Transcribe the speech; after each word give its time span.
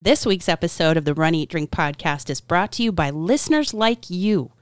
This 0.00 0.24
week's 0.24 0.48
episode 0.48 0.96
of 0.96 1.04
the 1.04 1.12
Run 1.12 1.34
Eat 1.34 1.50
Drink 1.50 1.72
podcast 1.72 2.30
is 2.30 2.40
brought 2.40 2.70
to 2.72 2.84
you 2.84 2.92
by 2.92 3.10
listeners 3.10 3.74
like 3.74 4.08
you. 4.08 4.52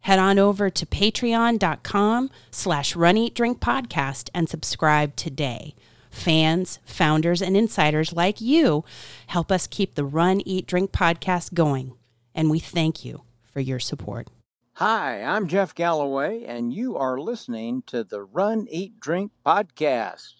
Head 0.00 0.18
on 0.18 0.38
over 0.38 0.70
to 0.70 0.86
patreon.com 0.86 2.30
slash 2.50 2.96
run 2.96 3.18
eat 3.18 3.34
drink 3.34 3.60
podcast 3.60 4.30
and 4.32 4.48
subscribe 4.48 5.16
today. 5.16 5.74
Fans, 6.10 6.78
founders, 6.86 7.42
and 7.42 7.58
insiders 7.58 8.14
like 8.14 8.40
you 8.40 8.82
help 9.26 9.52
us 9.52 9.66
keep 9.66 9.96
the 9.96 10.04
Run 10.04 10.40
Eat 10.46 10.66
Drink 10.66 10.92
podcast 10.92 11.52
going. 11.52 11.92
And 12.34 12.48
we 12.48 12.58
thank 12.58 13.04
you 13.04 13.20
for 13.52 13.60
your 13.60 13.80
support. 13.80 14.28
Hi, 14.76 15.22
I'm 15.22 15.46
Jeff 15.46 15.74
Galloway, 15.74 16.44
and 16.44 16.72
you 16.72 16.96
are 16.96 17.20
listening 17.20 17.82
to 17.88 18.02
the 18.02 18.22
Run, 18.22 18.66
Eat, 18.70 18.98
Drink 18.98 19.32
podcast. 19.44 20.39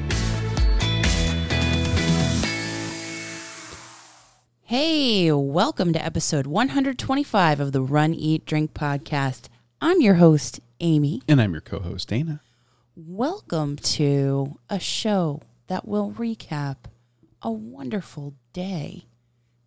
Hey, 4.71 5.29
welcome 5.33 5.91
to 5.91 6.01
episode 6.01 6.47
125 6.47 7.59
of 7.59 7.73
the 7.73 7.81
Run, 7.81 8.13
Eat, 8.13 8.45
Drink 8.45 8.73
podcast. 8.73 9.49
I'm 9.81 9.99
your 9.99 10.13
host, 10.13 10.61
Amy. 10.79 11.21
And 11.27 11.41
I'm 11.41 11.51
your 11.51 11.59
co 11.59 11.79
host, 11.79 12.07
Dana. 12.07 12.39
Welcome 12.95 13.75
to 13.75 14.57
a 14.69 14.79
show 14.79 15.41
that 15.67 15.85
will 15.85 16.13
recap 16.13 16.77
a 17.41 17.51
wonderful 17.51 18.33
day 18.53 19.07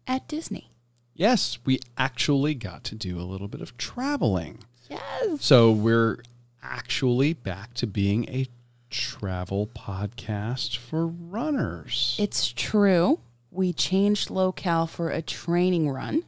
at 0.07 0.27
Disney. 0.27 0.71
Yes, 1.13 1.59
we 1.67 1.81
actually 1.99 2.55
got 2.55 2.83
to 2.85 2.95
do 2.95 3.21
a 3.21 3.29
little 3.29 3.49
bit 3.49 3.61
of 3.61 3.77
traveling. 3.77 4.61
Yes. 4.89 5.45
So 5.45 5.71
we're 5.71 6.21
actually 6.63 7.35
back 7.35 7.75
to 7.75 7.87
being 7.87 8.27
a 8.31 8.47
travel 8.89 9.67
podcast 9.67 10.79
for 10.79 11.07
runners. 11.07 12.17
It's 12.19 12.51
true. 12.51 13.19
We 13.55 13.73
changed 13.73 14.31
locale 14.31 14.87
for 14.89 15.11
a 15.11 15.23
training 15.23 15.89
run. 15.89 16.25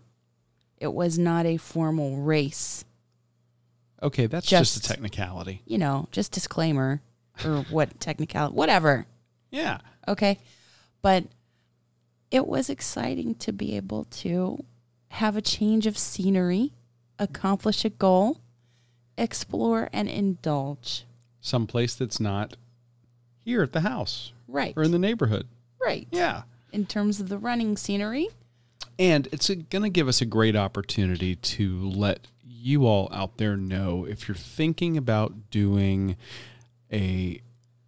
It 0.78 0.92
was 0.94 1.18
not 1.18 1.44
a 1.44 1.56
formal 1.56 2.18
race. 2.18 2.84
okay, 4.02 4.26
that's 4.26 4.46
just, 4.46 4.74
just- 4.74 4.84
a 4.86 4.88
technicality. 4.88 5.62
You 5.66 5.78
know, 5.78 6.08
just 6.12 6.30
disclaimer 6.32 7.00
or 7.44 7.64
what 7.70 7.98
technicality, 7.98 8.54
whatever. 8.54 9.06
Yeah. 9.50 9.78
Okay. 10.06 10.38
But 11.02 11.24
it 12.30 12.46
was 12.46 12.68
exciting 12.70 13.34
to 13.36 13.52
be 13.52 13.76
able 13.76 14.04
to 14.04 14.64
have 15.08 15.36
a 15.36 15.42
change 15.42 15.86
of 15.86 15.96
scenery, 15.98 16.72
accomplish 17.18 17.84
a 17.84 17.90
goal, 17.90 18.40
explore, 19.18 19.88
and 19.92 20.08
indulge. 20.08 21.04
Someplace 21.40 21.94
that's 21.94 22.20
not 22.20 22.56
here 23.44 23.62
at 23.62 23.72
the 23.72 23.80
house 23.80 24.32
Right. 24.48 24.74
or 24.76 24.82
in 24.82 24.90
the 24.92 24.98
neighborhood. 24.98 25.46
right. 25.80 26.06
Yeah. 26.10 26.42
In 26.76 26.84
terms 26.84 27.20
of 27.20 27.30
the 27.30 27.38
running 27.38 27.78
scenery. 27.78 28.28
And 28.98 29.28
it's 29.32 29.48
going 29.48 29.82
to 29.82 29.88
give 29.88 30.08
us 30.08 30.20
a 30.20 30.26
great 30.26 30.54
opportunity 30.54 31.34
to 31.34 31.88
let 31.88 32.28
you 32.44 32.84
all 32.84 33.08
out 33.14 33.38
there 33.38 33.56
know 33.56 34.04
if 34.04 34.28
you're 34.28 34.34
thinking 34.34 34.98
about 34.98 35.50
doing 35.50 36.16
a 36.92 37.40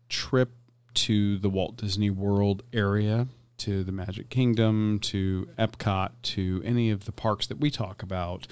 trip 0.09 0.53
to 0.95 1.37
the 1.37 1.51
Walt 1.51 1.77
Disney 1.77 2.09
World 2.09 2.63
area, 2.73 3.27
to 3.59 3.85
the 3.85 3.93
Magic 3.93 4.31
Kingdom, 4.31 5.01
to 5.01 5.51
Epcot, 5.59 6.13
to 6.23 6.63
any 6.65 6.91
of 6.91 7.05
the 7.05 7.13
parks 7.13 7.47
that 7.49 7.61
we 7.61 7.71
talk 7.71 8.03
about, 8.03 8.47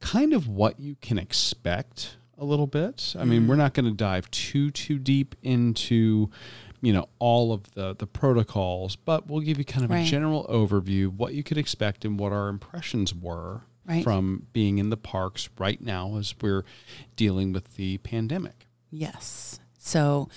kind 0.00 0.34
of 0.34 0.46
what 0.46 0.78
you 0.78 0.96
can 1.00 1.16
expect 1.18 2.18
a 2.36 2.44
little 2.44 2.66
bit. 2.66 3.14
I 3.18 3.24
mean, 3.24 3.44
mm. 3.44 3.48
we're 3.48 3.56
not 3.56 3.72
going 3.72 3.86
to 3.86 3.96
dive 3.96 4.30
too 4.30 4.70
too 4.70 4.98
deep 4.98 5.34
into 5.42 6.28
you 6.80 6.92
know 6.92 7.08
all 7.18 7.52
of 7.52 7.70
the 7.74 7.94
the 7.96 8.06
protocols 8.06 8.94
but 8.96 9.26
we'll 9.28 9.40
give 9.40 9.58
you 9.58 9.64
kind 9.64 9.84
of 9.84 9.90
Right. 9.90 10.06
a 10.06 10.10
general 10.10 10.46
overview 10.48 11.08
what 11.08 11.34
you 11.34 11.42
could 11.42 11.58
expect 11.58 12.04
and 12.04 12.18
what 12.18 12.32
our 12.32 12.48
impressions 12.48 13.14
were 13.14 13.62
Right. 13.86 14.04
from 14.04 14.46
being 14.52 14.78
in 14.78 14.90
the 14.90 14.96
parks 14.98 15.48
right 15.58 15.80
now 15.80 16.16
as 16.16 16.34
we're 16.40 16.64
dealing 17.16 17.52
with 17.52 17.76
the 17.76 17.98
pandemic 17.98 18.66
Yes. 18.90 19.60
So 19.78 20.28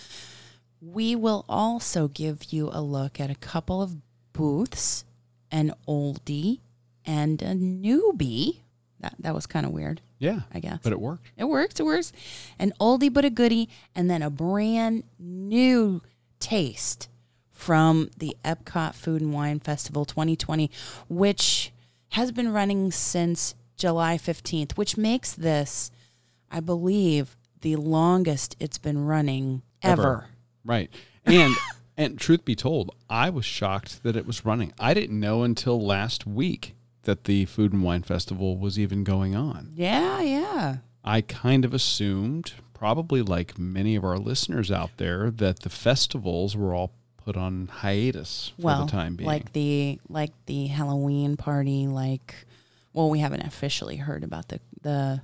we 0.81 1.16
will 1.16 1.46
also 1.47 2.07
give 2.07 2.52
you 2.52 2.69
a 2.73 2.81
look 2.81 3.19
at 3.19 3.29
a 3.29 3.35
couple 3.35 3.81
of 3.81 3.96
booths, 4.34 5.06
an 5.52 5.73
oldie 5.88 6.59
and 7.06 7.41
a 7.41 7.53
newbie. 7.53 8.62
That 9.00 9.16
that 9.19 9.34
was 9.35 9.46
kind 9.47 9.66
of 9.66 9.72
weird, 9.72 10.02
yeah 10.19 10.41
I 10.53 10.59
guess. 10.59 10.79
but 10.84 10.91
it 10.94 11.00
worked 11.00 11.31
It 11.38 11.46
works. 11.46 11.79
It 11.79 11.85
works. 11.85 12.12
An 12.59 12.73
oldie 12.79 13.12
but 13.13 13.25
a 13.25 13.29
goodie, 13.29 13.69
and 13.96 14.09
then 14.09 14.22
a 14.22 14.29
brand 14.29 15.03
new 15.19 16.02
taste 16.41 17.07
from 17.52 18.09
the 18.18 18.35
Epcot 18.44 18.94
Food 18.96 19.22
and 19.22 19.34
Wine 19.34 19.59
Festival 19.59 20.03
2020, 20.03 20.69
which 21.07 21.72
has 22.09 22.31
been 22.31 22.52
running 22.52 22.91
since 22.91 23.56
July 23.78 24.18
15th, 24.18 24.74
which 24.74 24.97
makes 24.97 25.31
this, 25.34 25.91
I 26.52 26.59
believe, 26.59 27.38
the 27.62 27.75
longest 27.78 28.56
it's 28.59 28.78
been 28.79 29.06
running 29.06 29.62
ever. 29.84 30.25
right 30.66 30.90
and 31.25 31.56
and 31.97 32.19
truth 32.19 32.44
be 32.46 32.56
told 32.56 32.90
i 33.09 33.29
was 33.29 33.46
shocked 33.46 34.02
that 34.03 34.16
it 34.16 34.25
was 34.25 34.44
running 34.46 34.72
i 34.79 34.94
didn't 34.96 35.19
know 35.19 35.44
until 35.44 35.79
last 35.79 36.25
week 36.25 36.73
that 37.03 37.25
the 37.25 37.46
food 37.46 37.72
and 37.73 37.84
wine 37.84 38.02
festival 38.02 38.58
was 38.58 38.79
even 38.79 39.03
going 39.03 39.35
on 39.35 39.72
Yeah, 39.75 40.22
yeah. 40.22 40.78
I 41.03 41.22
kind 41.22 41.66
of 41.66 41.73
assumed, 41.73 42.53
probably 42.81 43.22
like 43.22 43.59
many 43.59 43.96
of 43.96 44.03
our 44.03 44.18
listeners 44.18 44.72
out 44.72 44.90
there, 44.97 45.30
that 45.30 45.59
the 45.59 45.69
festivals 45.69 46.58
were 46.58 46.74
all 46.74 46.92
put 47.16 47.38
on 47.38 47.68
hiatus 47.68 48.53
for 48.56 48.66
well, 48.66 48.86
the 48.88 48.92
time 48.92 49.16
being. 49.16 49.28
like 49.28 49.53
the 49.53 50.00
like 50.09 50.31
the 50.47 50.66
Halloween 50.66 51.38
party, 51.38 51.86
like 51.86 52.34
well, 52.91 53.12
we 53.12 53.20
haven't 53.20 53.41
officially 53.41 53.97
heard 53.97 54.24
about 54.24 54.47
the 54.47 54.59
the 54.81 55.22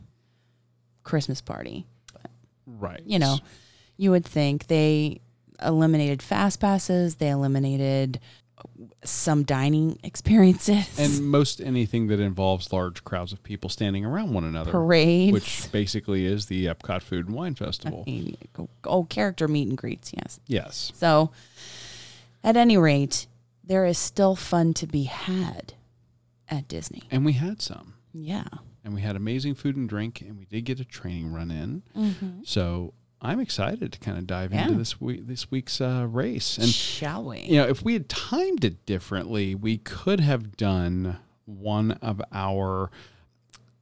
Christmas 1.03 1.41
party. 1.41 1.87
right. 2.67 3.01
you 3.03 3.17
know, 3.17 3.39
you 3.97 4.11
would 4.11 4.23
think 4.23 4.67
they 4.67 5.19
eliminated 5.59 6.21
fast 6.21 6.59
passes, 6.59 7.15
they 7.15 7.29
eliminated 7.29 8.19
some 9.03 9.43
dining 9.43 9.99
experiences, 10.03 10.99
And 10.99 11.29
most 11.29 11.61
anything 11.61 12.07
that 12.07 12.19
involves 12.19 12.73
large 12.73 13.03
crowds 13.03 13.31
of 13.31 13.43
people 13.43 13.69
standing 13.69 14.05
around 14.05 14.33
one 14.33 14.43
another, 14.43 14.71
parades, 14.71 15.33
which 15.33 15.71
basically 15.71 16.25
is 16.25 16.47
the 16.47 16.65
Epcot 16.65 17.01
Food 17.01 17.27
and 17.27 17.35
Wine 17.35 17.55
Festival. 17.55 18.05
oh, 18.85 19.03
character 19.05 19.47
meet 19.47 19.67
and 19.67 19.77
greets, 19.77 20.13
yes. 20.13 20.39
Yes. 20.47 20.91
So, 20.95 21.31
at 22.43 22.57
any 22.57 22.77
rate, 22.77 23.27
there 23.63 23.85
is 23.85 23.97
still 23.97 24.35
fun 24.35 24.73
to 24.75 24.87
be 24.87 25.03
had 25.03 25.73
at 26.49 26.67
Disney. 26.67 27.03
And 27.11 27.25
we 27.25 27.33
had 27.33 27.61
some. 27.61 27.93
Yeah. 28.13 28.45
And 28.83 28.93
we 28.93 29.01
had 29.01 29.15
amazing 29.15 29.55
food 29.55 29.75
and 29.75 29.87
drink, 29.87 30.21
and 30.21 30.37
we 30.37 30.45
did 30.45 30.63
get 30.65 30.79
a 30.79 30.85
training 30.85 31.33
run 31.33 31.51
in. 31.51 31.83
Mm-hmm. 31.95 32.43
So 32.45 32.93
I'm 33.21 33.39
excited 33.39 33.91
to 33.93 33.99
kind 33.99 34.17
of 34.17 34.27
dive 34.27 34.53
Yeah. 34.53 34.65
into 34.67 34.77
this 34.77 35.01
week 35.01 35.25
this 35.27 35.49
week's 35.49 35.81
uh, 35.81 36.05
race. 36.09 36.57
And 36.57 36.67
Shall 36.67 37.23
we? 37.23 37.41
you 37.41 37.57
know, 37.57 37.67
if 37.67 37.83
we 37.83 37.93
had 37.93 38.07
timed 38.09 38.63
it 38.63 38.85
differently, 38.85 39.55
we 39.55 39.77
could 39.77 40.19
have 40.19 40.55
done 40.55 41.17
one 41.45 41.93
of 41.93 42.21
our 42.31 42.91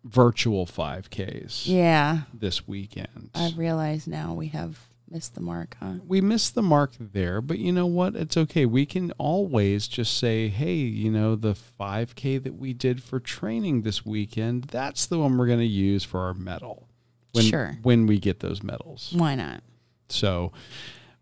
virtual 0.03 0.65
5Ks 0.65 1.65
Yeah. 1.67 2.21
this 2.33 2.67
weekend. 2.67 3.31
I 3.33 3.51
realize 3.57 4.07
now 4.07 4.33
we 4.33 4.47
have 4.49 4.79
missed 5.09 5.35
the 5.35 5.41
mark, 5.41 5.75
huh? 5.79 5.93
we 6.07 6.21
missed 6.21 6.55
the 6.55 6.61
mark 6.61 6.91
there, 6.99 7.41
but 7.41 7.57
you 7.59 7.71
know 7.71 7.85
what? 7.87 8.15
It's 8.15 8.37
okay. 8.37 8.65
We 8.65 8.85
can 8.85 9.11
always 9.17 9.87
just 9.87 10.17
say, 10.17 10.47
hey, 10.47 10.75
you 10.75 11.11
know, 11.11 11.35
the 11.35 11.53
5K 11.55 12.41
that 12.43 12.55
we 12.55 12.73
did 12.73 13.01
for 13.03 13.19
training 13.19 13.81
this 13.81 14.05
weekend, 14.05 14.65
that's 14.65 15.05
the 15.05 15.19
one 15.19 15.37
we're 15.37 15.47
going 15.47 15.59
to 15.59 15.65
use 15.65 16.03
for 16.03 16.21
our 16.21 16.33
medal. 16.33 16.87
When, 17.35 17.45
Sure. 17.45 17.77
When 17.83 18.07
we 18.07 18.19
get 18.19 18.39
those 18.39 18.63
medals. 18.63 19.13
Why 19.15 19.35
not? 19.35 19.61
So 20.09 20.51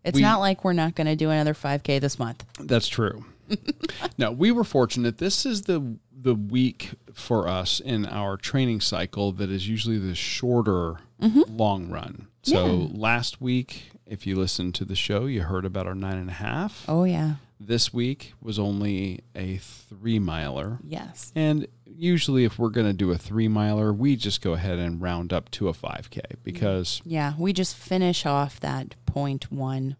It's 0.04 0.16
We- 0.16 0.22
not 0.22 0.40
like 0.40 0.64
we're 0.64 0.74
not 0.74 0.94
going 0.94 1.06
to 1.06 1.16
do 1.16 1.30
another 1.30 1.54
5K 1.54 1.98
this 2.00 2.18
month. 2.18 2.44
That's 2.60 2.88
true. 2.88 3.24
now 4.18 4.32
we 4.32 4.50
were 4.52 4.64
fortunate. 4.64 5.18
This 5.18 5.44
is 5.46 5.62
the 5.62 5.96
the 6.16 6.34
week 6.34 6.92
for 7.12 7.46
us 7.46 7.80
in 7.80 8.06
our 8.06 8.38
training 8.38 8.80
cycle 8.80 9.30
that 9.32 9.50
is 9.50 9.68
usually 9.68 9.98
the 9.98 10.14
shorter 10.14 10.96
mm-hmm. 11.20 11.42
long 11.54 11.90
run. 11.90 12.28
So 12.42 12.66
Yeah. 12.66 12.88
last 12.98 13.42
week, 13.42 13.90
if 14.06 14.26
you 14.26 14.36
listened 14.36 14.74
to 14.76 14.86
the 14.86 14.94
show, 14.96 15.26
you 15.26 15.42
heard 15.42 15.66
about 15.66 15.86
our 15.86 15.94
nine 15.94 16.16
and 16.16 16.30
a 16.30 16.34
half. 16.34 16.84
Oh, 16.88 17.04
yeah. 17.04 17.34
This 17.60 17.92
week 17.92 18.32
was 18.40 18.58
only 18.58 19.20
a 19.34 19.58
three 19.58 20.18
miler. 20.18 20.78
Yes. 20.82 21.30
And 21.34 21.66
usually 21.86 22.44
if 22.44 22.58
we're 22.58 22.70
going 22.70 22.86
to 22.86 22.92
do 22.92 23.10
a 23.10 23.18
three 23.18 23.48
miler, 23.48 23.92
we 23.92 24.16
just 24.16 24.42
go 24.42 24.52
ahead 24.52 24.78
and 24.78 25.00
round 25.00 25.32
up 25.32 25.50
to 25.52 25.68
a 25.68 25.72
5K 25.72 26.20
because, 26.42 27.02
Yeah, 27.04 27.34
we 27.38 27.52
just 27.52 27.76
finish 27.76 28.26
off 28.26 28.60
that 28.60 28.94
point 29.06 29.50
one 29.50 29.96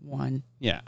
one. 0.00 0.42
yeah. 0.58 0.80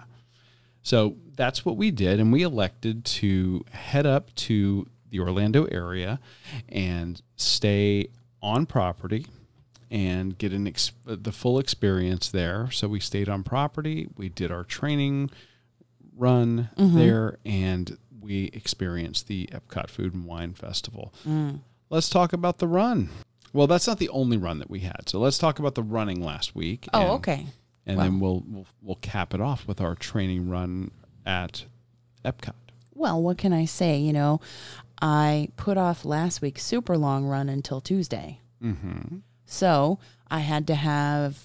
So 0.83 1.17
that's 1.35 1.65
what 1.65 1.77
we 1.77 1.91
did. 1.91 2.21
And 2.21 2.31
we 2.33 2.43
elected 2.43 3.05
to 3.07 3.65
head 3.71 4.05
up 4.05 4.35
to 4.35 4.87
the 5.09 5.21
Orlando 5.21 5.65
area 5.67 6.21
and 6.69 7.23
stay 7.37 8.09
on 8.43 8.67
property 8.67 9.27
and 9.91 10.37
get 10.37 10.53
an 10.53 10.67
ex- 10.67 10.93
the 11.07 11.33
full 11.33 11.59
experience 11.59 12.29
there. 12.29 12.71
So 12.71 12.89
we 12.89 13.01
stayed 13.01 13.29
on 13.29 13.45
property. 13.45 14.09
We 14.17 14.29
did 14.29 14.51
our 14.51 14.65
training 14.65 15.31
run 16.17 16.69
mm-hmm. 16.77 16.99
there 16.99 17.39
and 17.45 17.97
we 18.25 18.51
experienced 18.53 19.29
the 19.29 19.49
Epcot 19.53 19.91
Food 19.91 20.15
and 20.15 20.25
Wine 20.25 20.55
Festival. 20.55 21.13
Let's 21.91 22.09
talk 22.09 22.33
about 22.33 22.59
the 22.59 22.67
run. 22.67 23.11
Well, 23.53 23.67
that's 23.69 23.87
not 23.87 23.99
the 23.99 24.09
only 24.09 24.37
run 24.37 24.59
that 24.59 24.69
we 24.71 24.81
had. 24.81 25.09
So 25.09 25.21
let's 25.21 25.39
talk 25.39 25.59
about 25.61 25.77
the 25.77 25.83
running 25.83 26.21
last 26.25 26.57
week. 26.57 26.89
Oh, 26.93 27.01
and- 27.01 27.11
okay. 27.13 27.47
And 27.87 28.01
then 28.01 28.19
we'll, 28.19 28.43
we'll 28.49 28.67
we'll 28.81 28.97
cap 28.97 29.35
it 29.35 29.43
off 29.43 29.69
with 29.69 29.79
our 29.79 29.95
training 29.95 30.49
run 30.49 30.91
at 31.27 31.67
Epcot. 32.25 32.55
Well, 32.95 33.21
what 33.23 33.37
can 33.37 33.53
I 33.53 33.67
say? 33.67 33.99
You 33.99 34.15
know, 34.15 34.41
I 35.03 35.49
put 35.59 35.77
off 35.77 36.07
last 36.07 36.41
week's 36.41 36.65
super 36.65 36.97
long 36.97 37.27
run 37.27 37.51
until 37.51 37.83
Tuesday. 37.83 38.41
Mm-hmm. 38.63 39.19
So 39.45 39.99
I 40.31 40.39
had 40.39 40.67
to 40.69 40.75
have 40.75 41.39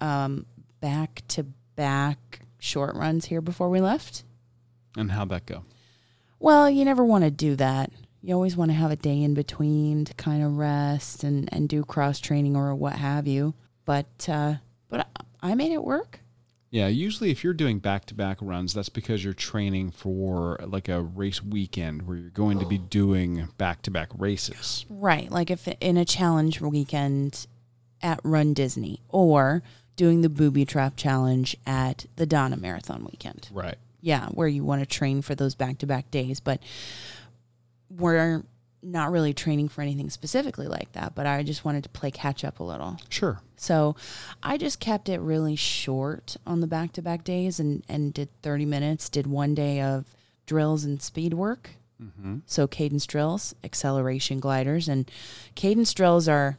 um, 0.00 0.44
back 0.82 1.22
to 1.28 1.44
back 1.76 2.40
short 2.58 2.94
runs 2.94 3.24
here 3.24 3.40
before 3.40 3.70
we 3.70 3.80
left. 3.80 4.24
And 4.98 5.12
how'd 5.12 5.30
that 5.30 5.46
go? 5.46 5.64
Well, 6.40 6.68
you 6.68 6.84
never 6.84 7.04
want 7.04 7.22
to 7.24 7.30
do 7.30 7.54
that. 7.56 7.92
You 8.22 8.34
always 8.34 8.56
want 8.56 8.70
to 8.70 8.76
have 8.76 8.90
a 8.90 8.96
day 8.96 9.22
in 9.22 9.34
between 9.34 10.04
to 10.06 10.14
kind 10.14 10.42
of 10.42 10.56
rest 10.58 11.22
and, 11.22 11.48
and 11.52 11.68
do 11.68 11.84
cross 11.84 12.18
training 12.18 12.56
or 12.56 12.74
what 12.74 12.94
have 12.94 13.26
you. 13.26 13.54
But 13.84 14.28
uh, 14.28 14.54
but 14.88 15.08
I 15.40 15.54
made 15.54 15.72
it 15.72 15.84
work. 15.84 16.20
Yeah, 16.70 16.86
usually 16.86 17.30
if 17.30 17.42
you're 17.42 17.52
doing 17.52 17.80
back 17.80 18.06
to 18.06 18.14
back 18.14 18.38
runs, 18.40 18.74
that's 18.74 18.88
because 18.88 19.24
you're 19.24 19.32
training 19.32 19.90
for 19.90 20.58
like 20.64 20.88
a 20.88 21.02
race 21.02 21.42
weekend 21.42 22.06
where 22.06 22.16
you're 22.16 22.30
going 22.30 22.60
to 22.60 22.66
be 22.66 22.78
doing 22.78 23.48
back 23.58 23.82
to 23.82 23.90
back 23.90 24.10
races. 24.16 24.86
Right. 24.88 25.30
Like 25.30 25.50
if 25.50 25.66
in 25.80 25.96
a 25.96 26.04
challenge 26.04 26.60
weekend 26.60 27.46
at 28.00 28.20
Run 28.22 28.54
Disney 28.54 29.02
or 29.08 29.62
doing 29.96 30.20
the 30.20 30.28
booby 30.28 30.64
trap 30.64 30.94
challenge 30.96 31.56
at 31.66 32.06
the 32.16 32.24
Donna 32.24 32.56
Marathon 32.56 33.04
weekend. 33.04 33.48
Right. 33.52 33.76
Yeah, 34.00 34.26
where 34.28 34.48
you 34.48 34.64
want 34.64 34.80
to 34.80 34.86
train 34.86 35.22
for 35.22 35.34
those 35.34 35.54
back 35.54 35.78
to 35.78 35.86
back 35.86 36.10
days. 36.10 36.40
But 36.40 36.62
we're 37.90 38.42
not 38.82 39.10
really 39.10 39.34
training 39.34 39.68
for 39.68 39.82
anything 39.82 40.10
specifically 40.10 40.66
like 40.66 40.92
that. 40.92 41.14
But 41.14 41.26
I 41.26 41.42
just 41.42 41.64
wanted 41.64 41.82
to 41.84 41.90
play 41.90 42.10
catch 42.10 42.44
up 42.44 42.60
a 42.60 42.64
little. 42.64 42.96
Sure. 43.08 43.40
So 43.56 43.96
I 44.42 44.56
just 44.56 44.80
kept 44.80 45.08
it 45.08 45.20
really 45.20 45.56
short 45.56 46.36
on 46.46 46.60
the 46.60 46.66
back 46.66 46.92
to 46.92 47.02
back 47.02 47.24
days 47.24 47.60
and, 47.60 47.84
and 47.88 48.14
did 48.14 48.28
30 48.42 48.64
minutes, 48.64 49.08
did 49.08 49.26
one 49.26 49.54
day 49.54 49.80
of 49.80 50.06
drills 50.46 50.84
and 50.84 51.00
speed 51.02 51.34
work. 51.34 51.70
Mm-hmm. 52.02 52.38
So 52.46 52.66
cadence 52.66 53.06
drills, 53.06 53.54
acceleration 53.62 54.40
gliders, 54.40 54.88
and 54.88 55.10
cadence 55.54 55.92
drills 55.92 56.28
are 56.28 56.58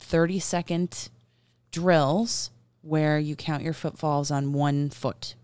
30 0.00 0.40
second 0.40 1.08
drills 1.70 2.50
where 2.82 3.18
you 3.18 3.36
count 3.36 3.62
your 3.62 3.72
footfalls 3.72 4.30
on 4.30 4.52
one 4.52 4.90
foot 4.90 5.34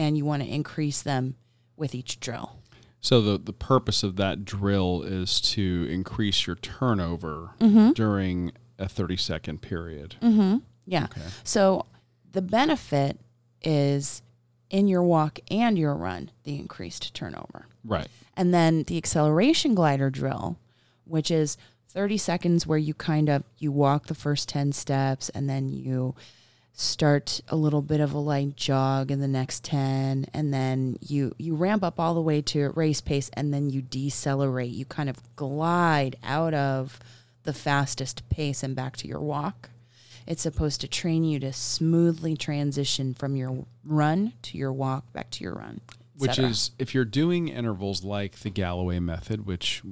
and 0.00 0.16
you 0.16 0.24
want 0.24 0.42
to 0.42 0.48
increase 0.48 1.02
them 1.02 1.36
with 1.76 1.94
each 1.94 2.18
drill. 2.20 2.56
So 3.02 3.20
the 3.20 3.38
the 3.38 3.52
purpose 3.52 4.02
of 4.02 4.16
that 4.16 4.44
drill 4.44 5.02
is 5.02 5.40
to 5.52 5.86
increase 5.90 6.46
your 6.46 6.56
turnover 6.56 7.50
during 7.94 8.52
a 8.78 8.88
30 8.88 9.16
second 9.16 9.62
period. 9.62 10.16
Mm-hmm. 10.22 10.58
Yeah. 10.86 11.04
Okay. 11.04 11.20
So 11.44 11.86
the 12.32 12.42
benefit 12.42 13.20
is 13.62 14.22
in 14.70 14.88
your 14.88 15.02
walk 15.02 15.38
and 15.50 15.78
your 15.78 15.94
run, 15.94 16.30
the 16.44 16.56
increased 16.56 17.12
turnover. 17.14 17.66
Right. 17.84 18.08
And 18.36 18.54
then 18.54 18.84
the 18.84 18.96
acceleration 18.96 19.74
glider 19.74 20.08
drill, 20.08 20.58
which 21.04 21.30
is 21.30 21.58
30 21.88 22.16
seconds 22.16 22.66
where 22.66 22.78
you 22.78 22.94
kind 22.94 23.28
of 23.28 23.44
you 23.58 23.70
walk 23.70 24.06
the 24.06 24.14
first 24.14 24.48
10 24.48 24.72
steps 24.72 25.28
and 25.30 25.48
then 25.48 25.68
you 25.68 26.14
start 26.72 27.40
a 27.48 27.56
little 27.56 27.82
bit 27.82 28.00
of 28.00 28.12
a 28.12 28.18
light 28.18 28.56
jog 28.56 29.10
in 29.10 29.20
the 29.20 29.28
next 29.28 29.64
10 29.64 30.26
and 30.32 30.54
then 30.54 30.96
you 31.00 31.34
you 31.38 31.54
ramp 31.54 31.82
up 31.84 32.00
all 32.00 32.14
the 32.14 32.20
way 32.22 32.40
to 32.40 32.70
race 32.70 33.00
pace 33.02 33.30
and 33.34 33.52
then 33.52 33.68
you 33.68 33.82
decelerate 33.82 34.70
you 34.70 34.84
kind 34.86 35.10
of 35.10 35.16
glide 35.36 36.16
out 36.24 36.54
of 36.54 36.98
the 37.42 37.52
fastest 37.52 38.26
pace 38.30 38.62
and 38.62 38.74
back 38.74 38.96
to 38.96 39.06
your 39.06 39.20
walk 39.20 39.68
it's 40.26 40.42
supposed 40.42 40.80
to 40.80 40.88
train 40.88 41.22
you 41.24 41.38
to 41.38 41.52
smoothly 41.52 42.36
transition 42.36 43.12
from 43.12 43.36
your 43.36 43.66
run 43.84 44.32
to 44.40 44.56
your 44.56 44.72
walk 44.72 45.12
back 45.12 45.28
to 45.30 45.44
your 45.44 45.54
run 45.54 45.80
Which 46.16 46.38
is 46.38 46.70
if 46.78 46.94
you're 46.94 47.04
doing 47.06 47.48
intervals 47.48 48.04
like 48.04 48.40
the 48.40 48.50
Galloway 48.50 48.98
method, 48.98 49.46
which 49.46 49.82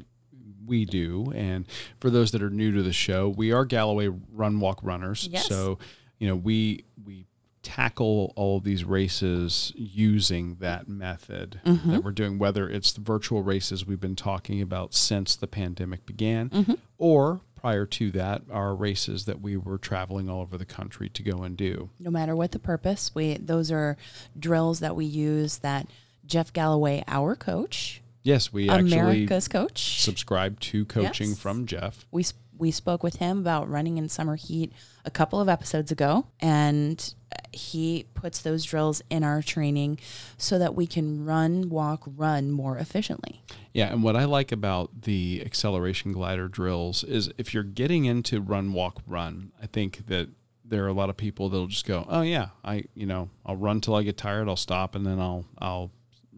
we 0.67 0.85
do, 0.85 1.33
and 1.35 1.65
for 2.01 2.11
those 2.11 2.33
that 2.33 2.43
are 2.43 2.51
new 2.51 2.71
to 2.73 2.83
the 2.83 2.93
show, 2.93 3.31
we 3.31 3.51
are 3.53 3.65
Galloway 3.65 4.09
run 4.35 4.61
walk 4.61 4.81
runners. 4.83 5.27
Yes. 5.31 5.47
So, 5.47 5.79
you 6.19 6.29
know, 6.29 6.37
we 6.37 6.85
we 7.05 7.27
tackle 7.63 8.33
all 8.37 8.57
of 8.59 8.65
these 8.65 8.85
races 8.85 9.73
using 9.77 10.57
that 10.61 10.89
method 10.89 11.61
Mm-hmm. 11.67 11.91
that 11.91 12.05
we're 12.05 12.13
doing, 12.13 12.39
whether 12.39 12.69
it's 12.69 12.93
the 12.93 13.01
virtual 13.01 13.43
races 13.43 13.85
we've 13.85 14.01
been 14.01 14.17
talking 14.17 14.63
about 14.63 14.95
since 14.95 15.37
the 15.37 15.47
pandemic 15.47 16.07
began, 16.07 16.49
Mm-hmm. 16.51 16.75
or 16.99 17.41
prior 17.57 17.85
to 17.85 18.11
that, 18.13 18.43
our 18.53 18.75
races 18.75 19.25
that 19.25 19.41
we 19.41 19.57
were 19.57 19.79
traveling 19.79 20.31
all 20.31 20.41
over 20.43 20.57
the 20.57 20.65
country 20.65 21.09
to 21.11 21.23
go 21.25 21.43
and 21.43 21.57
do. 21.57 21.91
no 21.99 22.11
matter 22.11 22.37
what 22.37 22.53
the 22.53 22.59
purpose 22.59 23.11
we 23.17 23.37
those 23.39 23.73
are 23.73 23.97
drills 24.39 24.79
that 24.79 24.95
we 24.95 25.05
use 25.05 25.59
that 25.59 25.89
jeff 26.25 26.53
galloway 26.53 27.03
our 27.09 27.35
coach 27.35 28.01
Yes, 28.23 28.53
we 28.53 28.69
actually 28.69 28.93
america's 28.93 29.49
coach 29.49 30.01
subscribe 30.01 30.61
to 30.61 30.85
coaching 30.85 31.31
Yes. 31.31 31.39
from 31.39 31.67
Jeff. 31.67 32.07
we 32.13 32.23
s- 32.23 32.35
we 32.59 32.71
spoke 32.71 33.03
with 33.03 33.17
him 33.17 33.39
about 33.39 33.69
running 33.69 33.99
in 33.99 34.09
summer 34.09 34.37
heat 34.37 34.73
a 35.05 35.11
couple 35.11 35.41
of 35.41 35.49
episodes 35.49 35.91
ago 35.93 36.27
and 36.41 37.15
he 37.53 38.07
puts 38.15 38.41
those 38.41 38.65
drills 38.65 39.03
in 39.11 39.25
our 39.25 39.43
training 39.43 39.99
so 40.37 40.59
that 40.59 40.75
we 40.75 40.87
can 40.87 41.25
run 41.25 41.69
walk 41.69 42.05
run 42.07 42.51
more 42.51 42.79
efficiently. 42.79 43.43
Yeah, 43.73 43.93
and 43.93 44.03
what 44.03 44.17
I 44.17 44.25
like 44.25 44.53
about 44.53 45.03
the 45.03 45.43
acceleration 45.45 46.13
glider 46.13 46.49
drills 46.49 47.05
is 47.05 47.31
if 47.39 47.55
you're 47.55 47.63
getting 47.63 48.05
into 48.05 48.41
run, 48.41 48.73
walk, 48.73 49.03
run, 49.07 49.53
I 49.63 49.67
think 49.67 50.07
that 50.07 50.29
there 50.65 50.85
are 50.85 50.89
a 50.89 50.93
lot 50.93 51.11
of 51.11 51.17
people 51.17 51.49
that'll 51.49 51.67
just 51.67 51.87
go, 51.87 52.07
"Oh 52.09 52.23
yeah, 52.23 52.49
I 52.65 52.85
you 52.95 53.07
know 53.07 53.31
I'll 53.47 53.57
run 53.57 53.81
till 53.81 53.95
I 53.95 54.03
get 54.03 54.17
tired, 54.17 54.49
I'll 54.49 54.57
stop, 54.57 54.95
and 54.95 55.07
then 55.07 55.19
I'll 55.19 55.45
I'll 55.59 55.91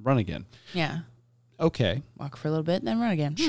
run 0.02 0.18
again." 0.18 0.46
yeah. 0.72 1.00
Okay, 1.58 2.02
walk 2.16 2.38
for 2.38 2.48
a 2.48 2.50
little 2.50 2.64
bit 2.64 2.82
then 2.84 3.00
run 3.00 3.10
again. 3.10 3.34
Hmm. 3.38 3.46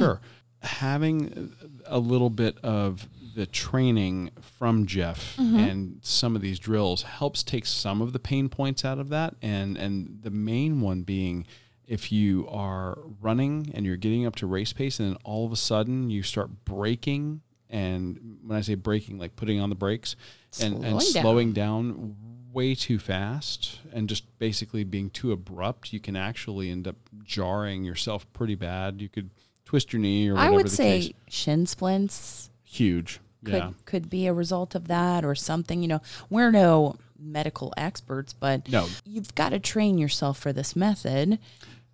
Having 0.61 1.53
a 1.85 1.99
little 1.99 2.29
bit 2.29 2.57
of 2.63 3.07
the 3.35 3.45
training 3.45 4.31
from 4.57 4.85
Jeff 4.85 5.35
mm-hmm. 5.37 5.57
and 5.57 5.99
some 6.01 6.35
of 6.35 6.41
these 6.41 6.59
drills 6.59 7.03
helps 7.03 7.43
take 7.43 7.65
some 7.65 8.01
of 8.01 8.13
the 8.13 8.19
pain 8.19 8.49
points 8.49 8.83
out 8.83 8.99
of 8.99 9.09
that, 9.09 9.35
and 9.41 9.77
and 9.77 10.19
the 10.21 10.29
main 10.29 10.81
one 10.81 11.01
being 11.03 11.45
if 11.91 12.11
you 12.11 12.47
are 12.49 12.97
running 13.19 13.69
and 13.73 13.85
you're 13.85 13.97
getting 13.97 14.25
up 14.25 14.35
to 14.37 14.47
race 14.47 14.71
pace 14.71 14.99
and 14.99 15.09
then 15.09 15.17
all 15.25 15.45
of 15.45 15.51
a 15.51 15.57
sudden 15.57 16.09
you 16.09 16.23
start 16.23 16.63
braking 16.63 17.41
and 17.69 18.37
when 18.45 18.57
I 18.57 18.61
say 18.61 18.75
braking 18.75 19.17
like 19.17 19.35
putting 19.35 19.59
on 19.59 19.67
the 19.67 19.75
brakes 19.75 20.15
and, 20.61 20.85
and 20.85 21.01
Slowing 21.01 21.13
down. 21.13 21.21
slowing 21.21 21.51
down 21.51 22.15
way 22.53 22.75
too 22.75 22.97
fast 22.97 23.79
and 23.91 24.07
just 24.07 24.37
basically 24.39 24.85
being 24.85 25.09
too 25.09 25.33
abrupt 25.33 25.91
you 25.91 25.99
can 25.99 26.15
actually 26.15 26.69
end 26.69 26.87
up 26.87 26.95
jarring 27.23 27.83
yourself 27.83 28.31
pretty 28.31 28.55
bad. 28.55 29.01
You 29.01 29.09
could 29.09 29.31
twist 29.71 29.93
your 29.93 30.01
knee 30.01 30.27
or 30.27 30.33
whatever. 30.33 30.51
i 30.53 30.55
would 30.55 30.69
say 30.69 30.99
case 30.99 31.13
shin 31.29 31.65
splints 31.65 32.49
huge 32.63 33.21
could 33.45 33.53
yeah 33.53 33.71
could 33.85 34.09
be 34.09 34.27
a 34.27 34.33
result 34.33 34.75
of 34.75 34.87
that 34.89 35.23
or 35.25 35.33
something. 35.33 35.81
You 35.81 35.87
know, 35.87 36.01
we're 36.29 36.51
no 36.51 36.95
medical 37.17 37.73
experts, 37.77 38.33
but 38.33 38.69
No. 38.69 38.87
you've 39.05 39.33
got 39.35 39.49
to 39.49 39.59
train 39.59 39.97
yourself 39.97 40.37
for 40.37 40.53
this 40.53 40.75
method. 40.75 41.39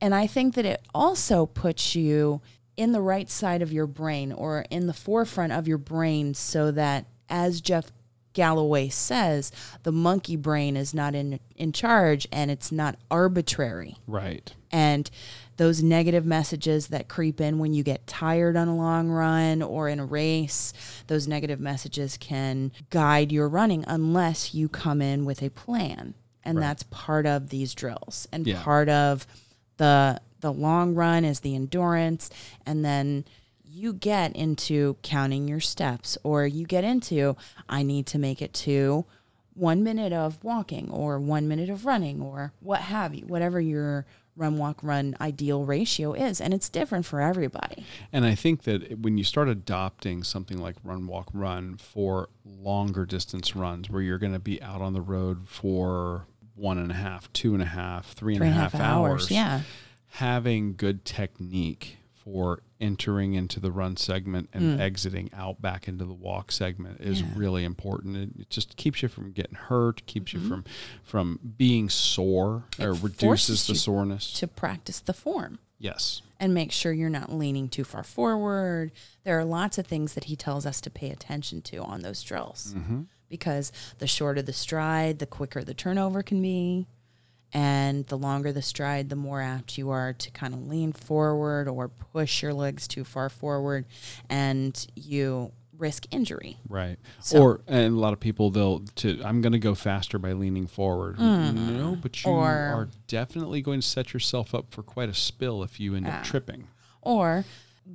And 0.01 0.13
I 0.13 0.27
think 0.27 0.55
that 0.55 0.65
it 0.65 0.81
also 0.93 1.45
puts 1.45 1.95
you 1.95 2.41
in 2.75 2.91
the 2.91 3.01
right 3.01 3.29
side 3.29 3.61
of 3.61 3.71
your 3.71 3.87
brain 3.87 4.31
or 4.31 4.65
in 4.69 4.87
the 4.87 4.93
forefront 4.93 5.53
of 5.53 5.67
your 5.67 5.77
brain 5.77 6.33
so 6.33 6.69
that 6.71 7.05
as 7.29 7.61
Jeff 7.61 7.91
Galloway 8.33 8.89
says, 8.89 9.51
the 9.83 9.91
monkey 9.91 10.35
brain 10.35 10.75
is 10.77 10.93
not 10.93 11.15
in 11.15 11.39
in 11.55 11.71
charge 11.71 12.27
and 12.31 12.51
it's 12.51 12.71
not 12.71 12.97
arbitrary 13.09 13.95
right 14.05 14.53
and 14.71 15.09
those 15.57 15.83
negative 15.83 16.25
messages 16.25 16.87
that 16.87 17.07
creep 17.07 17.41
in 17.41 17.59
when 17.59 17.73
you 17.73 17.83
get 17.83 18.07
tired 18.07 18.55
on 18.55 18.67
a 18.67 18.75
long 18.75 19.09
run 19.09 19.61
or 19.61 19.89
in 19.89 19.99
a 19.99 20.05
race 20.05 20.71
those 21.07 21.27
negative 21.27 21.59
messages 21.59 22.15
can 22.17 22.71
guide 22.89 23.31
your 23.31 23.49
running 23.49 23.83
unless 23.87 24.53
you 24.53 24.69
come 24.69 25.01
in 25.01 25.25
with 25.25 25.41
a 25.41 25.49
plan. 25.49 26.13
And 26.43 26.61
that's 26.61 26.83
part 26.83 27.25
of 27.25 27.49
these 27.49 27.73
drills 27.73 28.27
and 28.31 28.45
Yeah. 28.47 28.61
part 28.63 28.87
of 28.89 29.27
the 29.77 30.21
the 30.39 30.53
long 30.53 30.93
run 30.93 31.25
is 31.25 31.39
the 31.39 31.55
endurance. 31.55 32.29
And 32.65 32.85
then 32.85 33.25
you 33.65 33.91
get 33.93 34.35
into 34.35 34.95
counting 35.01 35.47
your 35.47 35.59
steps 35.59 36.17
or 36.23 36.45
you 36.45 36.65
get 36.65 36.83
into 36.83 37.35
I 37.67 37.83
need 37.83 38.05
to 38.07 38.19
make 38.19 38.41
it 38.41 38.53
to 38.53 39.05
one 39.55 39.83
minute 39.83 40.13
of 40.13 40.41
walking 40.43 40.89
or 40.91 41.19
one 41.19 41.47
minute 41.47 41.69
of 41.69 41.85
running 41.85 42.21
or 42.21 42.53
what 42.59 42.81
have 42.81 43.15
you, 43.15 43.25
whatever 43.25 43.59
your 43.59 44.05
run, 44.37 44.57
walk, 44.57 44.79
run 44.81 45.15
ideal 45.19 45.65
ratio 45.65 46.13
is. 46.13 46.39
And 46.39 46.53
it's 46.53 46.69
different 46.69 47.05
for 47.05 47.19
everybody. 47.19 47.85
And 48.13 48.25
I 48.25 48.35
think 48.35 48.63
that 48.63 48.99
when 48.99 49.17
you 49.17 49.23
start 49.23 49.49
adopting 49.49 50.23
something 50.23 50.59
like 50.59 50.75
run, 50.83 51.07
walk, 51.07 51.29
run 51.33 51.77
for 51.77 52.29
longer 52.45 53.05
distance 53.05 53.55
runs 53.55 53.89
where 53.89 54.01
you're 54.01 54.19
going 54.19 54.33
to 54.33 54.39
be 54.39 54.61
out 54.61 54.81
on 54.81 54.93
the 54.93 55.01
road 55.01 55.47
for 55.49 56.25
one 56.55 56.77
and 56.77 56.91
a 56.91 56.95
half, 56.95 57.31
two 57.33 57.53
and 57.53 57.61
a 57.61 57.67
half, 57.67 58.13
three 58.13 58.33
and, 58.33 58.41
Three 58.41 58.47
a 58.47 58.51
and 58.51 58.59
a 58.59 58.61
half, 58.61 58.71
half 58.73 58.81
hours, 58.81 59.23
hours, 59.23 59.31
yeah. 59.31 59.61
having 60.11 60.75
good 60.75 61.05
technique 61.05 61.97
for 62.13 62.61
entering 62.79 63.33
into 63.33 63.59
the 63.59 63.71
run 63.71 63.97
segment 63.97 64.49
and 64.53 64.79
exiting 64.79 65.29
out 65.33 65.61
back 65.61 65.87
into 65.87 66.05
the 66.05 66.13
walk 66.13 66.51
segment 66.51 67.01
is 67.01 67.21
Mm. 67.21 67.27
Yeah. 67.27 67.33
really 67.39 67.63
important. 67.63 68.17
It, 68.17 68.41
it 68.41 68.49
just 68.49 68.77
keeps 68.77 69.01
you 69.01 69.09
from 69.09 69.31
getting 69.31 69.55
hurt, 69.55 70.05
keeps 70.05 70.31
Mm-hmm. 70.33 70.43
you 70.43 70.49
from 70.49 70.65
from 71.03 71.39
being 71.57 71.89
sore 71.89 72.65
or 72.79 72.93
reduces 72.93 73.65
the 73.67 73.75
soreness. 73.75 74.31
To 74.39 74.47
practice 74.47 74.99
the 74.99 75.13
form. 75.13 75.59
yes. 75.79 76.21
and 76.39 76.53
make 76.53 76.71
sure 76.71 76.91
you're 76.93 77.09
not 77.09 77.31
leaning 77.31 77.67
too 77.67 77.83
far 77.83 78.03
forward. 78.03 78.91
There 79.23 79.39
are 79.39 79.45
lots 79.45 79.77
of 79.79 79.87
things 79.87 80.13
that 80.13 80.25
he 80.25 80.35
tells 80.35 80.65
us 80.67 80.79
to 80.81 80.89
pay 80.91 81.09
attention 81.09 81.61
to 81.63 81.77
on 81.77 82.01
those 82.03 82.21
drills 82.21 82.75
because 83.29 83.71
the 83.97 84.05
shorter 84.07 84.41
the 84.43 84.53
stride, 84.53 85.17
the 85.19 85.25
quicker 85.25 85.63
the 85.63 85.73
turnover 85.73 86.21
can 86.23 86.39
be. 86.41 86.85
And 87.53 88.05
the 88.07 88.17
longer 88.17 88.51
the 88.51 88.61
stride, 88.61 89.09
the 89.09 89.15
more 89.15 89.41
apt 89.41 89.77
you 89.77 89.89
are 89.89 90.13
to 90.13 90.31
kind 90.31 90.53
of 90.53 90.67
lean 90.67 90.91
forward 90.91 91.67
or 91.67 91.87
push 91.87 92.41
your 92.43 92.53
legs 92.53 92.87
too 92.87 93.03
far 93.03 93.29
forward, 93.29 93.85
and 94.29 94.85
you 94.95 95.51
risk 95.77 96.07
injury. 96.11 96.57
Right. 96.67 96.97
So- 97.21 97.41
or 97.41 97.61
and 97.67 97.95
a 97.95 97.99
lot 97.99 98.11
of 98.11 98.19
people 98.19 98.49
they'll 98.49 98.79
to 98.95 99.21
I'm 99.23 99.41
going 99.41 99.53
to 99.53 99.59
go 99.59 99.75
faster 99.75 100.17
by 100.19 100.33
leaning 100.33 100.67
forward. 100.67 101.19
No, 101.19 101.95
but 102.01 102.23
you 102.23 102.31
Mm. 102.31 102.33
Or- 102.35 102.47
are 102.47 102.89
definitely 103.07 103.61
going 103.61 103.79
to 103.81 103.87
set 103.87 104.11
yourself 104.13 104.53
up 104.55 104.65
for 104.71 104.81
quite 104.83 105.07
a 105.09 105.13
spill 105.13 105.63
if 105.63 105.79
you 105.79 105.95
end 105.95 106.07
up 106.07 106.23
tripping. 106.23 106.67
Or 107.01 107.45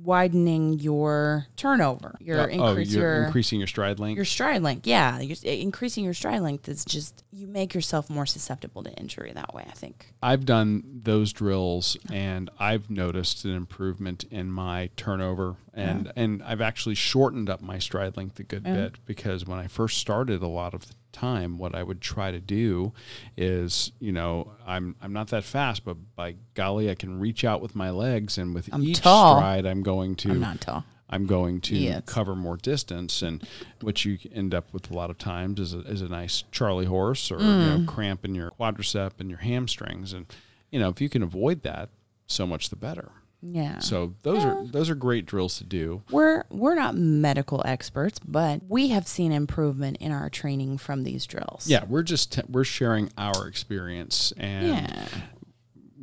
widening 0.01 0.79
your 0.79 1.47
turnover, 1.55 2.15
your 2.19 2.41
oh, 2.41 2.45
increase 2.45 2.93
you're 2.93 3.15
your 3.15 3.23
increasing 3.25 3.59
your 3.59 3.67
stride 3.67 3.99
length. 3.99 4.15
your 4.15 4.25
stride 4.25 4.61
length. 4.61 4.87
Yeah, 4.87 5.19
you're, 5.19 5.37
increasing 5.43 6.03
your 6.03 6.13
stride 6.13 6.41
length 6.41 6.67
is 6.67 6.83
just 6.85 7.23
you 7.31 7.47
make 7.47 7.73
yourself 7.73 8.09
more 8.09 8.25
susceptible 8.25 8.83
to 8.83 8.91
injury 8.93 9.31
that 9.33 9.53
way. 9.53 9.65
I 9.67 9.71
think. 9.71 10.13
I've 10.21 10.45
done 10.45 10.83
those 11.03 11.33
drills 11.33 11.97
and 12.11 12.49
I've 12.59 12.89
noticed 12.89 13.45
an 13.45 13.55
improvement 13.55 14.25
in 14.31 14.51
my 14.51 14.89
turnover 14.95 15.55
and 15.73 16.11
and 16.15 16.43
I've 16.43 16.61
actually 16.61 16.95
shortened 16.95 17.49
up 17.49 17.61
my 17.61 17.79
stride 17.79 18.17
length 18.17 18.39
a 18.39 18.43
good 18.43 18.63
bit 18.63 18.95
because 19.05 19.45
when 19.45 19.59
I 19.59 19.67
first 19.67 19.97
started 19.97 20.41
a 20.41 20.47
lot 20.47 20.73
of 20.73 20.87
the 20.87 20.95
time 21.13 21.57
what 21.57 21.73
I 21.75 21.83
would 21.83 22.01
try 22.01 22.31
to 22.31 22.39
do 22.39 22.91
is, 23.37 23.91
you 23.99 24.11
know, 24.11 24.51
I'm 24.65 24.95
I'm 25.01 25.13
not 25.13 25.27
that 25.29 25.43
fast 25.43 25.85
but 25.85 25.95
by 26.15 26.35
golly 26.55 26.89
I 26.89 26.95
can 26.95 27.19
reach 27.19 27.43
out 27.45 27.61
with 27.61 27.75
my 27.75 27.89
legs 27.91 28.37
and 28.37 28.53
with 28.53 28.67
I'm 28.73 28.83
each 28.83 28.99
tall. 29.01 29.35
stride 29.37 29.65
I'm 29.65 29.83
going 29.83 30.15
to 30.17 30.31
I'm 30.31 30.39
not 30.41 30.59
tall. 30.61 30.83
I'm 31.09 31.25
going 31.27 31.61
to 31.61 31.75
Yes. 31.75 32.03
cover 32.07 32.35
more 32.35 32.57
distance, 32.57 33.21
and 33.21 33.47
what 33.81 34.03
you 34.03 34.17
end 34.33 34.55
up 34.55 34.73
with 34.73 34.89
a 34.89 34.95
lot 34.95 35.11
of 35.11 35.19
times 35.19 35.59
is 35.59 35.73
a, 35.75 35.79
is 35.81 36.01
a 36.01 36.07
nice 36.07 36.43
Charlie 36.51 36.85
horse 36.87 37.29
or 37.31 37.39
you 37.39 37.43
Mm. 37.45 37.79
know, 37.81 37.85
cramp 37.85 38.25
in 38.25 38.33
your 38.33 38.49
quadricep 38.51 39.11
and 39.19 39.29
your 39.29 39.39
hamstrings, 39.39 40.11
and 40.13 40.25
you 40.71 40.79
know 40.79 40.89
if 40.89 40.99
you 41.01 41.09
can 41.09 41.21
avoid 41.21 41.61
that, 41.63 41.89
so 42.25 42.47
much 42.47 42.69
the 42.69 42.75
better. 42.75 43.11
Yeah. 43.43 43.79
So 43.79 44.13
those 44.23 44.43
are 44.45 44.65
those 44.65 44.89
are 44.89 44.95
great 44.95 45.25
drills 45.25 45.57
to 45.57 45.65
do. 45.65 46.01
we're 46.09 46.45
we're 46.49 46.75
not 46.75 46.95
medical 46.95 47.61
experts, 47.65 48.19
but 48.19 48.61
we 48.69 48.89
have 48.89 49.07
seen 49.07 49.31
improvement 49.31 49.97
in 49.99 50.11
our 50.11 50.29
training 50.29 50.77
from 50.77 51.03
these 51.03 51.25
drills. 51.25 51.67
Yeah, 51.67 51.83
we're 51.85 52.03
just 52.03 52.33
t- 52.33 52.41
we're 52.47 52.63
sharing 52.63 53.11
our 53.17 53.47
experience 53.47 54.31
and 54.37 54.67
Yeah. 54.67 55.07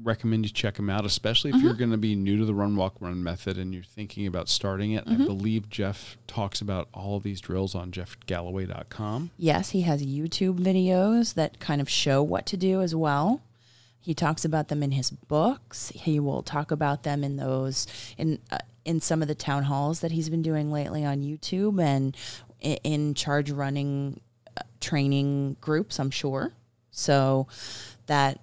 recommend 0.02 0.44
you 0.44 0.50
check 0.50 0.74
them 0.74 0.90
out, 0.90 1.06
especially 1.06 1.50
if 1.50 1.56
you're 1.56 1.70
uh-huh. 1.70 1.78
going 1.78 1.90
to 1.92 1.98
be 1.98 2.14
new 2.14 2.36
to 2.38 2.44
the 2.44 2.54
run 2.54 2.76
walk 2.76 2.96
run 3.00 3.22
method 3.22 3.56
and 3.56 3.72
you're 3.72 3.82
thinking 3.82 4.26
about 4.26 4.48
starting 4.50 4.92
it. 4.92 5.04
I 5.06 5.12
mm-hmm. 5.12 5.24
believe 5.24 5.70
Jeff 5.70 6.18
talks 6.26 6.60
about 6.60 6.88
all 6.92 7.16
of 7.16 7.22
these 7.22 7.40
drills 7.40 7.74
on 7.74 7.90
jeffgalloway.com. 7.90 9.30
Yes, 9.38 9.70
he 9.70 9.82
has 9.82 10.04
YouTube 10.04 10.58
videos 10.58 11.34
that 11.34 11.58
kind 11.58 11.80
of 11.80 11.88
show 11.88 12.22
what 12.22 12.44
to 12.46 12.58
do 12.58 12.82
as 12.82 12.94
well. 12.94 13.40
He 14.00 14.14
talks 14.14 14.44
about 14.44 14.68
them 14.68 14.82
in 14.82 14.92
his 14.92 15.10
books. 15.10 15.92
He 15.94 16.18
will 16.18 16.42
talk 16.42 16.70
about 16.70 17.02
them 17.02 17.22
in 17.22 17.36
those 17.36 17.86
in 18.16 18.38
uh, 18.50 18.58
in 18.84 19.00
some 19.00 19.22
of 19.22 19.28
the 19.28 19.34
town 19.34 19.64
halls 19.64 20.00
that 20.00 20.10
he's 20.12 20.28
been 20.30 20.42
doing 20.42 20.72
lately 20.72 21.04
on 21.04 21.22
YouTube 21.22 21.82
and 21.82 22.16
in 22.60 23.14
charge 23.14 23.50
running 23.50 24.20
uh, 24.56 24.62
training 24.80 25.56
groups, 25.60 25.98
I'm 25.98 26.10
sure. 26.10 26.52
So 26.90 27.46
that 28.06 28.40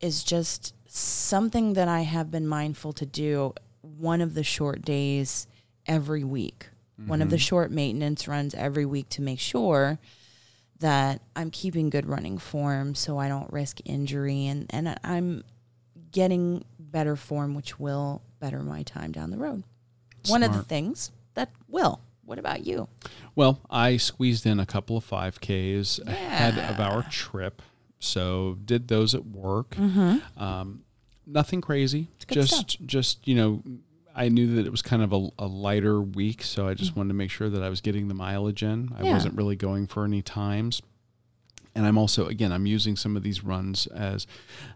is 0.00 0.24
just 0.24 0.74
something 0.86 1.74
that 1.74 1.88
I 1.88 2.00
have 2.00 2.30
been 2.30 2.46
mindful 2.46 2.92
to 2.94 3.06
do 3.06 3.54
one 3.80 4.20
of 4.20 4.34
the 4.34 4.44
short 4.44 4.82
days 4.82 5.46
every 5.86 6.24
week. 6.24 6.68
One 7.06 7.20
of 7.22 7.30
the 7.30 7.38
short 7.38 7.72
maintenance 7.72 8.28
runs 8.28 8.54
every 8.54 8.86
week 8.86 9.08
to 9.10 9.22
make 9.22 9.40
sure 9.40 9.98
that 10.82 11.22
I'm 11.34 11.50
keeping 11.50 11.90
good 11.90 12.06
running 12.06 12.38
form 12.38 12.94
so 12.94 13.18
I 13.18 13.28
don't 13.28 13.52
risk 13.52 13.78
injury 13.84 14.46
and, 14.46 14.66
and 14.70 14.96
I'm 15.02 15.42
getting 16.10 16.64
better 16.78 17.16
form, 17.16 17.54
which 17.54 17.80
will 17.80 18.22
better 18.38 18.62
my 18.62 18.82
time 18.82 19.12
down 19.12 19.30
the 19.30 19.38
road. 19.38 19.64
One 20.28 20.42
of 20.42 20.52
the 20.52 20.62
things 20.62 21.10
that 21.34 21.50
will. 21.68 22.00
What 22.24 22.38
about 22.38 22.64
you? 22.64 22.88
Well, 23.34 23.60
I 23.68 23.96
squeezed 23.96 24.46
in 24.46 24.60
a 24.60 24.66
couple 24.66 24.96
of 24.96 25.04
5Ks 25.08 26.06
ahead 26.06 26.58
of 26.58 26.78
our 26.78 27.02
trip. 27.10 27.62
So 27.98 28.58
did 28.64 28.88
those 28.88 29.14
at 29.14 29.24
work. 29.26 29.76
Um, 30.36 30.82
nothing 31.26 31.60
crazy. 31.60 32.08
Just, 32.28 32.80
just, 32.86 33.26
you 33.28 33.34
know, 33.34 33.62
I 34.14 34.28
knew 34.28 34.56
that 34.56 34.66
it 34.66 34.70
was 34.70 34.82
kind 34.82 35.02
of 35.02 35.12
a, 35.12 35.28
a 35.38 35.46
lighter 35.46 36.00
week. 36.00 36.42
So 36.42 36.68
I 36.68 36.74
just 36.74 36.92
mm. 36.92 36.98
wanted 36.98 37.08
to 37.08 37.14
make 37.14 37.30
sure 37.30 37.48
that 37.48 37.62
I 37.62 37.68
was 37.68 37.80
getting 37.80 38.08
the 38.08 38.14
mileage 38.14 38.62
in. 38.62 38.90
I 38.96 39.04
Yeah. 39.04 39.12
wasn't 39.14 39.36
really 39.36 39.56
going 39.56 39.86
for 39.86 40.04
any 40.04 40.22
times. 40.22 40.82
And 41.74 41.86
I'm 41.86 41.96
also, 41.96 42.26
again, 42.26 42.52
I'm 42.52 42.66
using 42.66 42.96
some 42.96 43.16
of 43.16 43.22
these 43.22 43.42
runs 43.42 43.86
as 43.86 44.26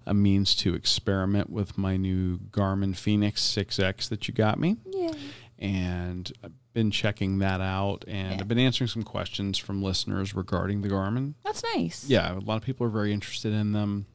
a 0.06 0.14
means 0.14 0.54
to 0.56 0.74
experiment 0.74 1.50
with 1.50 1.76
my 1.76 1.98
new 1.98 2.38
Garmin 2.38 2.96
Fenix 2.96 3.42
6X 3.42 4.08
that 4.08 4.26
you 4.26 4.32
got 4.32 4.58
me 4.58 4.76
Yeah. 4.90 5.12
and 5.58 6.32
I've 6.42 6.52
been 6.72 6.90
checking 6.90 7.38
that 7.40 7.60
out 7.60 8.04
and 8.08 8.36
Yeah. 8.36 8.40
I've 8.40 8.48
been 8.48 8.58
answering 8.58 8.88
some 8.88 9.02
questions 9.02 9.58
from 9.58 9.82
listeners 9.82 10.34
regarding 10.34 10.80
the 10.80 10.88
Garmin. 10.88 11.34
That's 11.44 11.62
nice. 11.74 12.08
Yeah, 12.08 12.32
a 12.32 12.40
lot 12.40 12.56
of 12.56 12.62
people 12.62 12.86
are 12.86 12.90
very 12.90 13.12
interested 13.12 13.52
in 13.52 13.72
them. 13.72 14.06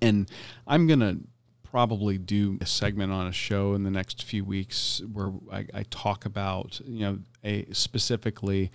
And 0.00 0.30
I'm 0.66 0.86
going 0.86 1.00
to 1.00 1.18
probably 1.72 2.18
do 2.18 2.58
a 2.60 2.66
segment 2.66 3.10
on 3.10 3.26
a 3.26 3.32
show 3.32 3.72
in 3.72 3.82
the 3.82 3.90
next 3.90 4.22
few 4.22 4.44
weeks 4.44 5.00
where 5.10 5.32
I, 5.50 5.66
I 5.72 5.82
talk 5.90 6.26
about, 6.26 6.80
you 6.84 7.00
know, 7.00 7.18
a 7.42 7.64
specifically, 7.72 8.70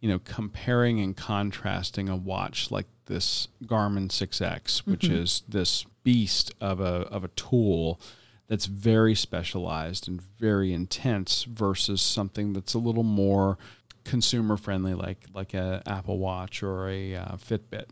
you 0.00 0.08
know, 0.10 0.20
comparing 0.22 1.00
and 1.00 1.16
contrasting 1.16 2.10
a 2.10 2.16
watch 2.16 2.70
like 2.70 2.86
this 3.06 3.48
Garmin 3.64 4.08
6X, 4.08 4.86
which 4.86 5.08
is 5.08 5.42
this 5.48 5.86
beast 6.04 6.52
of 6.60 6.78
a 6.80 7.06
of 7.10 7.24
a 7.24 7.28
tool 7.28 7.98
that's 8.48 8.66
very 8.66 9.14
specialized 9.14 10.06
and 10.06 10.20
very 10.20 10.74
intense 10.74 11.44
versus 11.44 12.02
something 12.02 12.52
that's 12.52 12.74
a 12.74 12.78
little 12.78 13.02
more 13.02 13.56
consumer 14.04 14.58
friendly 14.58 14.92
like 14.92 15.24
like 15.32 15.54
a 15.54 15.82
Apple 15.86 16.18
Watch 16.18 16.62
or 16.62 16.88
a 16.88 17.14
uh, 17.14 17.36
Fitbit 17.36 17.86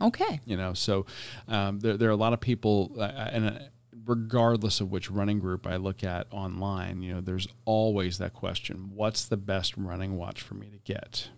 Okay. 0.00 0.40
you 0.44 0.56
know 0.56 0.74
so 0.74 1.06
um, 1.48 1.80
there, 1.80 1.96
there 1.96 2.08
are 2.08 2.12
a 2.12 2.16
lot 2.16 2.32
of 2.32 2.40
people 2.40 2.92
uh, 2.98 3.02
and 3.02 3.46
uh, 3.46 3.58
regardless 4.06 4.80
of 4.80 4.90
which 4.90 5.10
running 5.10 5.38
group 5.38 5.66
i 5.66 5.76
look 5.76 6.04
at 6.04 6.26
online 6.30 7.02
you 7.02 7.14
know 7.14 7.20
there's 7.20 7.48
always 7.64 8.18
that 8.18 8.32
question 8.32 8.90
what's 8.94 9.26
the 9.26 9.36
best 9.36 9.76
running 9.76 10.16
watch 10.16 10.40
for 10.40 10.54
me 10.54 10.68
to 10.68 10.78
get? 10.78 11.28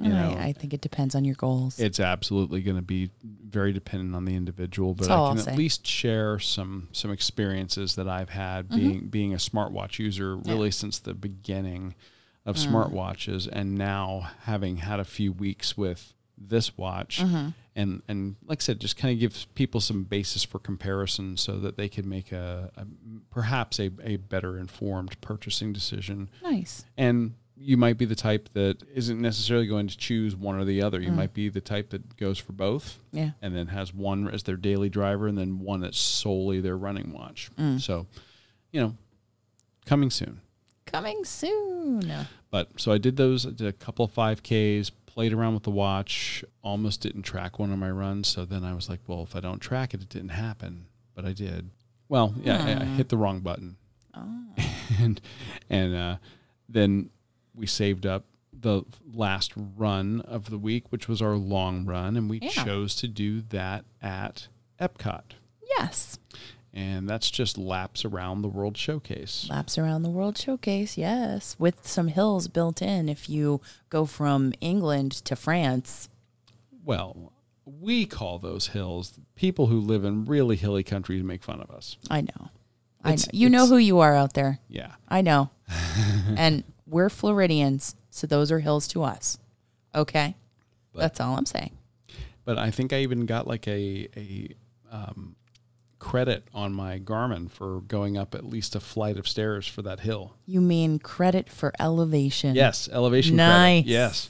You 0.00 0.10
know 0.10 0.36
I, 0.38 0.46
I 0.46 0.52
think 0.52 0.72
it 0.72 0.80
depends 0.80 1.16
on 1.16 1.24
your 1.24 1.34
goals. 1.34 1.80
it's 1.80 1.98
absolutely 1.98 2.62
going 2.62 2.76
to 2.76 2.82
be 2.82 3.10
very 3.24 3.72
dependent 3.72 4.14
on 4.14 4.26
the 4.26 4.36
individual 4.36 4.94
but 4.94 5.10
i 5.10 5.14
I'll 5.14 5.34
can 5.34 5.42
say. 5.42 5.50
at 5.50 5.58
least 5.58 5.84
share 5.84 6.38
some 6.38 6.88
some 6.92 7.10
experiences 7.10 7.96
that 7.96 8.08
i've 8.08 8.30
had 8.30 8.68
mm-hmm. 8.68 8.76
being 8.76 9.08
being 9.08 9.34
a 9.34 9.38
smartwatch 9.38 9.98
user 9.98 10.36
really 10.36 10.70
since 10.70 11.00
the 11.00 11.14
beginning 11.14 11.96
of 12.48 12.56
mm. 12.56 12.66
smartwatches. 12.66 13.46
And 13.52 13.76
now 13.76 14.30
having 14.44 14.78
had 14.78 14.98
a 14.98 15.04
few 15.04 15.32
weeks 15.32 15.76
with 15.76 16.14
this 16.40 16.76
watch 16.76 17.20
mm-hmm. 17.20 17.48
and 17.74 18.02
and 18.08 18.36
like 18.46 18.60
i 18.60 18.62
said 18.62 18.80
just 18.80 18.96
kind 18.96 19.12
of 19.12 19.18
gives 19.18 19.44
people 19.54 19.80
some 19.80 20.04
basis 20.04 20.44
for 20.44 20.58
comparison 20.58 21.36
so 21.36 21.58
that 21.58 21.76
they 21.76 21.88
can 21.88 22.08
make 22.08 22.32
a, 22.32 22.70
a 22.76 22.86
perhaps 23.30 23.78
a, 23.78 23.90
a 24.02 24.16
better 24.16 24.58
informed 24.58 25.20
purchasing 25.20 25.72
decision 25.72 26.28
nice. 26.42 26.84
and 26.96 27.34
you 27.60 27.76
might 27.76 27.98
be 27.98 28.04
the 28.04 28.14
type 28.14 28.48
that 28.52 28.82
isn't 28.94 29.20
necessarily 29.20 29.66
going 29.66 29.88
to 29.88 29.96
choose 29.96 30.36
one 30.36 30.56
or 30.56 30.64
the 30.64 30.82
other. 30.82 31.00
You 31.00 31.10
mm. 31.10 31.16
might 31.16 31.34
be 31.34 31.48
the 31.48 31.60
type 31.60 31.90
that 31.90 32.16
goes 32.16 32.38
for 32.38 32.52
both 32.52 32.98
Yeah. 33.12 33.30
and 33.42 33.54
then 33.54 33.66
has 33.68 33.92
one 33.92 34.28
as 34.28 34.44
their 34.44 34.56
daily 34.56 34.88
driver 34.88 35.26
and 35.26 35.36
then 35.36 35.58
one 35.58 35.80
that's 35.80 35.98
solely 35.98 36.60
their 36.60 36.76
running 36.76 37.12
watch. 37.12 37.50
Mm. 37.58 37.80
So, 37.80 38.06
you 38.70 38.80
know, 38.80 38.96
coming 39.86 40.10
soon. 40.10 40.40
Coming 40.86 41.24
soon. 41.24 42.10
But 42.50 42.70
so 42.76 42.92
I 42.92 42.98
did 42.98 43.16
those. 43.16 43.44
I 43.46 43.50
did 43.50 43.66
a 43.66 43.72
couple 43.72 44.04
of 44.04 44.14
5Ks, 44.14 44.90
played 45.18 45.32
around 45.32 45.52
with 45.52 45.64
the 45.64 45.70
watch, 45.70 46.44
almost 46.62 47.00
didn't 47.00 47.22
track 47.22 47.58
one 47.58 47.72
of 47.72 47.78
my 47.80 47.90
runs. 47.90 48.28
So 48.28 48.44
then 48.44 48.62
I 48.62 48.72
was 48.72 48.88
like, 48.88 49.00
well, 49.08 49.24
if 49.24 49.34
I 49.34 49.40
don't 49.40 49.58
track 49.58 49.92
it, 49.92 50.00
it 50.00 50.08
didn't 50.08 50.28
happen. 50.28 50.86
But 51.12 51.24
I 51.24 51.32
did. 51.32 51.70
Well, 52.08 52.32
yeah, 52.40 52.64
I, 52.64 52.82
I 52.82 52.84
hit 52.84 53.08
the 53.08 53.16
wrong 53.16 53.40
button. 53.40 53.78
Oh. 54.14 54.44
and 55.00 55.20
and 55.68 55.96
uh, 55.96 56.16
then 56.68 57.10
we 57.52 57.66
saved 57.66 58.06
up 58.06 58.26
the 58.52 58.82
last 59.12 59.52
run 59.56 60.20
of 60.20 60.50
the 60.50 60.58
week, 60.58 60.84
which 60.92 61.08
was 61.08 61.20
our 61.20 61.34
long 61.34 61.84
run, 61.84 62.16
and 62.16 62.30
we 62.30 62.38
Yeah. 62.38 62.50
chose 62.50 62.94
to 62.96 63.08
do 63.08 63.40
that 63.48 63.86
at 64.00 64.46
Epcot. 64.80 65.32
Yes. 65.80 66.20
And 66.74 67.08
that's 67.08 67.30
just 67.30 67.56
laps 67.58 68.04
around 68.04 68.42
the 68.42 68.48
World 68.48 68.76
Showcase. 68.76 69.46
Laps 69.50 69.78
around 69.78 70.02
the 70.02 70.10
World 70.10 70.36
Showcase, 70.36 70.98
yes, 70.98 71.56
with 71.58 71.86
some 71.86 72.08
hills 72.08 72.46
built 72.46 72.82
in 72.82 73.08
if 73.08 73.28
you 73.28 73.60
go 73.88 74.04
from 74.04 74.52
England 74.60 75.12
to 75.24 75.34
France. 75.34 76.08
Well, 76.84 77.32
we 77.64 78.06
call 78.06 78.38
those 78.38 78.68
hills. 78.68 79.18
People 79.34 79.66
who 79.66 79.80
live 79.80 80.04
in 80.04 80.24
really 80.26 80.56
hilly 80.56 80.82
countries 80.84 81.22
make 81.22 81.42
fun 81.42 81.60
of 81.60 81.70
us. 81.70 81.96
I 82.10 82.20
know. 82.20 82.50
I 83.02 83.12
know. 83.14 83.22
You 83.32 83.48
know 83.48 83.66
who 83.66 83.76
you 83.76 84.00
are 84.00 84.14
out 84.14 84.34
there. 84.34 84.58
Yeah. 84.68 84.92
I 85.08 85.22
know. 85.22 85.50
and 86.36 86.64
we're 86.86 87.10
Floridians, 87.10 87.96
so 88.10 88.26
those 88.26 88.52
are 88.52 88.60
hills 88.60 88.88
to 88.88 89.02
us. 89.02 89.38
Okay? 89.94 90.36
But- 90.92 91.00
That's 91.00 91.20
all 91.20 91.36
I'm 91.36 91.46
saying. 91.46 91.72
But 92.44 92.56
I 92.58 92.70
think 92.70 92.92
I 92.94 93.00
even 93.00 93.26
got 93.26 93.46
like 93.46 93.68
a 93.68 94.08
a 94.16 94.48
um, 94.90 95.36
credit 95.98 96.44
on 96.54 96.72
my 96.72 96.98
Garmin 96.98 97.50
for 97.50 97.80
going 97.80 98.16
up 98.16 98.34
at 98.34 98.44
least 98.44 98.74
a 98.76 98.80
flight 98.80 99.16
of 99.16 99.26
stairs 99.26 99.66
for 99.66 99.82
that 99.82 100.00
hill. 100.00 100.34
You 100.46 100.60
mean 100.60 100.98
credit 100.98 101.48
for 101.50 101.72
elevation. 101.80 102.54
Yes, 102.54 102.88
elevation 102.92 103.36
Nice. 103.36 103.82
credit. 103.82 103.90
Yes. 103.90 104.28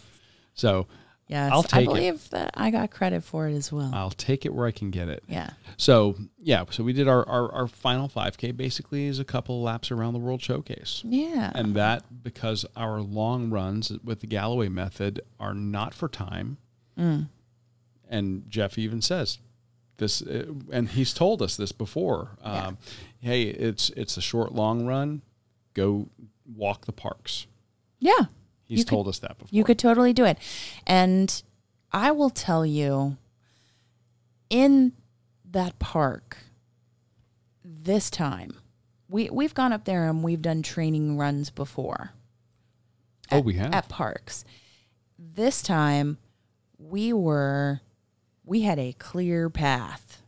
So 0.55 0.87
Yes. 1.29 1.53
I'll 1.53 1.59
I 1.61 1.63
take 1.65 1.83
it. 1.83 1.87
believe 1.89 2.31
that 2.31 2.53
I 2.55 2.71
got 2.71 2.91
credit 2.91 3.23
for 3.23 3.49
it 3.49 3.53
as 3.53 3.71
well. 3.71 3.91
I'll 3.93 4.09
take 4.11 4.47
it 4.47 4.55
where 4.55 4.67
I 4.67 4.71
can 4.71 4.91
get 4.91 5.09
it. 5.09 5.23
yeah. 5.29 5.51
So 5.77 6.17
yeah, 6.39 6.65
so 6.71 6.83
we 6.83 6.95
did 6.95 7.07
our, 7.07 7.29
our, 7.29 7.53
our 7.53 7.69
final 7.69 8.09
5K 8.09 8.57
basically 8.57 9.05
is 9.05 9.19
a 9.19 9.25
couple 9.25 9.61
laps 9.63 9.91
around 9.91 10.15
the 10.15 10.19
World 10.21 10.41
Showcase. 10.41 11.03
Yeah. 11.05 11.53
And 11.55 11.75
that 11.75 12.23
because 12.25 12.65
our 12.77 13.03
long 13.03 13.51
runs 13.51 13.93
with 14.03 14.21
the 14.21 14.27
Galloway 14.27 14.69
method 14.71 15.21
are 15.39 15.53
not 15.53 15.93
for 15.93 16.09
time. 16.09 16.57
Mm. 16.99 17.29
And 18.09 18.45
Jeff 18.49 18.79
even 18.79 19.03
says 19.03 19.39
this, 19.99 20.23
uh, 20.23 20.47
and 20.73 20.89
he's 20.89 21.13
told 21.13 21.43
us 21.43 21.57
this 21.57 21.71
before. 21.73 22.31
Yeah. 22.43 22.67
Um, 22.69 22.79
hey, 23.21 23.43
it's 23.43 23.91
it's 23.91 24.17
a 24.17 24.21
short 24.21 24.53
long 24.55 24.87
run. 24.87 25.23
Go 25.75 26.09
walk 26.57 26.87
the 26.87 26.93
parks. 26.93 27.47
yeah. 28.01 28.27
He's 28.65 28.81
You 28.81 28.85
could- 28.85 28.91
told 28.91 29.09
us 29.09 29.19
that 29.21 29.39
before. 29.39 29.49
You 29.51 29.65
could 29.65 29.79
totally 29.79 30.13
do 30.13 30.25
it. 30.27 30.37
And 30.87 31.43
I 31.91 32.11
will 32.11 32.29
tell 32.29 32.67
you, 32.67 33.17
in 34.51 34.93
that 35.51 35.79
park, 35.79 36.37
this 37.65 38.11
time, 38.11 38.59
we, 39.09 39.31
we've 39.31 39.55
gone 39.55 39.73
up 39.73 39.85
there 39.87 40.07
and 40.07 40.23
we've 40.23 40.43
done 40.43 40.63
training 40.63 41.17
runs 41.17 41.49
before. 41.49 42.11
Oh, 43.33 43.39
at- 43.39 43.45
we 43.45 43.55
have? 43.55 43.73
At 43.75 43.89
parks. 43.89 44.45
This 45.19 45.63
time, 45.63 46.19
we 46.79 47.13
were, 47.15 47.81
we 48.49 48.63
had 48.63 48.79
a 48.79 48.93
clear 48.99 49.49
path. 49.51 50.23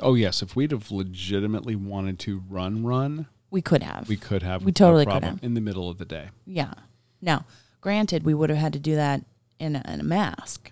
Oh 0.00 0.14
yes, 0.14 0.42
if 0.42 0.54
we'd 0.54 0.70
have 0.70 0.90
legitimately 0.90 1.74
wanted 1.74 2.18
to 2.20 2.42
run 2.48 2.84
run, 2.84 3.26
We 3.50 3.62
could 3.62 3.82
have. 3.82 4.08
we 4.08 4.16
could 4.16 4.42
have. 4.42 4.62
We 4.62 4.72
totally 4.72 5.06
could 5.06 5.24
have. 5.24 5.42
in 5.42 5.54
the 5.54 5.60
middle 5.60 5.88
of 5.90 5.98
the 5.98 6.04
day. 6.04 6.28
yeah. 6.46 6.74
Now, 7.20 7.46
granted, 7.80 8.22
we 8.22 8.32
would 8.32 8.48
have 8.48 8.58
had 8.60 8.72
to 8.74 8.78
do 8.78 8.94
that 8.94 9.24
in 9.58 9.74
a, 9.74 9.82
in 9.92 9.98
a 10.00 10.04
mask. 10.04 10.70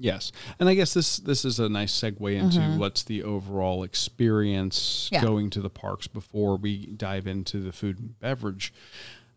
Yes, 0.00 0.30
and 0.60 0.68
I 0.68 0.74
guess 0.74 0.94
this 0.94 1.16
this 1.16 1.44
is 1.44 1.58
a 1.58 1.68
nice 1.68 1.92
segue 1.92 2.32
into 2.38 2.60
what's 2.78 3.02
the 3.02 3.24
overall 3.24 3.82
experience 3.82 5.06
Mm-hmm. 5.06 5.14
Yeah. 5.16 5.22
going 5.22 5.50
to 5.50 5.60
the 5.60 5.70
parks 5.70 6.06
before 6.06 6.56
we 6.56 6.86
dive 6.86 7.26
into 7.26 7.58
the 7.60 7.72
food 7.72 7.98
and 7.98 8.16
beverage. 8.20 8.72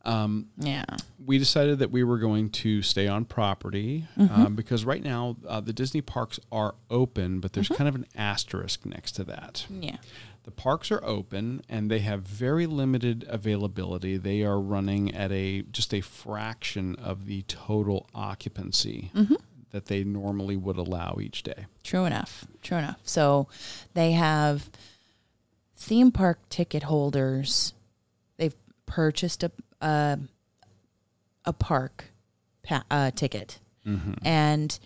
Um, 0.03 0.47
Yeah. 0.57 0.85
we 1.23 1.37
decided 1.37 1.79
that 1.79 1.91
we 1.91 2.03
were 2.03 2.17
going 2.17 2.49
to 2.49 2.81
stay 2.81 3.07
on 3.07 3.25
property 3.25 4.07
Mm-hmm. 4.17 4.33
um, 4.41 4.55
because 4.55 4.83
right 4.85 5.03
now 5.03 5.37
uh, 5.47 5.61
the 5.61 5.73
Disney 5.73 6.01
parks 6.01 6.39
are 6.51 6.75
open, 6.89 7.39
but 7.39 7.51
Mm-hmm. 7.51 7.61
there's 7.61 7.77
kind 7.77 7.87
of 7.87 7.95
an 7.95 8.05
asterisk 8.15 8.85
next 8.85 9.11
to 9.13 9.23
that. 9.25 9.65
Yeah. 9.69 9.97
The 10.43 10.51
parks 10.51 10.89
are 10.91 11.03
open 11.05 11.61
and 11.69 11.91
they 11.91 11.99
have 11.99 12.23
very 12.23 12.65
limited 12.65 13.25
availability. 13.29 14.17
They 14.17 14.41
are 14.41 14.59
running 14.59 15.13
at 15.13 15.31
a 15.31 15.61
just 15.63 15.93
a 15.93 16.01
fraction 16.01 16.95
of 16.95 17.25
the 17.27 17.43
total 17.43 18.09
occupancy 18.15 19.11
Mm-hmm. 19.13 19.35
that 19.69 19.85
they 19.85 20.03
normally 20.03 20.57
would 20.57 20.77
allow 20.77 21.17
each 21.21 21.43
day. 21.43 21.67
True 21.83 22.05
enough. 22.05 22.45
True 22.63 22.77
enough. 22.79 22.97
So 23.03 23.47
they 23.93 24.13
have 24.13 24.71
theme 25.75 26.11
park 26.11 26.39
ticket 26.49 26.83
holders. 26.83 27.73
They've 28.37 28.55
purchased 28.87 29.43
a 29.43 29.51
a, 29.81 30.19
a 31.45 31.53
park 31.53 32.05
pa- 32.63 32.85
uh, 32.89 33.11
ticket, 33.11 33.59
and 34.23 34.79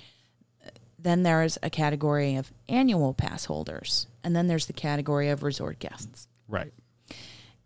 then 0.97 1.21
there's 1.23 1.57
a 1.61 1.69
category 1.69 2.35
of 2.35 2.51
annual 2.67 3.13
pass 3.13 3.45
holders, 3.45 4.07
and 4.23 4.35
then 4.35 4.47
there's 4.47 4.65
the 4.65 4.73
category 4.73 5.29
of 5.29 5.43
resort 5.43 5.77
guests. 5.79 6.27
Right. 6.47 6.73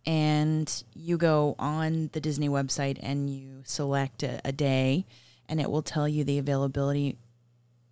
And 0.06 0.84
you 0.96 1.18
go 1.18 1.56
on 1.60 2.10
the 2.13 2.20
Disney 2.20 2.50
website 2.50 2.98
and 3.02 3.30
you 3.30 3.62
select 3.63 4.24
a, 4.24 4.42
a 4.44 4.52
day, 4.52 5.06
and 5.48 5.62
it 5.62 5.70
will 5.70 5.82
tell 5.82 6.08
you 6.08 6.24
the 6.24 6.38
availability 6.39 7.18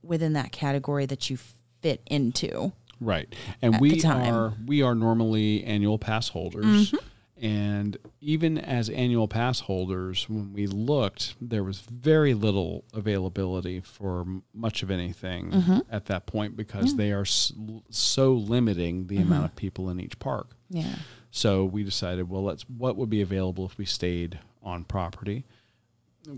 within 0.01 0.33
that 0.33 0.51
category 0.51 1.05
that 1.05 1.29
you 1.29 1.37
fit 1.81 2.01
into. 2.07 2.71
Right. 2.99 3.33
And 3.61 3.79
we 3.79 4.03
are 4.03 4.53
we 4.65 4.81
are 4.81 4.95
normally 4.95 5.63
annual 5.63 5.99
pass 5.99 6.29
holders. 6.29 6.93
And 7.39 7.97
even 8.19 8.57
as 8.57 8.89
annual 8.89 9.27
pass 9.27 9.59
holders, 9.59 10.27
when 10.27 10.53
we 10.53 10.65
looked, 10.65 11.35
there 11.39 11.63
was 11.63 11.81
very 11.81 12.33
little 12.33 12.83
availability 12.93 13.79
for 13.79 14.21
m- 14.21 14.43
much 14.53 14.81
of 14.81 14.89
anything 14.89 15.51
mm-hmm. 15.51 15.79
at 15.91 16.05
that 16.05 16.25
point 16.25 16.57
because 16.57 16.95
they 16.95 17.11
are 17.11 17.21
s- 17.21 17.53
so 17.91 18.33
limiting 18.33 19.07
the 19.07 19.17
amount 19.17 19.45
of 19.45 19.51
mm-hmm. 19.51 19.57
people 19.57 19.89
in 19.89 19.99
each 19.99 20.17
park. 20.17 20.55
Yeah. 20.69 20.95
So 21.29 21.65
we 21.65 21.83
decided, 21.83 22.29
well, 22.29 22.43
let's 22.43 22.63
what 22.63 22.95
would 22.95 23.09
be 23.09 23.21
available 23.21 23.65
if 23.65 23.77
we 23.77 23.85
stayed 23.85 24.39
on 24.63 24.83
property. 24.83 25.45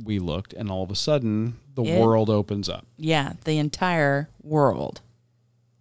We 0.03 0.19
looked, 0.19 0.53
and 0.53 0.69
all 0.69 0.83
of 0.83 0.91
a 0.91 0.95
sudden, 0.95 1.59
the 1.75 1.83
It- 1.83 1.99
world 1.99 2.29
opens 2.29 2.67
up. 2.67 2.85
Yeah, 2.97 3.33
the 3.45 3.57
entire 3.57 4.29
world. 4.43 5.01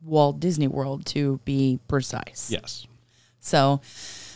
Walt 0.00 0.38
Disney 0.38 0.68
World 0.68 1.04
to 1.06 1.40
be 1.44 1.80
precise. 1.88 2.50
Yes. 2.50 2.86
So 3.40 3.80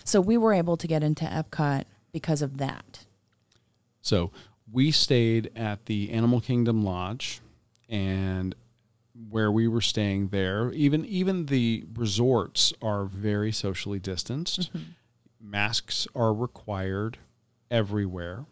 so 0.05 0.21
we 0.21 0.37
were 0.37 0.53
able 0.53 0.77
to 0.77 0.87
get 0.87 1.03
into 1.03 1.25
Epcot 1.25 1.85
because 2.13 2.43
of 2.43 2.59
that. 2.59 3.07
So 4.01 4.31
we 4.71 4.91
stayed 4.91 5.51
at 5.57 5.87
the 5.87 6.11
Animal 6.11 6.41
Kingdom 6.41 6.85
Lodge, 6.85 7.41
and 7.89 8.55
where 9.29 9.53
we 9.53 9.69
were 9.69 9.81
staying 9.81 10.29
there, 10.29 10.73
even 10.73 11.05
even 11.05 11.47
the 11.47 11.85
resorts 11.95 12.73
are 12.83 13.05
very 13.05 13.53
socially 13.53 13.99
distanced. 13.99 14.73
Mm-hmm. 14.73 15.51
Masks 15.51 16.07
are 16.15 16.33
required 16.33 17.19
everywhere. 17.71 18.47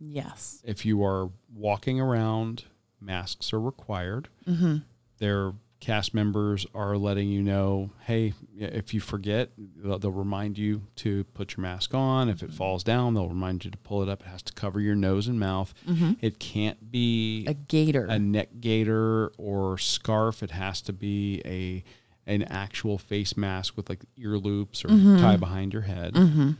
Yes. 0.00 0.62
If 0.64 0.86
you 0.86 1.04
are 1.04 1.30
walking 1.52 2.00
around, 2.00 2.64
masks 3.00 3.52
are 3.52 3.60
required. 3.60 4.28
Mm-hmm. 4.46 4.78
Their 5.18 5.52
cast 5.80 6.12
members 6.12 6.66
are 6.74 6.96
letting 6.96 7.28
you 7.28 7.42
know, 7.42 7.90
hey, 8.04 8.32
if 8.56 8.92
you 8.92 9.00
forget, 9.00 9.50
they'll, 9.76 9.98
they'll 9.98 10.10
remind 10.10 10.58
you 10.58 10.82
to 10.96 11.24
put 11.34 11.56
your 11.56 11.62
mask 11.62 11.94
on. 11.94 12.28
If 12.28 12.42
it 12.42 12.52
falls 12.52 12.82
down, 12.82 13.14
they'll 13.14 13.28
remind 13.28 13.64
you 13.64 13.70
to 13.70 13.78
pull 13.78 14.02
it 14.02 14.08
up. 14.08 14.22
It 14.22 14.26
has 14.26 14.42
to 14.42 14.52
cover 14.52 14.80
your 14.80 14.96
nose 14.96 15.28
and 15.28 15.38
mouth. 15.38 15.72
Mm-hmm. 15.88 16.12
It 16.20 16.38
can't 16.40 16.90
be 16.90 17.46
A 17.46 17.54
gator. 17.54 18.06
a 18.06 18.18
neck 18.18 18.48
gaiter 18.60 19.28
or 19.38 19.78
scarf. 19.78 20.42
It 20.42 20.50
has 20.50 20.80
to 20.82 20.92
be 20.92 21.42
a 21.44 21.84
an 22.30 22.42
actual 22.42 22.98
face 22.98 23.36
mask 23.38 23.74
with 23.76 23.88
like 23.88 24.00
ear 24.18 24.36
loops 24.36 24.84
or 24.84 24.88
mm-hmm. 24.88 25.18
tie 25.18 25.36
behind 25.36 25.72
your 25.72 25.82
head. 25.82 26.12
Mm-hmm. 26.12 26.50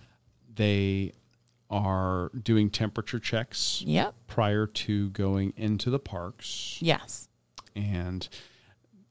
They 0.55 1.13
are 1.71 2.31
doing 2.43 2.71
temperature 2.71 3.19
checks 3.19 3.83
yep. 3.85 4.15
prior 4.27 4.67
to 4.67 5.11
going 5.11 5.53
into 5.57 5.91
the 5.91 5.99
parks, 5.99 6.79
Yes. 6.81 7.29
and 7.77 8.27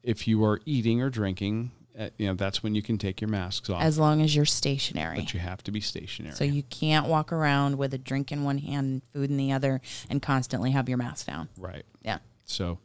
if 0.08 0.28
you 0.28 0.44
are 0.46 0.62
eating 0.66 1.02
or 1.02 1.10
drinking, 1.10 1.72
uh, 2.00 2.10
you 2.18 2.28
know 2.28 2.34
that's 2.34 2.64
when 2.64 2.74
you 2.74 2.82
can 2.82 2.98
take 2.98 3.20
your 3.20 3.30
masks 3.30 3.70
off. 3.70 3.82
As 3.82 4.00
long 4.00 4.22
as 4.22 4.36
you're 4.36 4.46
stationary. 4.46 5.18
but 5.20 5.34
you 5.34 5.40
have 5.40 5.62
to 5.64 5.72
be 5.72 5.82
stationary. 5.82 6.36
So 6.36 6.44
you 6.46 6.64
can't 6.64 7.08
walk 7.08 7.32
around 7.34 7.78
with 7.78 7.94
a 7.94 7.98
drink 7.98 8.32
in 8.32 8.44
one 8.44 8.58
hand 8.60 9.02
food 9.14 9.30
in 9.30 9.38
the 9.38 9.52
other 9.52 9.82
and 10.10 10.22
constantly 10.22 10.72
have 10.72 10.88
your 10.88 10.98
mask 10.98 11.28
down. 11.28 11.50
right. 11.58 11.84
Yeah. 12.04 12.20
So 12.46 12.80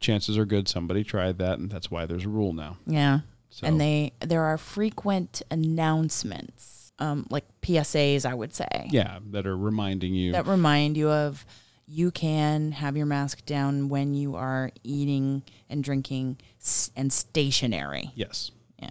chances 0.00 0.38
are 0.38 0.46
good 0.46 0.66
somebody 0.68 1.04
tried 1.04 1.38
that, 1.38 1.58
and 1.58 1.70
that's 1.70 1.90
why 1.90 2.06
there's 2.06 2.24
a 2.24 2.28
rule 2.30 2.52
now. 2.54 2.78
Yeah. 2.86 3.20
So 3.50 3.66
And 3.66 3.80
they 3.80 4.12
there 4.20 4.42
are 4.42 4.58
frequent 4.58 5.42
announcements 5.50 6.92
um, 6.98 7.26
like 7.30 7.44
PSAs, 7.60 8.24
I 8.24 8.32
would 8.34 8.54
say, 8.54 8.88
Yeah, 8.90 9.18
that 9.32 9.46
are 9.46 9.56
reminding 9.56 10.14
you. 10.14 10.32
that 10.32 10.46
remind 10.46 10.96
you 10.96 11.10
of 11.10 11.44
you 11.86 12.10
can 12.10 12.72
have 12.72 12.96
your 12.96 13.06
mask 13.06 13.44
down 13.46 13.88
when 13.88 14.14
you 14.14 14.34
are 14.34 14.70
eating 14.82 15.42
and 15.68 15.84
drinking 15.84 16.38
and 16.96 17.12
stationary. 17.12 18.10
yes. 18.14 18.50
Yeah. 18.78 18.90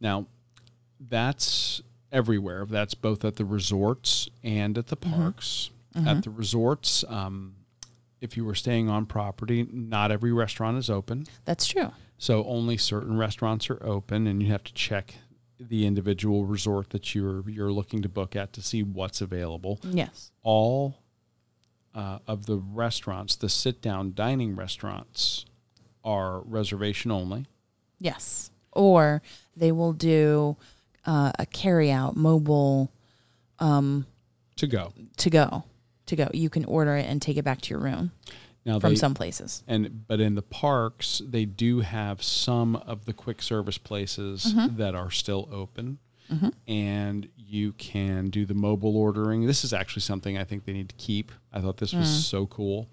Now, 0.00 0.26
that's 0.98 1.82
everywhere. 2.10 2.66
That's 2.68 2.94
both 2.94 3.24
at 3.24 3.36
the 3.36 3.44
resorts 3.44 4.28
and 4.42 4.76
at 4.76 4.88
the 4.88 4.96
parks. 4.96 5.70
At 6.04 6.24
the 6.24 6.30
resorts, 6.30 7.04
um, 7.08 7.54
if 8.20 8.36
you 8.36 8.44
were 8.44 8.54
staying 8.54 8.90
on 8.90 9.06
property, 9.06 9.66
not 9.72 10.10
every 10.10 10.30
restaurant 10.30 10.76
is 10.76 10.90
open. 10.90 11.26
That's 11.46 11.66
true. 11.66 11.90
So 12.18 12.44
only 12.44 12.76
certain 12.76 13.16
restaurants 13.16 13.70
are 13.70 13.82
open, 13.82 14.26
and 14.26 14.42
you 14.42 14.50
have 14.50 14.62
to 14.64 14.74
check 14.74 15.14
the 15.58 15.86
individual 15.86 16.44
resort 16.44 16.90
that 16.90 17.14
you're 17.14 17.48
you're 17.48 17.72
looking 17.72 18.02
to 18.02 18.10
book 18.10 18.36
at 18.36 18.52
to 18.54 18.62
see 18.62 18.82
what's 18.82 19.22
available. 19.22 19.80
Yes. 19.84 20.32
All 20.42 20.98
uh, 21.96 22.18
of 22.28 22.46
the 22.46 22.58
restaurants, 22.58 23.34
the 23.34 23.48
sit 23.48 23.80
down 23.80 24.12
dining 24.14 24.54
restaurants, 24.54 25.46
are 26.04 26.40
reservation 26.40 27.10
only. 27.10 27.46
Yes. 27.98 28.50
Or 28.72 29.22
they 29.56 29.72
will 29.72 29.94
do 29.94 30.56
uh, 31.06 31.32
a 31.38 31.46
carry 31.46 31.90
out 31.90 32.14
mobile 32.16 32.92
To 34.56 34.66
go 34.66 34.92
to 35.16 35.30
go. 35.30 35.64
To 36.06 36.16
go. 36.16 36.28
You 36.32 36.50
can 36.50 36.64
order 36.66 36.96
it 36.96 37.06
and 37.06 37.20
take 37.20 37.36
it 37.36 37.44
back 37.44 37.60
to 37.62 37.70
your 37.70 37.80
room 37.80 38.12
now, 38.64 38.78
from 38.78 38.90
they, 38.90 38.96
some 38.96 39.14
places. 39.14 39.62
and 39.66 40.06
but 40.06 40.20
in 40.20 40.34
the 40.34 40.42
parks 40.42 41.22
they 41.24 41.44
do 41.44 41.80
have 41.80 42.22
some 42.22 42.76
of 42.76 43.06
the 43.06 43.12
quick 43.12 43.40
service 43.40 43.78
places 43.78 44.52
that 44.76 44.94
are 44.94 45.10
still 45.10 45.48
open 45.50 45.98
and 46.66 47.28
you 47.36 47.72
can 47.72 48.28
do 48.30 48.44
the 48.44 48.54
mobile 48.54 48.96
ordering 48.96 49.46
this 49.46 49.64
is 49.64 49.72
actually 49.72 50.02
something 50.02 50.36
i 50.36 50.44
think 50.44 50.64
they 50.64 50.72
need 50.72 50.88
to 50.88 50.94
keep 50.96 51.30
i 51.52 51.60
thought 51.60 51.76
this 51.76 51.92
was 51.92 52.26
so 52.26 52.46
cool 52.46 52.88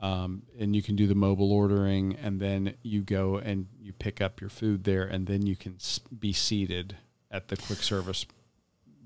um, 0.00 0.42
and 0.58 0.76
you 0.76 0.82
can 0.82 0.94
do 0.94 1.06
the 1.06 1.14
mobile 1.14 1.52
ordering 1.52 2.16
and 2.22 2.38
then 2.40 2.74
you 2.82 3.00
go 3.00 3.36
and 3.38 3.66
you 3.80 3.92
pick 3.94 4.20
up 4.20 4.40
your 4.40 4.50
food 4.50 4.84
there 4.84 5.04
and 5.04 5.26
then 5.26 5.46
you 5.46 5.56
can 5.56 5.76
be 6.18 6.32
seated 6.34 6.96
at 7.30 7.48
the 7.48 7.56
quick 7.56 7.78
service 7.82 8.26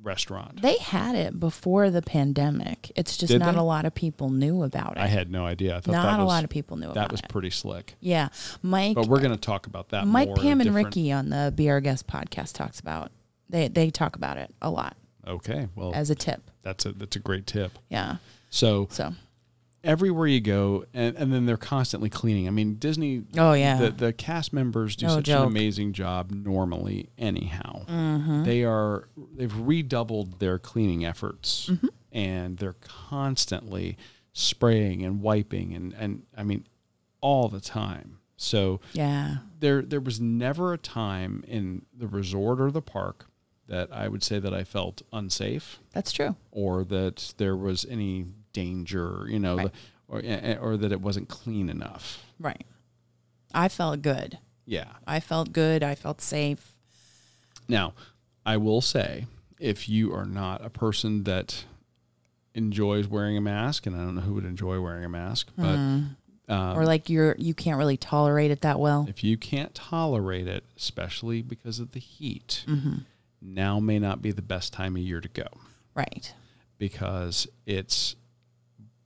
restaurant 0.02 0.62
They 0.62 0.78
had 0.78 1.14
it 1.14 1.38
before 1.38 1.90
the 1.90 2.00
pandemic. 2.00 2.90
It's 2.96 3.18
just 3.18 3.30
Did 3.30 3.40
not 3.40 3.52
they? 3.52 3.60
a 3.60 3.62
lot 3.62 3.84
of 3.84 3.94
people 3.94 4.30
knew 4.30 4.62
about 4.62 4.92
it. 4.96 4.98
i 4.98 5.06
had 5.06 5.30
no 5.30 5.44
idea 5.44 5.76
i 5.76 5.80
thought 5.80 5.92
not 5.92 6.20
a 6.20 6.24
lot 6.24 6.42
of 6.42 6.48
people 6.50 6.76
knew 6.78 6.86
about 6.90 6.96
it. 6.96 7.00
that 7.04 7.12
was 7.12 7.20
it. 7.20 7.28
pretty 7.28 7.50
slick 7.50 7.94
Yeah. 8.00 8.28
Mike 8.62 8.94
but 8.94 9.06
we're 9.08 9.20
going 9.20 9.30
to 9.32 9.36
talk 9.36 9.66
about 9.66 9.90
that 9.90 10.06
Mike 10.06 10.34
Pam 10.36 10.60
and 10.62 10.74
Ricky 10.74 11.12
on 11.12 11.28
the 11.28 11.52
Be 11.54 11.68
Our 11.70 11.80
Guest 11.82 12.06
podcast 12.06 12.54
talks 12.54 12.80
about 12.80 13.12
they 13.50 13.68
they 13.68 13.90
talk 13.90 14.16
about 14.16 14.36
it 14.38 14.54
a 14.62 14.70
lot 14.70 14.96
okay 15.26 15.68
well 15.74 15.92
as 15.94 16.10
a 16.10 16.14
tip. 16.14 16.50
That's 16.62 16.86
a 16.86 16.92
that's 16.92 17.16
a 17.16 17.20
great 17.20 17.46
tip. 17.46 17.78
Yeah. 17.88 18.16
So 18.50 18.88
So 18.90 19.12
everywhere 19.82 20.26
you 20.26 20.40
go, 20.40 20.84
and, 20.92 21.16
and 21.16 21.32
then 21.32 21.46
they're 21.46 21.56
constantly 21.56 22.10
cleaning. 22.10 22.46
I 22.48 22.50
mean, 22.50 22.74
Disney. 22.74 23.22
Oh, 23.38 23.52
yeah. 23.54 23.78
The 23.78 23.90
the 23.90 24.12
cast 24.12 24.52
members 24.52 24.94
do 24.96 25.06
No 25.06 25.14
such 25.16 25.24
joke. 25.26 25.40
an 25.42 25.46
amazing 25.46 25.92
job 25.94 26.30
normally. 26.30 27.08
Anyhow, 27.16 27.84
Mm-hmm. 27.86 28.44
they 28.44 28.64
are 28.64 29.08
they've 29.36 29.56
redoubled 29.56 30.38
their 30.40 30.58
cleaning 30.58 31.04
efforts, 31.04 31.68
Mm-hmm. 31.70 31.86
and 32.12 32.58
they're 32.58 32.76
constantly 32.82 33.96
spraying 34.32 35.02
and 35.04 35.20
wiping 35.22 35.74
and 35.74 35.92
and 35.94 36.22
I 36.36 36.42
mean, 36.44 36.66
all 37.20 37.48
the 37.48 37.60
time. 37.60 38.18
So 38.36 38.80
yeah. 38.92 39.38
there 39.58 39.82
there 39.82 40.00
was 40.00 40.20
never 40.20 40.72
a 40.72 40.78
time 40.78 41.44
in 41.46 41.82
the 41.96 42.06
resort 42.06 42.60
or 42.60 42.70
the 42.70 42.82
park 42.82 43.26
that 43.70 43.88
I 43.92 44.06
would 44.08 44.22
say 44.22 44.38
that 44.38 44.52
I 44.52 44.64
felt 44.64 45.00
unsafe 45.12 45.78
That's 45.92 46.12
true. 46.12 46.36
or 46.50 46.84
that 46.84 47.32
there 47.38 47.56
was 47.56 47.86
any 47.88 48.26
danger, 48.52 49.24
you 49.28 49.38
know, 49.38 49.56
Right. 49.56 49.66
the, 49.72 49.72
or 50.08 50.20
eh, 50.24 50.56
or 50.60 50.76
that 50.76 50.92
it 50.92 51.00
wasn't 51.00 51.28
clean 51.28 51.70
enough. 51.70 52.22
Right. 52.38 52.66
I 53.54 53.68
felt 53.68 54.02
good. 54.02 54.38
Yeah. 54.66 54.88
I 55.06 55.20
felt 55.20 55.52
good. 55.52 55.82
I 55.82 55.94
felt 55.94 56.20
safe. 56.20 56.72
Now, 57.68 57.94
I 58.44 58.56
will 58.56 58.80
say, 58.80 59.26
if 59.58 59.88
you 59.88 60.12
are 60.12 60.24
not 60.26 60.64
a 60.64 60.70
person 60.70 61.24
that 61.24 61.64
enjoys 62.54 63.06
wearing 63.06 63.36
a 63.36 63.40
mask, 63.40 63.86
and 63.86 63.94
I 63.94 64.00
don't 64.00 64.16
know 64.16 64.20
who 64.22 64.34
would 64.34 64.44
enjoy 64.44 64.80
wearing 64.80 65.04
a 65.04 65.08
mask, 65.08 65.48
but 65.56 65.64
um, 65.76 66.16
or 66.48 66.84
like 66.84 67.08
you're 67.08 67.36
you 67.38 67.54
can't 67.54 67.78
really 67.78 67.96
tolerate 67.96 68.50
it 68.50 68.62
that 68.62 68.80
well. 68.80 69.06
if 69.08 69.22
you 69.22 69.36
can't 69.36 69.72
tolerate 69.74 70.48
it, 70.48 70.64
especially 70.76 71.42
because 71.42 71.78
of 71.78 71.92
the 71.92 72.00
heat, 72.00 72.64
Mm-hmm. 72.66 72.94
Now 73.42 73.80
may 73.80 73.98
not 73.98 74.20
be 74.22 74.32
the 74.32 74.42
best 74.42 74.72
time 74.72 74.96
of 74.96 75.02
year 75.02 75.20
to 75.20 75.28
go 75.28 75.46
Right. 75.94 76.32
because 76.78 77.46
it's 77.66 78.16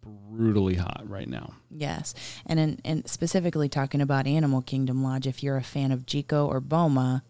brutally 0.02 0.74
hot 0.74 1.04
right 1.08 1.28
now. 1.28 1.54
Yes. 1.70 2.14
And 2.46 2.58
in, 2.60 2.80
and 2.84 3.08
specifically 3.08 3.68
talking 3.68 4.00
about 4.00 4.26
Animal 4.26 4.60
Kingdom 4.62 5.02
Lodge, 5.02 5.26
if 5.26 5.42
you're 5.42 5.56
a 5.56 5.62
fan 5.62 5.92
of 5.92 6.04
Jiko 6.04 6.46
or 6.46 6.60
Boma, 6.60 7.22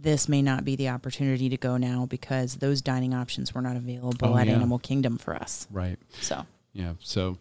this 0.00 0.28
may 0.28 0.42
not 0.42 0.64
be 0.64 0.76
the 0.76 0.88
opportunity 0.90 1.48
to 1.48 1.56
go 1.56 1.76
now 1.76 2.06
because 2.06 2.56
those 2.56 2.82
dining 2.82 3.14
options 3.14 3.54
were 3.54 3.62
not 3.62 3.76
available 3.76 4.34
Oh, 4.34 4.36
at 4.36 4.46
yeah. 4.46 4.54
Animal 4.54 4.78
Kingdom 4.78 5.18
for 5.18 5.34
us. 5.34 5.66
Right. 5.70 5.98
So, 6.20 6.44
Yeah. 6.72 6.94
So 7.00 7.38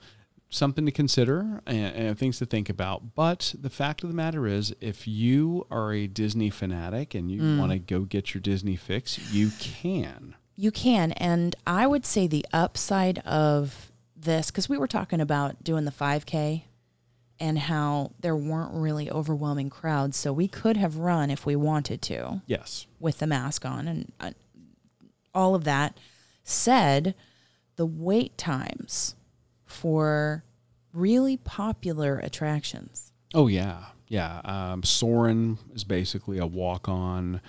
something 0.49 0.85
to 0.85 0.91
consider 0.91 1.61
and, 1.65 1.95
and 1.95 2.17
things 2.19 2.37
to 2.39 2.45
think 2.45 2.69
about. 2.69 3.15
But 3.15 3.53
the 3.59 3.69
fact 3.69 4.01
of 4.03 4.09
the 4.09 4.15
matter 4.15 4.47
is, 4.47 4.73
if 4.79 5.07
you 5.07 5.67
are 5.69 5.91
a 5.93 6.07
Disney 6.07 6.49
fanatic 6.49 7.13
and 7.13 7.29
you 7.31 7.41
Mm. 7.41 7.59
want 7.59 7.71
to 7.73 7.79
go 7.79 8.01
get 8.01 8.33
your 8.33 8.41
Disney 8.41 8.75
fix, 8.75 9.17
you 9.33 9.51
can. 9.59 10.35
You 10.55 10.71
can. 10.71 11.11
And 11.13 11.55
I 11.67 11.85
would 11.85 12.05
say 12.05 12.27
the 12.27 12.45
upside 12.53 13.19
of 13.19 13.91
this, 14.15 14.49
because 14.49 14.67
we 14.69 14.77
were 14.77 14.87
talking 14.87 15.19
about 15.21 15.63
doing 15.63 15.85
the 15.85 15.91
5K 15.91 16.63
and 17.39 17.59
how 17.59 18.13
there 18.19 18.35
weren't 18.35 18.73
really 18.73 19.11
overwhelming 19.11 19.69
crowds. 19.69 20.17
So 20.17 20.33
we 20.33 20.47
could 20.47 20.75
have 20.77 20.95
run 20.97 21.29
if 21.29 21.45
we 21.45 21.55
wanted 21.55 22.01
to 22.03 22.41
Yes. 22.47 22.87
with 22.99 23.19
the 23.19 23.27
mask 23.27 23.63
on 23.65 23.87
and 23.87 24.11
uh, 24.19 24.31
all 25.35 25.53
of 25.53 25.63
that. 25.65 25.97
Said 26.43 27.13
the 27.75 27.85
wait 27.85 28.37
times 28.37 29.13
for 29.67 30.43
really 30.93 31.37
popular 31.37 32.17
attractions. 32.17 33.11
Oh 33.33 33.47
yeah. 33.47 33.85
Yeah. 34.07 34.41
Um, 34.45 34.83
Soarin' 34.83 35.57
is 35.75 35.83
basically 35.83 36.37
a 36.39 36.45
walk 36.47 36.89
on. 36.89 37.41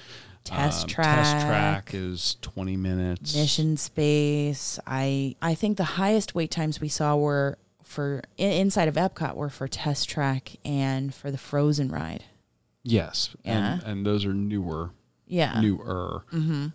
Test 0.44 0.82
Test 0.82 0.88
track. 0.88 1.16
Test 1.16 1.46
track 1.46 1.90
is 1.94 2.36
20 2.42 2.76
minutes. 2.76 3.34
Mission 3.36 3.76
Space. 3.76 4.78
I 4.86 5.36
I 5.42 5.54
think 5.54 5.76
the 5.76 5.84
highest 5.84 6.34
wait 6.34 6.50
times 6.50 6.80
we 6.80 6.88
saw 6.88 7.16
were 7.16 7.58
for 7.82 8.22
inside 8.36 8.88
of 8.88 8.94
Epcot 8.96 9.34
were 9.34 9.50
for 9.50 9.68
Test 9.68 10.08
Track 10.08 10.56
and 10.64 11.14
for 11.14 11.30
the 11.30 11.38
Frozen 11.38 11.90
ride. 11.90 12.24
Yes. 12.82 13.34
Yeah. 13.44 13.74
And, 13.74 13.82
and 13.82 14.06
those 14.06 14.24
are 14.24 14.34
newer. 14.34 14.90
Yeah. 15.26 15.60
newer 15.60 16.24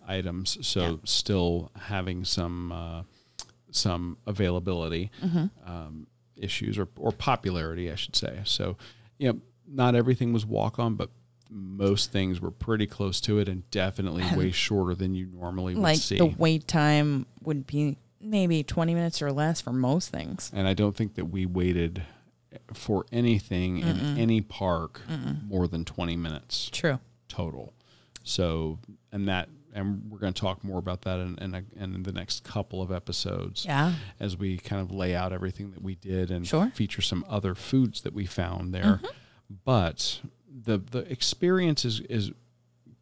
items. 0.08 0.65
So 0.65 0.82
Yeah. 0.82 0.95
still 1.06 1.71
having 1.88 2.23
some 2.25 2.71
uh, 2.71 3.03
some 3.75 4.17
availability 4.27 5.12
Mm-hmm. 5.23 5.45
um, 5.71 6.07
issues 6.36 6.77
or, 6.79 6.88
or 6.97 7.12
popularity, 7.12 7.91
I 7.91 7.95
should 7.95 8.15
say. 8.15 8.41
So 8.43 8.75
you 9.19 9.31
know, 9.33 9.39
not 9.67 9.95
everything 9.95 10.33
was 10.33 10.45
walk 10.45 10.79
on, 10.79 10.95
but 10.95 11.09
most 11.49 12.12
things 12.12 12.41
were 12.41 12.49
pretty 12.51 12.88
close 12.88 13.21
to 13.21 13.38
it, 13.38 13.47
and 13.47 13.69
definitely 13.69 14.23
way 14.36 14.51
shorter 14.65 14.95
than 14.95 15.13
you 15.13 15.27
normally 15.27 15.75
would 15.75 15.83
like 15.83 15.99
see. 15.99 16.17
the 16.17 16.25
wait 16.25 16.67
time 16.67 17.27
would 17.43 17.67
be 17.67 17.97
maybe 18.19 18.63
20 18.63 18.93
minutes 18.95 19.21
or 19.21 19.31
less 19.31 19.62
for 19.62 19.71
most 19.73 20.09
things. 20.09 20.49
and 20.55 20.67
I 20.67 20.73
don't 20.73 20.95
think 20.95 21.15
that 21.15 21.25
we 21.25 21.45
waited 21.45 22.01
for 22.73 23.05
anything 23.12 23.79
in 23.79 24.17
any 24.17 24.41
park 24.41 25.01
more 25.47 25.67
than 25.67 25.86
twenty 25.86 26.15
minutes. 26.15 26.69
True. 26.71 26.99
total. 27.27 27.73
So, 28.23 28.79
and 29.12 29.27
that, 29.27 29.49
and 29.73 30.03
we're 30.09 30.19
going 30.19 30.33
to 30.33 30.39
talk 30.39 30.63
more 30.63 30.77
about 30.79 31.01
that 31.01 31.19
in, 31.19 31.38
in, 31.39 31.55
a, 31.55 31.63
in 31.75 32.03
the 32.03 32.12
next 32.12 32.43
couple 32.43 32.81
of 32.81 32.91
episodes 32.91 33.65
Yeah. 33.65 33.93
as 34.19 34.38
we 34.38 34.57
kind 34.57 34.81
of 34.81 34.91
lay 34.91 35.15
out 35.15 35.33
everything 35.33 35.71
that 35.71 35.81
we 35.81 35.95
did 35.95 36.31
and 36.31 36.47
Sure. 36.47 36.71
feature 36.75 37.01
some 37.01 37.25
other 37.27 37.55
foods 37.55 38.01
that 38.01 38.13
we 38.13 38.25
found 38.25 38.73
there. 38.73 39.01
But 39.65 40.21
the 40.49 40.77
the 40.77 40.99
experience 41.12 41.86
is, 41.86 41.99
is 42.01 42.31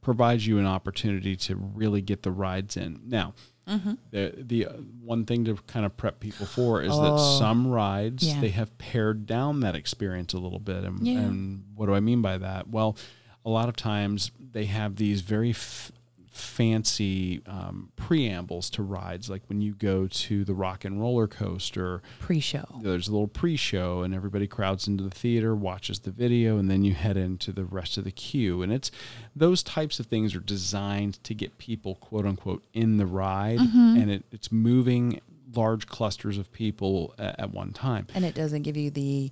provides 0.01 0.47
you 0.47 0.57
an 0.57 0.65
opportunity 0.65 1.36
to 1.36 1.55
really 1.55 2.01
get 2.01 2.23
the 2.23 2.31
rides 2.31 2.75
in. 2.77 3.01
Now, 3.05 3.34
the 3.67 4.34
the 4.38 4.65
uh, 4.65 4.71
one 5.03 5.25
thing 5.25 5.45
to 5.45 5.55
kind 5.67 5.86
of 5.86 5.95
prep 5.95 6.19
people 6.19 6.45
for 6.45 6.81
is 6.81 6.89
that 6.91 7.13
Oh. 7.13 7.38
some 7.39 7.67
rides 7.67 8.25
Yeah. 8.27 8.41
they 8.41 8.49
have 8.49 8.77
pared 8.77 9.25
down 9.25 9.60
that 9.62 9.75
experience 9.75 10.34
a 10.34 10.39
little 10.39 10.60
bit. 10.60 10.84
And, 10.84 11.05
Yeah. 11.07 11.19
and 11.19 11.63
what 11.75 11.86
do 11.86 11.93
I 11.93 11.99
mean 11.99 12.21
by 12.21 12.38
that? 12.38 12.69
Well, 12.69 12.97
a 13.45 13.49
lot 13.49 13.69
of 13.69 13.75
times 13.75 14.31
they 14.39 14.65
have 14.65 14.95
these 14.97 15.21
very 15.21 15.51
f- 15.51 15.91
fancy 16.32 17.41
um, 17.46 17.91
preambles 17.98 18.70
to 18.72 18.82
rides. 18.82 19.30
Like 19.30 19.44
when 19.48 19.60
you 19.62 19.74
go 19.74 20.08
to 20.08 20.46
the 20.46 20.54
Rock 20.54 20.86
and 20.86 21.00
Roller 21.00 21.28
Coaster, 21.28 22.02
Pre-show. 22.20 22.80
there's 22.82 23.10
a 23.10 23.12
little 23.12 23.28
pre-show 23.28 24.02
and 24.02 24.13
everybody 24.15 24.48
crowds 24.48 24.88
into 24.88 25.04
the 25.04 25.10
theater 25.10 25.54
watches 25.54 26.00
the 26.00 26.12
video 26.12 26.58
and 26.58 26.72
then 26.72 26.84
you 26.84 26.94
head 26.94 27.17
into 27.17 27.52
the 27.52 27.65
rest 27.65 27.98
of 27.98 28.06
the 28.06 28.12
queue 28.12 28.62
and 28.62 28.72
it's 28.72 28.91
those 29.36 29.62
types 29.62 30.00
of 30.00 30.06
things 30.06 30.34
are 30.34 30.39
designed 30.39 31.22
to 31.26 31.34
get 31.34 31.58
people 31.58 31.96
quote 31.96 32.26
unquote 32.26 32.63
in 32.74 32.96
the 32.98 33.06
ride 33.06 33.60
and 33.60 34.10
it, 34.10 34.24
it's 34.32 34.52
moving 34.52 35.20
large 35.54 35.86
clusters 35.88 36.38
of 36.38 36.50
people 36.54 37.13
at, 37.20 37.38
at 37.41 37.52
one 37.52 37.74
time 37.74 38.08
And 38.15 38.24
it 38.24 38.36
doesn't 38.36 38.62
give 38.62 38.78
you 38.78 38.89
the 38.89 39.32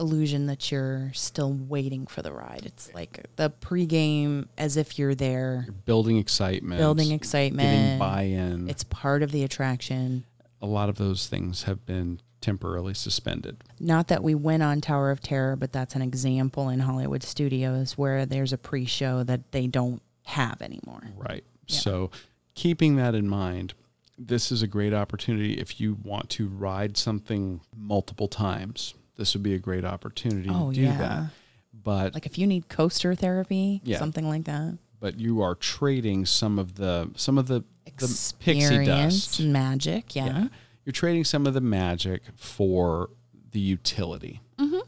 illusion 0.00 0.46
that 0.46 0.72
you're 0.72 1.12
still 1.14 1.52
waiting 1.52 2.06
for 2.06 2.22
the 2.22 2.32
ride. 2.32 2.62
It's 2.64 2.92
like 2.94 3.26
the 3.36 3.50
pregame 3.50 4.48
as 4.58 4.76
if 4.76 4.98
you're 4.98 5.14
there, 5.14 5.68
building 5.84 6.16
excitement 6.16 6.80
building 6.80 7.04
getting 7.04 7.16
excitement. 7.16 8.00
buy-in 8.00 8.68
It's 8.68 8.82
part 8.84 9.22
of 9.22 9.30
the 9.30 9.44
attraction. 9.44 10.24
a 10.60 10.66
lot 10.66 10.88
of 10.88 10.96
those 10.96 11.26
things 11.28 11.64
have 11.64 11.86
been 11.86 12.20
temporarily 12.40 12.94
suspended 12.94 13.62
Not 13.78 14.08
that 14.08 14.22
we 14.22 14.34
went 14.34 14.62
on 14.62 14.80
Tower 14.80 15.10
of 15.10 15.20
Terror, 15.20 15.56
but 15.56 15.72
that's 15.72 15.94
an 15.94 16.00
example 16.02 16.70
in 16.70 16.80
Hollywood 16.80 17.22
studios 17.22 17.98
where 17.98 18.24
there's 18.24 18.52
a 18.54 18.58
pre-show 18.58 19.22
that 19.24 19.52
they 19.52 19.66
don't 19.66 20.00
have 20.24 20.62
anymore. 20.62 21.02
Right. 21.16 21.44
Yeah. 21.66 21.78
So, 21.78 22.10
keeping 22.54 22.96
that 22.96 23.14
in 23.14 23.28
mind, 23.28 23.74
this 24.18 24.50
is 24.52 24.62
a 24.62 24.66
great 24.66 24.92
opportunity 24.94 25.54
if 25.54 25.80
you 25.80 25.98
want 26.02 26.30
to 26.30 26.48
ride 26.48 26.96
something 26.96 27.60
multiple 27.76 28.28
times. 28.28 28.94
This 29.20 29.34
would 29.34 29.42
be 29.42 29.52
a 29.52 29.58
great 29.58 29.84
opportunity 29.84 30.48
Oh, 30.50 30.70
to 30.70 30.74
do 30.74 30.80
yeah. 30.80 30.96
that. 30.96 31.24
But 31.74 32.14
Like 32.14 32.24
if 32.24 32.38
you 32.38 32.46
need 32.46 32.70
coaster 32.70 33.14
therapy, 33.14 33.82
Yeah. 33.84 33.98
something 33.98 34.26
like 34.26 34.44
that. 34.44 34.78
but 34.98 35.20
you 35.20 35.42
are 35.42 35.54
trading 35.54 36.24
some 36.24 36.58
of 36.58 36.76
the 36.76 37.10
some 37.16 37.36
of 37.36 37.46
the 37.46 37.62
the 37.98 38.34
pixie 38.38 38.84
dust. 38.86 39.40
magic, 39.40 40.16
yeah. 40.16 40.48
You're 40.86 40.92
trading 40.94 41.24
some 41.24 41.46
of 41.46 41.52
the 41.52 41.60
magic 41.60 42.22
for 42.34 43.10
the 43.52 43.60
utility. 43.60 44.40
Mm-hmm. 44.58 44.78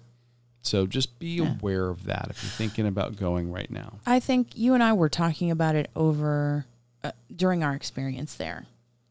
So 0.62 0.86
just 0.86 1.18
be 1.18 1.36
Yeah. 1.36 1.56
aware 1.58 1.90
of 1.90 2.04
that 2.04 2.28
if 2.30 2.42
you're 2.42 2.50
thinking 2.52 2.86
about 2.86 3.16
going 3.16 3.52
right 3.52 3.70
now. 3.70 3.98
I 4.06 4.18
think 4.18 4.56
you 4.56 4.72
and 4.72 4.82
I 4.82 4.94
were 4.94 5.08
talking 5.10 5.50
about 5.50 5.74
it 5.74 5.90
over 5.94 6.64
uh, 7.04 7.12
during 7.34 7.62
our 7.62 7.74
experience 7.74 8.34
there, 8.34 8.64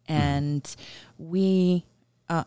and 0.07 0.63
we 1.19 1.83
uh, 2.29 2.45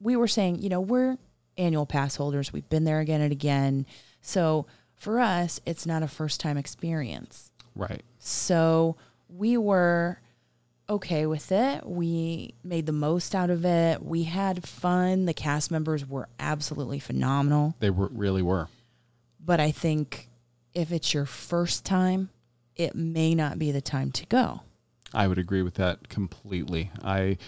we 0.00 0.16
were 0.16 0.28
saying, 0.28 0.60
you 0.60 0.68
know, 0.68 0.80
we're 0.80 1.16
annual 1.56 1.86
pass 1.86 2.16
holders. 2.16 2.52
We've 2.52 2.68
been 2.68 2.84
there 2.84 3.00
again 3.00 3.20
and 3.20 3.32
again, 3.32 3.86
so 4.20 4.66
for 4.94 5.20
us, 5.20 5.60
it's 5.64 5.86
not 5.86 6.02
a 6.02 6.08
first 6.08 6.40
time 6.40 6.56
experience. 6.56 7.50
Right. 7.74 8.02
So 8.18 8.96
we 9.28 9.56
were 9.56 10.20
okay 10.88 11.24
with 11.24 11.52
it. 11.52 11.86
We 11.86 12.54
made 12.64 12.86
the 12.86 12.92
most 12.92 13.34
out 13.34 13.48
of 13.48 13.64
it. 13.64 14.04
We 14.04 14.24
had 14.24 14.66
fun. 14.66 15.24
The 15.24 15.34
cast 15.34 15.70
members 15.70 16.06
were 16.06 16.28
absolutely 16.38 16.98
phenomenal. 16.98 17.76
They 17.78 17.90
were 17.90 18.08
really 18.08 18.42
were. 18.42 18.68
But 19.42 19.60
I 19.60 19.70
think 19.70 20.28
if 20.74 20.92
it's 20.92 21.14
your 21.14 21.26
first 21.26 21.84
time, 21.84 22.30
it 22.76 22.94
may 22.94 23.34
not 23.34 23.58
be 23.58 23.72
the 23.72 23.80
time 23.80 24.12
to 24.12 24.26
go. 24.26 24.60
I 25.14 25.28
would 25.28 25.38
agree 25.38 25.62
with 25.62 25.74
that 25.74 26.08
completely. 26.08 26.90
I 27.02 27.38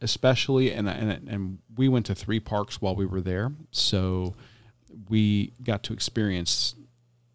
especially 0.00 0.72
and 0.72 0.88
and 0.88 1.28
and 1.28 1.58
we 1.76 1.88
went 1.88 2.06
to 2.06 2.14
three 2.14 2.40
parks 2.40 2.80
while 2.80 2.94
we 2.96 3.06
were 3.06 3.20
there, 3.20 3.52
so 3.70 4.34
we 5.08 5.52
got 5.62 5.82
to 5.84 5.92
experience 5.92 6.74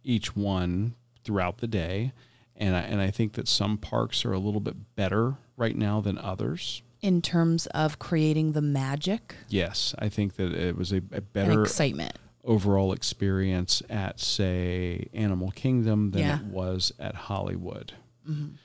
each 0.03 0.35
one 0.35 0.95
throughout 1.23 1.59
the 1.59 1.67
day, 1.67 2.11
and 2.55 2.75
I, 2.75 2.81
and 2.81 2.99
I 3.01 3.09
think 3.11 3.33
that 3.33 3.47
some 3.47 3.77
parks 3.77 4.25
are 4.25 4.33
a 4.33 4.39
little 4.39 4.59
bit 4.59 4.95
better 4.95 5.35
right 5.55 5.75
now 5.75 6.01
than 6.01 6.17
others. 6.17 6.81
In 7.01 7.21
terms 7.21 7.67
of 7.67 7.99
creating 7.99 8.53
the 8.53 8.61
magic 8.61 9.35
Yes, 9.49 9.93
I 9.99 10.07
think 10.09 10.35
that 10.35 10.53
it 10.53 10.77
was 10.77 10.91
a, 10.93 11.01
a 11.11 11.19
better 11.21 11.63
excitement. 11.63 12.17
overall 12.45 12.93
experience 12.93 13.81
at 13.89 14.19
say 14.21 15.07
Animal 15.13 15.51
Kingdom 15.51 16.11
than 16.11 16.21
Yeah. 16.21 16.39
it 16.39 16.45
was 16.45 16.91
at 16.99 17.15
Hollywood. 17.15 17.93
Mm-hmm. 18.29 18.55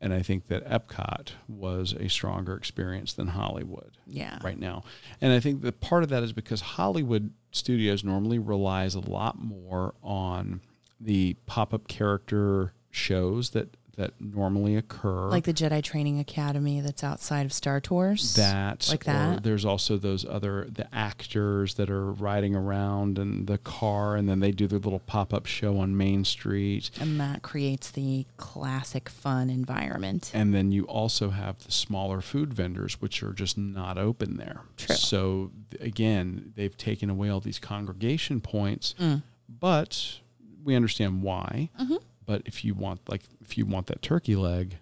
And 0.00 0.12
I 0.12 0.20
think 0.22 0.48
that 0.48 0.64
Epcot 0.68 1.30
was 1.48 1.94
a 1.98 2.08
stronger 2.08 2.54
experience 2.54 3.12
than 3.14 3.28
Hollywood 3.28 3.96
Yeah. 4.06 4.38
right 4.42 4.58
now. 4.58 4.84
And 5.20 5.32
I 5.32 5.40
think 5.40 5.62
that 5.62 5.80
part 5.80 6.02
of 6.02 6.08
that 6.10 6.22
is 6.22 6.32
because 6.32 6.60
Hollywood 6.60 7.30
studios 7.50 8.04
normally 8.04 8.38
relies 8.38 8.94
a 8.94 9.00
lot 9.00 9.38
more 9.42 9.94
on 10.02 10.60
the 11.00 11.36
pop-up 11.46 11.88
character 11.88 12.72
shows 12.90 13.50
that 13.50 13.76
that 13.96 14.12
normally 14.20 14.76
occur. 14.76 15.28
Like 15.28 15.44
the 15.44 15.54
Jedi 15.54 15.82
Training 15.82 16.18
Academy 16.20 16.80
that's 16.80 17.02
outside 17.02 17.46
of 17.46 17.52
Star 17.52 17.80
Tours. 17.80 18.34
that 18.34 18.86
Like 18.90 19.04
that? 19.04 19.42
there's 19.42 19.64
also 19.64 19.96
those 19.96 20.24
other 20.26 20.66
the 20.70 20.86
actors 20.94 21.74
that 21.74 21.88
are 21.90 22.12
riding 22.12 22.54
around 22.54 23.18
in 23.18 23.46
the 23.46 23.56
car 23.58 24.14
and 24.16 24.28
then 24.28 24.40
they 24.40 24.50
do 24.52 24.66
their 24.66 24.78
little 24.78 24.98
pop-up 25.00 25.46
show 25.46 25.78
on 25.78 25.96
main 25.96 26.24
street 26.24 26.90
And 27.00 27.18
that 27.20 27.40
creates 27.42 27.90
the 27.90 28.26
classic 28.36 29.08
fun 29.08 29.48
environment. 29.50 30.30
and 30.34 30.54
then 30.54 30.72
you 30.72 30.84
also 30.84 31.30
have 31.30 31.58
the 31.64 31.72
smaller 31.72 32.20
food 32.20 32.52
vendors 32.52 33.00
which 33.00 33.22
are 33.22 33.32
just 33.32 33.56
not 33.56 33.96
open 33.96 34.36
there 34.36 34.60
True. 34.76 34.94
so 34.96 35.50
again 35.80 36.52
they've 36.54 36.76
taken 36.76 37.08
away 37.08 37.28
all 37.30 37.40
these 37.40 37.58
congregation 37.58 38.40
points 38.40 38.94
Mm. 39.00 39.22
but 39.48 40.20
we 40.64 40.74
understand 40.74 41.22
why 41.22 41.70
Mm-hmm. 41.80 41.94
But 42.26 42.42
if 42.44 42.64
you 42.64 42.74
want 42.74 43.00
like 43.08 43.22
if 43.42 43.56
you 43.56 43.64
want 43.66 43.86
that 43.86 44.02
turkey 44.02 44.36
leg 44.36 44.76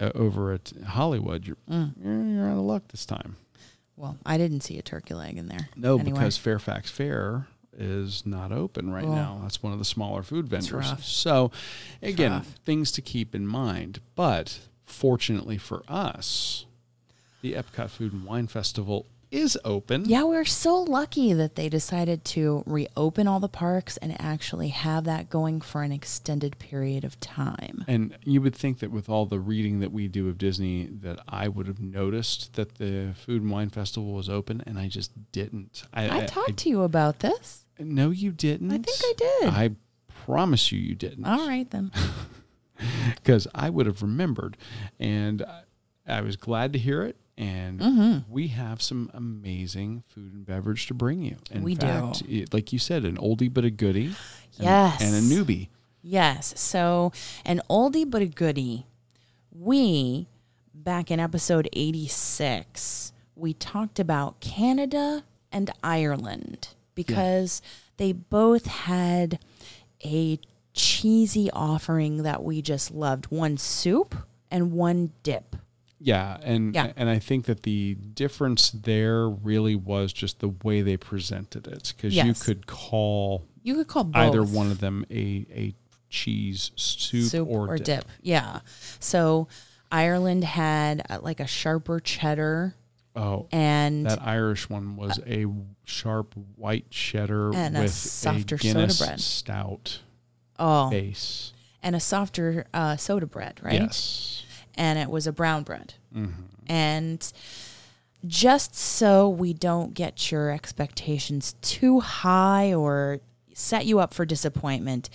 uh, 0.00 0.10
over 0.14 0.52
at 0.52 0.72
hollywood 0.88 1.46
you're, 1.46 1.56
Mm. 1.70 1.92
you're 2.02 2.22
you're 2.24 2.48
out 2.50 2.58
of 2.58 2.64
luck 2.64 2.82
this 2.88 3.06
time 3.06 3.36
Well, 3.96 4.18
I 4.26 4.36
didn't 4.36 4.60
see 4.60 4.78
a 4.78 4.82
turkey 4.82 5.14
leg 5.14 5.38
in 5.38 5.46
there. 5.48 5.68
No, 5.74 5.94
anywhere. 5.98 6.14
because 6.14 6.36
Fairfax 6.36 6.90
Fare 6.90 7.46
is 7.78 8.26
not 8.26 8.52
open 8.52 8.90
right 8.92 9.04
Oh. 9.04 9.14
now. 9.14 9.38
That's 9.42 9.62
one 9.62 9.72
of 9.72 9.78
the 9.78 9.84
smaller 9.86 10.22
food 10.22 10.48
vendors. 10.48 10.92
So, 11.04 11.50
again, 12.02 12.42
things 12.66 12.90
to 12.92 13.00
keep 13.02 13.34
in 13.34 13.46
mind. 13.46 14.00
But 14.14 14.60
fortunately 14.84 15.56
for 15.58 15.82
us, 15.88 16.66
the 17.42 17.52
Epcot 17.54 17.88
Food 17.90 18.12
and 18.12 18.24
Wine 18.24 18.46
Festival 18.48 19.06
is 19.30 19.58
open. 19.64 20.04
Yeah, 20.06 20.24
we're 20.24 20.44
so 20.44 20.82
lucky 20.82 21.32
that 21.32 21.54
they 21.56 21.68
decided 21.68 22.24
to 22.26 22.62
reopen 22.66 23.26
all 23.26 23.40
the 23.40 23.48
parks 23.48 23.96
and 23.96 24.20
actually 24.20 24.68
have 24.68 25.04
that 25.04 25.28
going 25.28 25.60
for 25.60 25.82
an 25.82 25.92
extended 25.92 26.58
period 26.58 27.04
of 27.04 27.18
time. 27.20 27.84
And 27.88 28.16
you 28.24 28.40
would 28.40 28.54
think 28.54 28.78
that 28.78 28.90
with 28.90 29.08
all 29.08 29.26
the 29.26 29.40
reading 29.40 29.80
that 29.80 29.92
we 29.92 30.08
do 30.08 30.28
of 30.28 30.38
Disney, 30.38 30.86
that 30.86 31.18
I 31.28 31.48
would 31.48 31.66
have 31.66 31.80
noticed 31.80 32.54
that 32.54 32.76
the 32.76 33.14
Food 33.16 33.42
and 33.42 33.50
Wine 33.50 33.70
Festival 33.70 34.12
was 34.12 34.28
open, 34.28 34.62
and 34.66 34.78
I 34.78 34.88
just 34.88 35.10
didn't. 35.32 35.82
I, 35.92 36.24
talked 36.26 36.58
to 36.58 36.68
you 36.68 36.82
about 36.82 37.20
this. 37.20 37.64
No, 37.78 38.10
you 38.10 38.32
didn't. 38.32 38.70
I 38.72 38.78
think 38.78 38.98
I 39.02 39.12
did. 39.16 39.50
I 39.50 39.70
promise 40.24 40.72
you, 40.72 40.78
you 40.78 40.94
didn't. 40.94 41.24
All 41.24 41.46
right 41.46 41.70
then. 41.70 41.90
because 43.16 43.46
I 43.54 43.70
would 43.70 43.86
have 43.86 44.02
remembered. 44.02 44.56
And 44.98 45.42
I- 45.42 45.62
I 46.08 46.20
was 46.20 46.36
glad 46.36 46.72
to 46.72 46.78
hear 46.78 47.02
it. 47.02 47.16
And 47.38 47.80
Mm-hmm. 47.80 48.32
we 48.32 48.48
have 48.48 48.80
some 48.80 49.10
amazing 49.12 50.04
food 50.08 50.32
and 50.32 50.46
beverage 50.46 50.86
to 50.86 50.94
bring 50.94 51.22
you. 51.22 51.36
In 51.50 51.62
We 51.62 51.74
do. 51.74 52.12
it- 52.28 52.54
like 52.54 52.72
you 52.72 52.78
said, 52.78 53.04
an 53.04 53.16
oldie 53.18 53.52
but 53.52 53.64
a 53.64 53.70
goodie. 53.70 54.06
and- 54.06 54.16
Yes. 54.58 55.02
And 55.02 55.14
a 55.14 55.20
newbie. 55.20 55.68
Yes. 56.02 56.58
So, 56.58 57.12
an 57.44 57.60
oldie 57.68 58.08
but 58.10 58.22
a 58.22 58.26
goodie. 58.26 58.86
We, 59.52 60.28
back 60.74 61.10
in 61.10 61.20
episode 61.20 61.68
86, 61.74 63.12
we 63.34 63.52
talked 63.52 63.98
about 63.98 64.40
Canada 64.40 65.24
and 65.52 65.70
Ireland 65.82 66.68
because 66.94 67.60
they 67.98 68.12
both 68.12 68.66
had 68.66 69.38
a 70.04 70.38
cheesy 70.72 71.50
offering 71.50 72.22
that 72.22 72.42
we 72.42 72.62
just 72.62 72.90
loved 72.90 73.26
one 73.26 73.56
soup 73.58 74.14
and 74.50 74.72
one 74.72 75.12
dip. 75.22 75.56
Yeah, 75.98 76.36
and 76.42 76.74
Yeah. 76.74 76.92
and 76.96 77.08
I 77.08 77.18
think 77.18 77.46
that 77.46 77.62
the 77.62 77.94
difference 77.94 78.70
there 78.70 79.28
really 79.28 79.74
was 79.74 80.12
just 80.12 80.40
the 80.40 80.48
way 80.62 80.82
they 80.82 80.96
presented 80.96 81.66
it, 81.66 81.94
because 81.96 82.14
you 82.14 82.34
could 82.34 82.66
call 82.66 83.44
You 83.62 83.74
could 83.76 83.88
call 83.88 84.04
both 84.04 84.16
either 84.16 84.42
one 84.42 84.70
of 84.70 84.80
them 84.80 85.04
a 85.10 85.46
a 85.50 85.74
cheese 86.10 86.70
soup, 86.76 87.48
or, 87.48 87.76
dip. 87.78 88.04
Yeah. 88.22 88.60
So, 89.00 89.48
Ireland 89.90 90.44
had 90.44 91.04
uh, 91.10 91.18
like 91.22 91.40
a 91.40 91.46
sharper 91.46 92.00
cheddar 92.00 92.74
Oh, 93.14 93.46
and 93.50 94.04
that 94.06 94.20
Irish 94.22 94.68
one 94.68 94.96
was 94.96 95.18
a 95.26 95.46
sharp 95.84 96.34
white 96.56 96.90
cheddar 96.90 97.54
And 97.54 97.76
a 97.76 97.82
with 97.82 97.92
softer 97.94 98.56
a 98.56 98.58
soda 98.58 98.72
Guinness 98.74 98.98
bread. 98.98 99.20
stout 99.20 100.00
oh, 100.58 100.90
base. 100.90 101.52
and 101.82 101.96
a 101.96 102.00
softer 102.00 102.66
uh, 102.74 102.96
soda 102.96 103.26
bread, 103.26 103.58
right? 103.62 103.80
Yes. 103.80 104.42
And 104.76 104.98
it 104.98 105.10
was 105.10 105.26
a 105.26 105.32
brown 105.32 105.62
bread. 105.62 105.94
Mm-hmm. 106.14 106.42
And 106.68 107.32
just 108.26 108.74
so 108.74 109.28
we 109.28 109.52
don't 109.52 109.94
get 109.94 110.30
your 110.30 110.50
expectations 110.50 111.54
too 111.62 112.00
high 112.00 112.74
or 112.74 113.20
set 113.54 113.86
you 113.86 113.98
up 114.00 114.12
for 114.12 114.24
disappointment, 114.24 115.08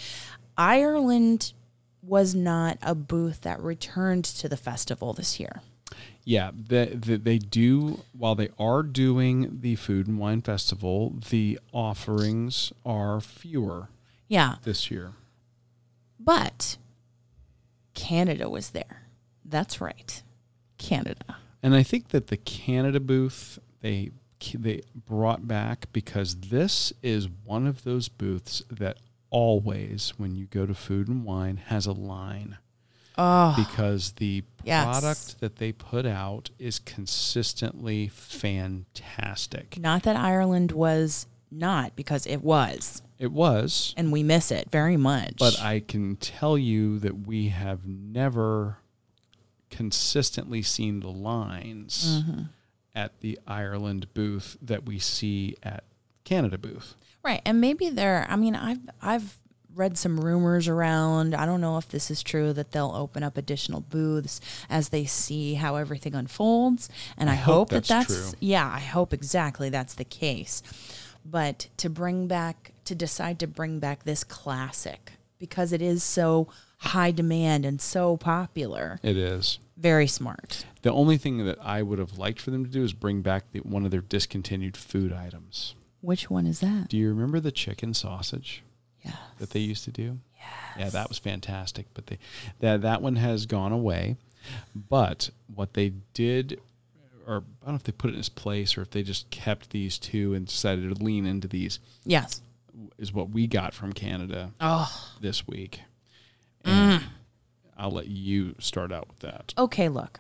Ireland 0.58 1.54
was 2.02 2.34
not 2.34 2.78
a 2.82 2.96
booth 2.96 3.42
that 3.42 3.62
returned 3.62 4.26
to 4.26 4.50
the 4.50 4.58
festival 4.58 5.14
this 5.14 5.40
year. 5.40 5.62
Yeah, 6.24 6.52
they, 6.56 6.86
they, 6.88 7.18
they 7.18 7.38
do, 7.38 8.02
while 8.14 8.36
they 8.36 8.50
are 8.60 8.84
doing 8.84 9.60
the 9.62 9.76
Food 9.76 10.08
and 10.08 10.20
Wine 10.20 10.42
Festival, 10.42 11.16
the 11.30 11.60
offerings 11.74 12.72
are 12.86 13.20
fewer 13.22 13.90
Yeah. 14.28 14.56
this 14.64 14.90
year. 14.92 15.14
But 16.20 16.78
Canada 17.96 18.50
was 18.50 18.70
there. 18.70 19.01
That's 19.52 19.80
right. 19.80 20.24
Canada. 20.80 21.38
And 21.62 21.76
I 21.76 21.84
think 21.84 22.10
that 22.10 22.28
the 22.28 22.38
Canada 22.38 23.00
booth 23.00 23.60
they 23.82 24.10
they 24.58 24.82
brought 25.08 25.48
back 25.48 25.86
because 25.94 26.36
this 26.36 26.92
is 27.04 27.30
one 27.46 27.68
of 27.68 27.84
those 27.84 28.10
booths 28.10 28.64
that 28.72 28.98
always, 29.30 30.14
when 30.18 30.36
you 30.36 30.46
go 30.48 30.66
to 30.66 30.74
Food 30.74 31.08
and 31.08 31.24
Wine, 31.24 31.58
has 31.68 31.86
a 31.86 31.92
line 31.92 32.58
Oh, 33.18 33.54
because 33.56 34.14
the 34.14 34.44
Yes. 34.64 34.84
product 34.84 35.40
that 35.42 35.58
they 35.58 35.72
put 35.72 36.06
out 36.08 36.50
is 36.58 36.80
consistently 36.80 38.08
fantastic. 38.08 39.78
not 39.80 40.04
that 40.04 40.16
Ireland 40.16 40.72
was 40.72 41.28
not, 41.52 41.96
because 41.96 42.26
it 42.26 42.42
was. 42.42 43.02
It 43.20 43.32
was, 43.32 43.94
And 43.98 44.12
we 44.12 44.24
miss 44.24 44.52
it 44.52 44.72
very 44.72 44.98
much. 44.98 45.36
but 45.38 45.60
I 45.62 45.82
can 45.82 46.16
tell 46.16 46.58
you 46.58 46.98
that 47.00 47.28
we 47.28 47.50
have 47.50 47.86
never 47.86 48.78
consistently 49.72 50.62
seen 50.62 51.00
the 51.00 51.10
lines 51.10 52.22
Mm-hmm. 52.22 52.42
at 52.94 53.20
the 53.22 53.40
Ireland 53.48 54.14
booth 54.14 54.58
that 54.62 54.86
we 54.86 55.00
see 55.00 55.56
at 55.64 55.84
Canada 56.24 56.58
booth. 56.58 56.96
Right, 57.24 57.42
and 57.46 57.60
maybe 57.62 57.90
they're. 57.90 58.26
I 58.30 58.36
mean, 58.36 58.56
I've 58.56 58.80
I've 59.02 59.38
read 59.74 59.98
some 59.98 60.20
rumors 60.20 60.68
around. 60.68 61.34
I 61.34 61.46
don't 61.46 61.62
know 61.62 61.78
if 61.78 61.88
this 61.88 62.12
is 62.12 62.22
true 62.22 62.52
that 62.54 62.72
they'll 62.72 62.94
open 62.96 63.24
up 63.24 63.38
additional 63.38 63.80
booths 63.82 64.42
as 64.70 64.90
they 64.90 65.06
see 65.06 65.54
how 65.54 65.76
everything 65.78 66.14
unfolds, 66.16 66.90
and 67.18 67.30
I, 67.30 67.34
I 67.34 67.36
hope 67.38 67.56
hope, 67.56 67.70
that 67.70 67.84
that's 67.86 68.08
that's 68.10 68.32
true. 68.32 68.38
yeah. 68.42 68.68
I 68.68 68.80
hope 68.80 69.14
exactly 69.14 69.70
that's 69.70 69.94
the 69.94 70.04
case. 70.04 70.62
But 71.24 71.68
to 71.78 71.90
bring 71.90 72.28
back 72.28 72.74
to 72.86 72.96
decide 72.96 73.40
to 73.40 73.48
bring 73.48 73.80
back 73.80 74.04
this 74.04 74.24
classic 74.24 75.14
because 75.38 75.72
it 75.72 75.82
is 75.82 76.04
so 76.04 76.48
high 76.82 77.12
demand 77.12 77.66
and 77.66 77.80
so 77.80 78.18
popular, 78.18 79.00
It 79.04 79.16
is. 79.18 79.60
very 79.78 80.08
smart. 80.08 80.66
The 80.82 80.92
only 80.92 81.18
thing 81.18 81.46
that 81.46 81.58
I 81.62 81.82
would 81.84 82.00
have 82.00 82.18
liked 82.18 82.42
for 82.42 82.50
them 82.52 82.66
to 82.66 82.72
do 82.72 82.84
is 82.84 82.92
bring 82.94 83.22
back 83.22 83.52
the, 83.52 83.60
one 83.60 83.86
of 83.86 83.92
their 83.92 84.02
discontinued 84.02 84.76
food 84.76 85.14
items. 85.14 85.76
Which 86.02 86.30
one 86.30 86.48
is 86.48 86.60
that? 86.62 86.88
Do 86.90 86.98
you 86.98 87.10
remember 87.10 87.40
the 87.40 87.52
chicken 87.52 87.94
sausage 87.94 88.64
Yeah. 89.06 89.16
that 89.40 89.52
they 89.52 89.60
used 89.60 89.84
to 89.86 89.92
do? 89.92 90.20
Yeah, 90.36 90.46
Yeah, 90.86 90.90
that 90.90 91.08
was 91.10 91.20
fantastic. 91.20 91.86
But 91.94 92.08
they, 92.08 92.18
that 92.60 92.82
that 92.82 93.02
one 93.04 93.16
has 93.18 93.46
gone 93.46 93.72
away. 93.72 94.16
But 94.76 95.30
what 95.54 95.74
they 95.76 95.94
did, 96.16 96.60
or 97.28 97.44
I 97.62 97.66
don't 97.66 97.74
know 97.74 97.76
if 97.76 97.84
they 97.84 97.92
put 97.92 98.10
it 98.10 98.14
in 98.14 98.20
its 98.20 98.30
place 98.30 98.76
or 98.76 98.82
if 98.82 98.90
they 98.90 99.04
just 99.04 99.30
kept 99.30 99.70
these 99.70 100.00
two 100.00 100.34
and 100.34 100.48
decided 100.48 100.96
to 100.96 101.04
lean 101.04 101.28
into 101.28 101.48
these, 101.48 101.78
Yes. 102.06 102.42
is 102.98 103.14
what 103.14 103.30
we 103.30 103.46
got 103.46 103.76
from 103.76 103.94
Canada 103.94 104.52
Oh. 104.60 104.92
this 105.22 105.46
week. 105.48 105.82
And 106.66 107.04
I'll 107.78 107.92
let 107.92 108.08
you 108.08 108.56
start 108.60 108.92
out 108.92 109.08
with 109.08 109.20
that. 109.20 109.54
Okay, 109.58 109.90
look. 109.90 110.20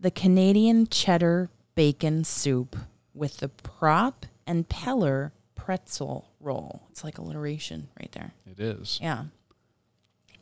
The 0.00 0.10
Canadian 0.10 0.86
cheddar 0.88 1.50
bacon 1.74 2.24
soup 2.24 2.76
with 3.14 3.38
the 3.38 3.48
prop 3.48 4.26
and 4.46 4.68
Peller 4.68 5.32
pretzel 5.54 6.30
roll. 6.40 6.82
It's 6.90 7.04
like 7.04 7.18
alliteration 7.18 7.88
right 8.00 8.10
there. 8.12 8.32
It 8.46 8.58
is. 8.58 8.98
Yeah. 9.00 9.24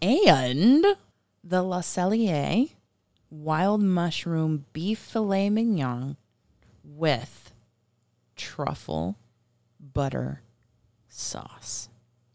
And 0.00 0.84
the 1.44 1.62
Le 1.62 1.80
Cellier 1.80 2.70
wild 3.30 3.82
mushroom 3.82 4.64
beef 4.72 4.98
filet 4.98 5.50
mignon 5.50 6.16
with 6.82 7.52
truffle 8.34 9.18
butter 9.78 10.42
sauce. 11.08 11.88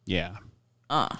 Yeah. 0.05 0.37
Uh. 0.89 1.17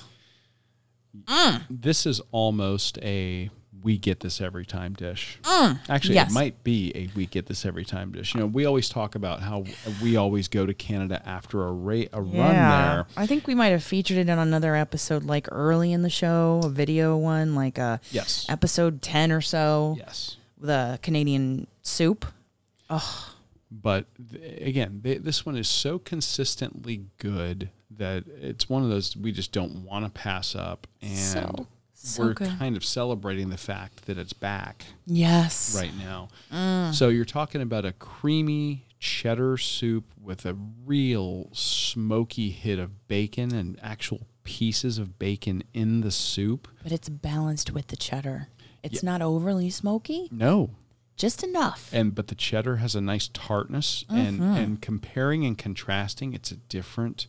Mm. 1.24 1.62
This 1.70 2.06
is 2.06 2.22
almost 2.32 2.98
a 3.00 3.50
we 3.84 3.98
get 4.00 4.20
this 4.22 4.42
every 4.42 4.66
time 4.66 4.94
dish. 4.94 5.38
Mm. 5.44 5.80
Actually, 5.90 6.16
yes. 6.16 6.32
it 6.32 6.34
might 6.34 6.64
be 6.64 6.92
a 6.96 7.10
we 7.16 7.28
get 7.28 7.46
this 7.46 7.66
every 7.66 7.86
time 7.86 8.12
dish. 8.12 8.34
You 8.34 8.40
know, 8.40 8.48
we 8.48 8.66
always 8.66 8.90
talk 8.90 9.14
about 9.16 9.42
how 9.42 9.64
we 10.02 10.16
always 10.16 10.48
go 10.48 10.66
to 10.66 10.74
Canada 10.74 11.22
after 11.26 11.64
a 11.68 11.72
ra- 11.72 12.06
a 12.12 12.22
run 12.22 12.54
there. 12.54 13.06
I 13.16 13.28
think 13.28 13.46
we 13.46 13.54
might 13.54 13.68
have 13.70 13.84
featured 13.84 14.18
it 14.18 14.28
on 14.30 14.40
another 14.40 14.76
episode, 14.76 15.24
like 15.24 15.48
early 15.52 15.94
in 15.94 16.02
the 16.02 16.10
show, 16.10 16.62
a 16.64 16.70
video 16.70 17.16
one, 17.16 17.54
like 17.54 17.78
a 17.78 18.00
Yes. 18.12 18.46
episode 18.50 19.02
ten 19.04 19.32
or 19.32 19.42
so. 19.42 19.96
Yes. 20.00 20.38
The 20.60 20.98
Canadian 21.04 21.68
soup. 21.84 22.26
But 23.72 24.06
th- 24.32 24.62
again, 24.68 25.02
th- 25.04 25.22
this 25.22 25.46
one 25.46 25.58
is 25.58 25.68
so 25.68 26.00
consistently 26.00 27.06
good 27.18 27.70
that 27.98 28.24
it's 28.42 28.70
one 28.70 28.84
of 28.84 28.90
those 28.90 29.16
we 29.16 29.32
just 29.32 29.52
don't 29.52 29.84
want 29.84 30.06
to 30.06 30.12
pass 30.12 30.56
up 30.56 30.88
and 31.02 31.18
So, 31.18 31.68
so 31.94 32.24
we're 32.24 32.34
good. 32.34 32.58
kind 32.60 32.76
of 32.78 32.86
celebrating 32.86 33.50
the 33.50 33.58
fact 33.58 34.06
that 34.06 34.18
it's 34.18 34.34
back. 34.34 34.86
Yes. 35.06 35.76
right 35.78 35.96
now. 35.98 36.30
Mm. 36.52 36.94
So 36.94 37.10
you're 37.10 37.26
talking 37.26 37.62
about 37.62 37.86
a 37.86 37.92
creamy 37.94 38.86
cheddar 39.00 39.58
soup 39.58 40.06
with 40.22 40.46
a 40.46 40.56
real 40.86 41.50
smoky 41.54 42.50
hit 42.52 42.80
of 42.80 43.08
bacon 43.08 43.54
and 43.54 43.80
actual 43.82 44.22
pieces 44.44 44.98
of 44.98 45.18
bacon 45.20 45.64
in 45.74 46.02
the 46.02 46.12
soup. 46.12 46.68
But 46.84 46.92
it's 46.92 47.10
balanced 47.10 47.72
with 47.72 47.88
the 47.88 47.96
cheddar. 47.96 48.48
It's 48.84 49.02
not 49.02 49.22
overly 49.22 49.72
smoky, 49.72 50.28
No. 50.32 50.70
just 51.18 51.44
enough. 51.44 51.90
And 51.92 52.14
but 52.14 52.28
the 52.28 52.36
cheddar 52.36 52.76
has 52.78 52.94
a 52.94 53.02
nice 53.02 53.30
tartness 53.34 54.06
and 54.10 54.40
mm-hmm. 54.40 54.54
and 54.56 54.82
comparing 54.82 55.44
and 55.46 55.58
contrasting 55.58 56.34
it's 56.34 56.52
a 56.52 56.56
different 56.58 57.26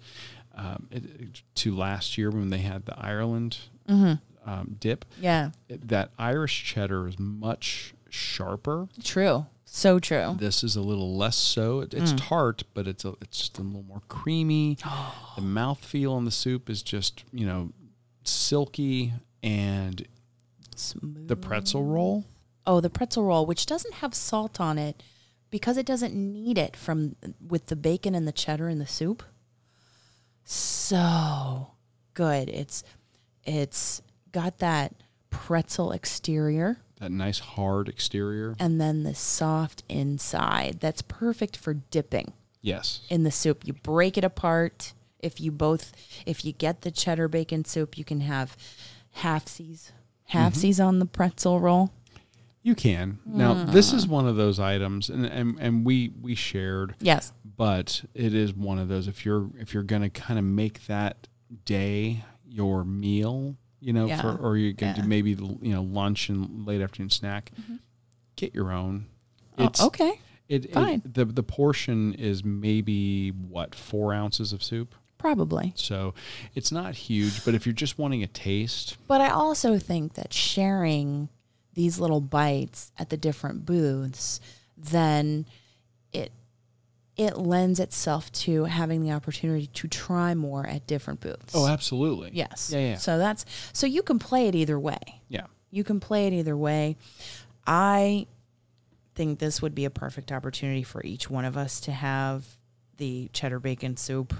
um, 0.56 0.88
it, 0.90 1.04
it- 1.04 1.42
to 1.56 1.74
last 1.76 2.16
year 2.18 2.30
when 2.30 2.50
they 2.50 2.58
had 2.58 2.86
the 2.86 2.98
Ireland 2.98 3.58
um, 3.88 4.76
dip. 4.80 5.04
yeah. 5.20 5.50
It- 5.68 5.88
that 5.88 6.10
Irish 6.18 6.64
cheddar 6.64 7.06
is 7.08 7.18
much 7.18 7.94
sharper. 8.08 8.88
True. 9.02 9.46
So 9.64 9.98
true. 9.98 10.36
This 10.38 10.62
is 10.64 10.76
a 10.76 10.80
little 10.80 11.16
less 11.16 11.36
so. 11.36 11.80
It, 11.80 11.92
it's 11.92 12.12
tart, 12.16 12.62
but 12.72 12.86
it's 12.88 13.04
a, 13.04 13.14
it's 13.20 13.38
just 13.38 13.58
a 13.58 13.62
little 13.62 13.82
more 13.82 14.02
creamy. 14.08 14.78
The 15.36 15.42
mouthfeel 15.42 16.12
on 16.12 16.24
the 16.24 16.30
soup 16.30 16.70
is 16.70 16.82
just 16.82 17.22
you 17.30 17.44
know 17.44 17.70
silky, 18.24 19.12
and 19.42 20.06
Smooth. 20.76 21.28
the 21.28 21.36
pretzel 21.36 21.84
roll. 21.84 22.24
Oh, 22.66 22.80
the 22.80 22.88
pretzel 22.90 23.24
roll, 23.24 23.44
which 23.44 23.66
doesn't 23.66 23.94
have 23.96 24.14
salt 24.14 24.60
on 24.60 24.78
it 24.78 25.02
because 25.50 25.76
it 25.76 25.84
doesn't 25.86 26.14
need 26.14 26.56
it 26.58 26.74
from 26.74 27.16
with 27.46 27.66
the 27.66 27.76
bacon 27.76 28.14
and 28.14 28.26
the 28.26 28.32
cheddar 28.32 28.68
in 28.70 28.78
the 28.78 28.86
soup. 28.86 29.22
So 30.48 31.72
good. 32.14 32.48
It's 32.48 32.84
it's 33.44 34.00
got 34.30 34.58
that 34.58 34.94
pretzel 35.28 35.90
exterior 35.92 36.78
That 37.00 37.10
nice 37.10 37.40
hard 37.40 37.88
exterior. 37.88 38.54
and 38.60 38.80
then 38.80 39.02
the 39.02 39.14
soft 39.14 39.82
inside. 39.88 40.78
That's 40.80 41.02
perfect 41.02 41.56
for 41.56 41.74
dipping 41.74 42.32
Yes. 42.62 43.00
in 43.10 43.24
the 43.24 43.30
soup. 43.32 43.66
You 43.66 43.72
break 43.72 44.16
it 44.16 44.24
apart. 44.24 44.92
If 45.18 45.40
you 45.40 45.50
both 45.50 45.92
if 46.24 46.44
you 46.44 46.52
get 46.52 46.82
the 46.82 46.92
cheddar 46.92 47.26
bacon 47.26 47.64
soup, 47.64 47.98
you 47.98 48.04
can 48.04 48.20
have 48.20 48.56
halfsies. 49.18 49.90
Halfsies 50.32 50.76
mm-hmm. 50.76 50.86
on 50.86 50.98
the 51.00 51.06
pretzel 51.06 51.58
roll. 51.58 51.90
You 52.62 52.74
can. 52.74 53.18
Now, 53.24 53.54
this 53.64 53.92
is 53.92 54.08
one 54.08 54.26
of 54.26 54.34
those 54.36 54.58
items 54.60 55.08
and, 55.08 55.26
and 55.26 55.58
and 55.60 55.84
we 55.84 56.12
we 56.20 56.36
shared, 56.36 56.94
Yes. 57.00 57.32
But 57.56 58.02
it 58.14 58.34
is 58.34 58.52
one 58.54 58.78
of 58.78 58.88
those 58.88 59.08
if 59.08 59.24
you're 59.24 59.48
if 59.58 59.72
you're 59.74 59.82
going 59.82 60.02
to 60.02 60.10
kind 60.10 60.38
of 60.38 60.44
make 60.44 60.86
that 60.86 61.28
day 61.64 62.24
your 62.48 62.84
meal, 62.84 63.56
you 63.80 63.92
know, 63.92 64.06
Yeah. 64.06 64.20
for 64.20 64.36
or 64.36 64.56
you're 64.56 64.72
going 64.72 64.94
to 64.94 64.98
Yeah. 65.00 65.02
do 65.04 65.08
maybe 65.08 65.30
you 65.30 65.72
know 65.74 65.82
lunch 65.82 66.28
and 66.28 66.66
late 66.66 66.80
afternoon 66.80 67.10
snack, 67.10 67.52
mm-hmm. 67.60 67.76
get 68.36 68.54
your 68.54 68.72
own. 68.72 69.06
Oh, 69.58 69.70
okay. 69.80 70.20
It, 70.48 70.66
it 70.66 70.72
Fine. 70.74 71.02
the 71.04 71.24
the 71.24 71.42
portion 71.42 72.14
is 72.14 72.44
maybe 72.44 73.30
what 73.30 73.74
four 73.74 74.14
ounces 74.14 74.52
of 74.52 74.62
soup, 74.62 74.94
Probably. 75.18 75.72
so 75.74 76.14
it's 76.54 76.70
not 76.70 76.94
huge. 76.94 77.44
But 77.44 77.54
if 77.54 77.66
you're 77.66 77.72
just 77.72 77.98
wanting 77.98 78.22
a 78.22 78.28
taste, 78.28 78.96
But 79.08 79.20
I 79.20 79.30
also 79.30 79.78
think 79.78 80.14
that 80.14 80.32
sharing 80.32 81.28
these 81.74 81.98
little 81.98 82.20
bites 82.20 82.92
at 82.96 83.10
the 83.10 83.16
different 83.16 83.66
booths, 83.66 84.40
then 84.76 85.46
it 85.48 85.52
it 87.16 87.36
lends 87.38 87.80
itself 87.80 88.30
to 88.32 88.64
having 88.64 89.02
the 89.02 89.10
opportunity 89.12 89.66
to 89.68 89.88
try 89.88 90.34
more 90.34 90.66
at 90.66 90.86
different 90.86 91.20
booths. 91.20 91.54
oh, 91.54 91.66
absolutely, 91.66 92.30
yes. 92.34 92.70
yeah, 92.72 92.80
yeah, 92.80 92.96
So 92.96 93.16
that's 93.18 93.44
so 93.72 93.86
you 93.86 94.02
can 94.02 94.18
play 94.18 94.48
it 94.48 94.54
either 94.54 94.78
way. 94.78 94.98
yeah. 95.28 95.46
You 95.70 95.82
can 95.84 95.98
play 96.00 96.26
it 96.26 96.32
either 96.32 96.56
way. 96.56 96.96
I 97.66 98.26
think 99.14 99.38
this 99.38 99.60
would 99.60 99.74
be 99.74 99.84
a 99.84 99.90
perfect 99.90 100.30
opportunity 100.30 100.82
for 100.82 101.02
each 101.04 101.28
one 101.28 101.44
of 101.44 101.56
us 101.56 101.80
to 101.80 101.92
have 101.92 102.44
the 102.98 103.28
cheddar 103.32 103.58
bacon 103.58 103.96
soup. 103.96 104.32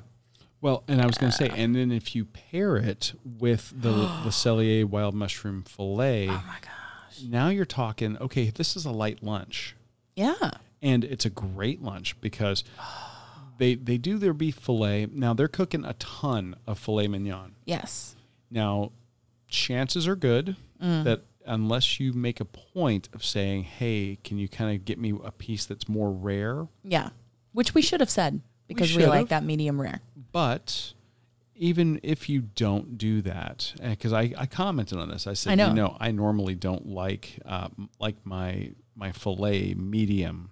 Well, 0.61 0.85
and 0.89 1.01
I 1.03 1.07
was 1.07 1.19
going 1.19 1.31
to 1.33 1.37
say, 1.37 1.49
uh. 1.51 1.55
and 1.55 1.75
then 1.75 1.91
if 1.93 2.15
you 2.15 2.25
pair 2.27 2.77
it 2.77 3.13
with 3.25 3.71
the 3.77 3.91
the 4.25 4.31
Cellier 4.31 4.85
wild 4.85 5.15
mushroom 5.15 5.63
fillet, 5.65 6.29
Oh 6.29 6.43
my 6.47 6.59
gosh. 6.61 7.23
now 7.29 7.49
you're 7.49 7.65
talking. 7.65 8.17
Okay, 8.19 8.51
this 8.51 8.77
is 8.77 8.85
a 8.87 8.91
light 8.93 9.23
lunch, 9.23 9.75
Yeah. 10.15 10.51
And 10.87 11.05
it's 11.05 11.25
a 11.25 11.31
great 11.31 11.83
lunch 11.83 12.19
because 12.21 12.63
they 13.59 13.75
they 13.75 13.99
do 13.99 14.19
their 14.19 14.33
beef 14.33 14.57
fillet. 14.57 15.07
Now 15.07 15.35
they're 15.35 15.49
cooking 15.49 15.85
a 15.85 15.95
ton 15.95 16.55
of 16.67 16.79
filet 16.79 17.09
mignon. 17.09 17.57
Yes. 17.65 18.17
Now, 18.51 18.93
chances 19.49 20.07
are 20.07 20.17
good 20.17 20.57
Mm. 20.83 21.05
that 21.05 21.23
unless 21.47 21.99
you 21.99 22.13
make 22.13 22.39
a 22.39 22.45
point 22.45 23.09
of 23.15 23.25
saying, 23.25 23.65
"Hey, 23.65 24.19
can 24.23 24.37
you 24.39 24.47
kind 24.49 24.77
of 24.77 24.85
get 24.85 24.99
me 24.99 25.15
a 25.25 25.31
piece 25.33 25.65
that's 25.65 25.89
more 25.89 26.13
rare?" 26.13 26.69
Yeah. 26.85 27.11
Which 27.53 27.73
we 27.75 27.81
should 27.81 28.01
have 28.01 28.11
said 28.11 28.41
because 28.69 28.95
we, 28.95 29.03
should 29.03 29.09
like 29.09 29.29
that 29.29 29.43
medium 29.43 29.81
rare. 29.81 30.03
But 30.33 30.93
even 31.55 31.99
if 32.03 32.29
you 32.29 32.43
don't 32.43 32.99
do 32.99 33.23
that, 33.23 33.73
because 33.83 34.13
I, 34.13 34.35
I 34.37 34.45
commented 34.45 34.99
on 34.99 35.09
this, 35.09 35.27
I 35.27 35.33
said, 35.33 35.53
I 35.53 35.55
know. 35.55 35.69
you 35.69 35.75
know, 35.75 35.97
I 35.99 36.11
normally 36.11 36.55
don't 36.55 36.87
like 36.89 37.39
uh, 37.47 37.69
like 37.99 38.17
my 38.25 38.73
my 38.95 39.13
fillet 39.13 39.73
medium 39.75 40.51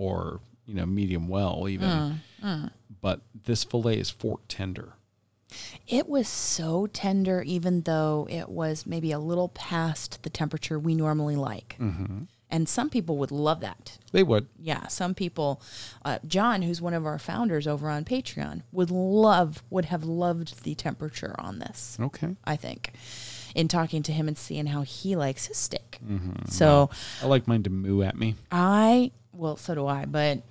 or 0.00 0.40
you 0.66 0.74
know 0.74 0.86
medium 0.86 1.28
well 1.28 1.68
even, 1.68 2.20
Mm, 2.42 2.70
but 3.02 3.20
this 3.44 3.64
fillet 3.64 3.98
is 3.98 4.08
fork 4.08 4.40
tender. 4.48 4.94
It 5.86 6.08
was 6.08 6.28
so 6.28 6.86
tender, 6.86 7.42
even 7.42 7.82
though 7.82 8.26
it 8.30 8.48
was 8.48 8.86
maybe 8.86 9.12
a 9.12 9.18
little 9.18 9.48
past 9.48 10.22
the 10.22 10.30
temperature 10.30 10.78
we 10.78 10.94
normally 10.94 11.36
like. 11.36 11.76
Mm-hmm. 11.78 12.24
And 12.52 12.68
some 12.68 12.88
people 12.90 13.16
would 13.18 13.30
love 13.30 13.60
that. 13.60 13.98
They 14.12 14.22
would. 14.22 14.48
Yeah, 14.58 14.86
some 14.88 15.14
people, 15.14 15.62
uh, 16.04 16.18
John, 16.26 16.62
who's 16.62 16.80
one 16.80 16.94
of 16.94 17.06
our 17.06 17.18
founders 17.18 17.66
over 17.66 17.88
on 17.88 18.04
Patreon, 18.04 18.62
would 18.72 18.90
love, 18.90 19.62
would 19.70 19.84
have 19.86 20.04
loved 20.04 20.64
the 20.64 20.74
temperature 20.74 21.34
on 21.38 21.58
this. 21.60 21.96
Okay. 22.00 22.36
I 22.44 22.56
think, 22.56 22.92
in 23.54 23.68
talking 23.68 24.02
to 24.04 24.12
him 24.12 24.26
and 24.28 24.36
seeing 24.36 24.66
how 24.66 24.82
he 24.82 25.14
likes 25.14 25.46
his 25.46 25.58
steak. 25.58 25.98
Mm-hmm. 26.04 26.48
So 26.48 26.90
I 27.22 27.26
like 27.26 27.46
mine 27.46 27.62
to 27.64 27.70
moo 27.70 28.02
at 28.02 28.16
me. 28.16 28.34
I, 28.50 29.12
well, 29.32 29.56
so 29.56 29.74
do 29.74 29.86
I, 29.86 30.04
but 30.06 30.42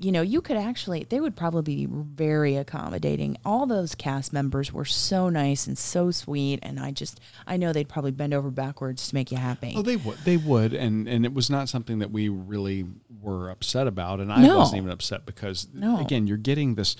you 0.00 0.12
know, 0.12 0.22
you 0.22 0.40
could 0.40 0.56
actually, 0.56 1.04
they 1.10 1.20
would 1.20 1.36
probably 1.36 1.60
be 1.60 1.86
very 1.86 2.56
accommodating. 2.56 3.36
All 3.44 3.66
those 3.66 3.94
cast 3.94 4.32
members 4.32 4.72
were 4.72 4.86
so 4.86 5.28
nice 5.28 5.66
and 5.66 5.76
so 5.76 6.10
sweet. 6.10 6.60
And 6.62 6.80
I 6.80 6.90
just, 6.90 7.20
I 7.46 7.58
know 7.58 7.70
they'd 7.70 7.86
probably 7.88 8.12
bend 8.12 8.32
over 8.32 8.50
backwards 8.50 9.08
to 9.08 9.14
make 9.14 9.30
you 9.30 9.36
happy. 9.36 9.74
Oh, 9.76 9.82
they 9.82 9.96
would. 9.96 10.16
They 10.24 10.38
would, 10.38 10.72
and 10.72 11.06
and 11.06 11.26
it 11.26 11.34
was 11.34 11.50
not 11.50 11.68
something 11.68 11.98
that 11.98 12.10
we 12.10 12.30
really 12.30 12.86
were 13.20 13.50
upset 13.50 13.86
about, 13.86 14.20
and 14.20 14.32
I 14.32 14.40
No. 14.40 14.56
wasn't 14.60 14.78
even 14.78 14.90
upset 14.90 15.26
because 15.26 15.68
No. 15.74 16.00
again, 16.00 16.26
you're 16.26 16.38
getting 16.38 16.76
this 16.76 16.96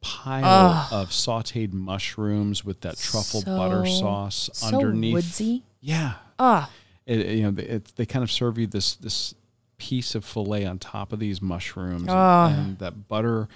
pile 0.00 0.86
of 0.92 1.10
sautéed 1.10 1.72
mushrooms 1.72 2.64
with 2.64 2.80
that 2.82 2.96
truffle 2.96 3.42
butter 3.42 3.84
So- 3.86 4.00
sauce 4.00 4.50
so 4.52 4.66
underneath. 4.68 5.14
woodsy. 5.14 5.64
Yeah, 5.80 6.14
Ah, 6.38 6.70
it- 7.06 7.26
you 7.38 7.50
know, 7.50 7.60
it, 7.60 7.92
they 7.96 8.06
kind 8.06 8.22
of 8.22 8.30
serve 8.30 8.56
you 8.56 8.66
this 8.68 8.94
this 8.96 9.34
piece 9.80 10.14
of 10.14 10.24
fillet 10.24 10.66
on 10.66 10.78
top 10.78 11.10
of 11.12 11.18
these 11.18 11.40
mushrooms, 11.40 12.02
and- 12.02 12.10
Ah. 12.10 12.48
and, 12.54 12.78
that 12.78 13.08
butter 13.08 13.48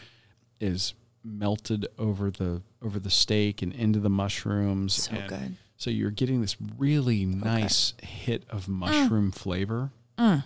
is 0.58 0.94
melted 1.22 1.86
over 1.98 2.30
the 2.30 2.62
over 2.82 2.98
the 2.98 3.10
steak 3.10 3.60
and 3.62 3.72
into 3.74 3.98
the 4.00 4.10
mushrooms. 4.10 4.94
So 4.94 5.12
and 5.12 5.28
good. 5.28 5.56
So 5.76 5.90
you're 5.90 6.10
getting 6.10 6.40
this 6.40 6.56
really 6.78 7.24
nice 7.26 7.92
hit 8.02 8.44
of 8.50 8.68
mushroom 8.68 9.30
flavor 9.32 9.90
Mm. 10.18 10.44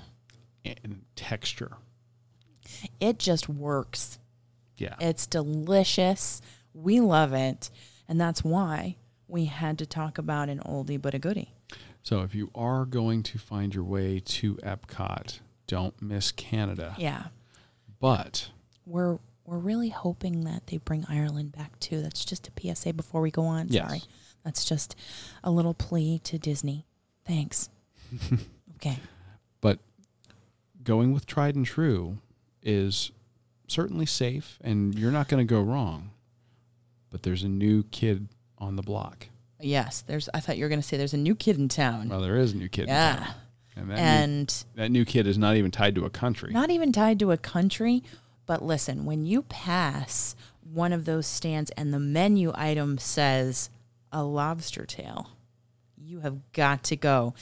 and 0.64 1.02
texture. 1.16 1.76
it 3.00 3.18
just 3.18 3.48
works. 3.48 4.18
Yeah. 4.76 4.94
It's 5.00 5.26
delicious. 5.26 6.40
We 6.74 7.00
love 7.00 7.32
it. 7.32 7.70
And 8.08 8.20
that's 8.20 8.44
why 8.44 8.96
we 9.26 9.46
had 9.46 9.78
to 9.78 9.86
talk 9.86 10.18
about 10.18 10.48
an 10.48 10.60
oldie 10.60 11.00
but 11.00 11.14
a 11.14 11.18
goodie. 11.18 11.54
So 12.02 12.20
if 12.22 12.34
you 12.34 12.50
are 12.54 12.84
going 12.84 13.22
to 13.24 13.38
find 13.38 13.74
your 13.74 13.84
way 13.84 14.20
to 14.20 14.54
Epcot, 14.56 15.40
don't 15.68 16.00
miss 16.02 16.32
Canada. 16.32 16.96
Yeah. 16.98 17.26
But 18.00 18.50
We're 18.84 19.18
we're 19.44 19.58
really 19.58 19.90
hoping 19.90 20.44
that 20.44 20.66
they 20.66 20.78
bring 20.78 21.06
Ireland 21.08 21.52
back 21.52 21.78
too. 21.78 22.02
That's 22.02 22.24
just 22.24 22.48
a 22.48 22.74
PSA 22.74 22.92
before 22.92 23.20
we 23.20 23.30
go 23.30 23.44
on. 23.44 23.68
Yes. 23.68 23.86
Sorry. 23.86 24.02
That's 24.44 24.64
just 24.64 24.96
a 25.44 25.50
little 25.50 25.74
plea 25.74 26.18
to 26.24 26.38
Disney. 26.38 26.86
Thanks. 27.26 27.70
okay. 28.76 28.98
but 29.60 29.78
going 30.82 31.12
with 31.12 31.26
tried 31.26 31.54
and 31.54 31.64
true 31.64 32.18
is 32.62 33.10
certainly 33.68 34.06
safe 34.06 34.58
and 34.62 34.98
you're 34.98 35.12
not 35.12 35.28
going 35.28 35.46
to 35.46 35.50
go 35.50 35.60
wrong. 35.60 36.10
But 37.10 37.22
there's 37.22 37.42
a 37.42 37.48
new 37.48 37.84
kid 37.84 38.28
on 38.58 38.76
the 38.76 38.82
block. 38.82 39.28
Yes, 39.60 40.02
there's 40.02 40.28
I 40.34 40.40
thought 40.40 40.58
you 40.58 40.64
were 40.64 40.68
going 40.68 40.80
to 40.80 40.86
say 40.86 40.96
there's 40.96 41.14
a 41.14 41.18
new 41.18 41.34
kid 41.34 41.56
in 41.58 41.68
town. 41.68 42.10
Well, 42.10 42.20
there 42.20 42.36
is 42.36 42.52
a 42.52 42.56
new 42.56 42.68
kid. 42.68 42.82
in 42.82 42.88
yeah. 42.88 43.16
town. 43.16 43.34
And 43.78 44.48
that, 44.48 44.76
new, 44.76 44.82
that 44.82 44.90
new 44.90 45.04
kid 45.04 45.26
is 45.26 45.38
not 45.38 45.56
even 45.56 45.70
tied 45.70 45.94
to 45.94 46.04
a 46.04 46.10
country. 46.10 46.52
not 46.52 46.70
even 46.70 46.92
tied 46.92 47.18
to 47.20 47.30
a 47.30 47.36
country, 47.36 48.02
but 48.46 48.62
listen, 48.62 49.04
when 49.04 49.24
you 49.24 49.42
pass 49.42 50.34
one 50.72 50.92
of 50.92 51.04
those 51.04 51.26
stands 51.26 51.70
and 51.72 51.92
the 51.92 51.98
menu 51.98 52.52
item 52.54 52.98
says 52.98 53.70
a 54.12 54.22
lobster 54.22 54.84
tail, 54.84 55.30
you 55.96 56.20
have 56.20 56.52
got 56.52 56.82
to 56.84 56.96
go. 56.96 57.34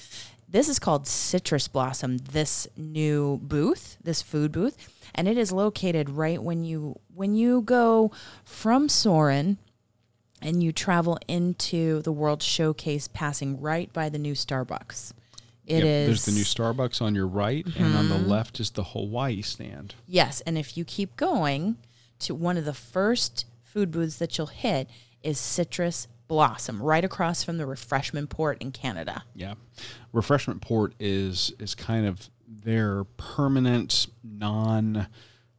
This 0.49 0.68
is 0.68 0.78
called 0.78 1.07
Citrus 1.07 1.66
Blossom, 1.68 2.18
this 2.18 2.68
new 2.76 3.39
booth, 3.43 3.97
this 4.03 4.22
food 4.22 4.53
booth, 4.53 4.76
and 5.14 5.26
it 5.26 5.37
is 5.37 5.51
located 5.51 6.09
right 6.11 6.41
when 6.41 6.64
you 6.64 7.01
when 7.14 7.34
you 7.34 7.62
go 7.62 8.12
from 8.45 8.89
Soarin' 8.89 9.59
and 10.41 10.62
you 10.62 10.70
travel 10.70 11.18
into 11.26 12.03
the 12.03 12.12
World 12.12 12.43
Showcase 12.43 13.09
passing 13.09 13.61
right 13.61 13.93
by 13.93 14.09
the 14.09 14.18
new 14.18 14.34
Starbucks. 14.34 15.12
It 15.67 15.83
is 15.83 15.85
Yep, 15.85 16.07
There's 16.07 16.25
the 16.27 16.33
new 16.33 16.45
Starbucks 16.45 17.03
on 17.03 17.14
your 17.14 17.27
right, 17.27 17.67
and 17.77 17.97
on 17.97 18.09
the 18.09 18.19
left 18.19 18.61
is 18.61 18.71
the 18.71 18.85
Hawaii 18.85 19.43
stand. 19.43 19.95
Yes, 20.07 20.41
and 20.43 20.57
if 20.57 20.77
you 20.77 20.85
keep 20.85 21.17
going 21.17 21.77
to 22.21 22.35
one 22.35 22.57
of 22.57 22.64
the 22.64 22.75
first 22.75 23.47
food 23.62 23.91
booths 23.91 24.17
that 24.19 24.39
you'll 24.39 24.47
hit 24.47 24.89
is 25.23 25.39
Citrus 25.39 26.09
Blossom, 26.29 26.83
right 26.83 27.05
across 27.05 27.43
from 27.43 27.59
the 27.59 27.67
refreshment 27.67 28.31
port 28.31 28.61
in 28.61 28.73
Canada. 28.73 29.25
Yeah, 29.35 29.55
refreshment 30.12 30.61
port 30.61 30.95
is 30.99 31.53
is 31.59 31.75
kind 31.75 32.07
of 32.07 32.31
their 32.49 33.05
permanent 33.17 34.07
non. 34.23 35.09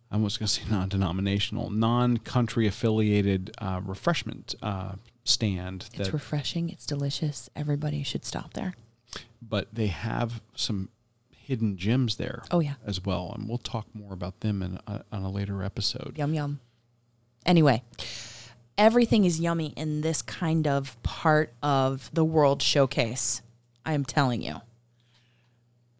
I 0.10 0.16
was 0.16 0.38
going 0.38 0.47
to 0.47 0.53
say 0.53 0.62
non-denominational, 0.72 1.70
non-country 1.70 2.66
affiliated 2.66 3.51
uh, 3.58 3.82
refreshment 3.84 4.55
uh, 4.62 4.93
stand. 5.26 5.89
It's 5.93 6.14
refreshing, 6.14 6.70
it's 6.70 6.86
delicious. 6.86 7.49
Everybody 7.58 8.03
should 8.03 8.24
stop 8.24 8.53
there. 8.53 8.74
But 9.41 9.68
they 9.74 9.88
have 9.88 10.41
some 10.55 10.89
hidden 11.32 11.78
gems 11.78 12.16
there. 12.18 12.43
Oh, 12.51 12.60
yeah. 12.60 12.74
as 12.86 13.03
well, 13.05 13.32
and 13.36 13.47
we'll 13.47 13.58
talk 13.58 13.88
more 13.93 14.14
about 14.14 14.39
them 14.41 14.62
in 14.62 14.80
a, 14.88 15.03
on 15.12 15.24
a 15.24 15.30
later 15.32 15.64
episode. 15.64 16.14
Yum, 16.18 16.34
yum. 16.34 16.60
Anyway, 17.45 17.82
everything 18.78 19.24
is 19.26 19.39
yummy 19.39 19.74
in 19.78 20.01
this 20.01 20.22
kind 20.22 20.68
of 20.68 21.01
part 21.03 21.53
of 21.64 22.10
the 22.14 22.26
World 22.26 22.62
Showcase. 22.62 23.41
I 23.86 23.93
am 23.93 24.03
telling 24.03 24.41
you. 24.41 24.58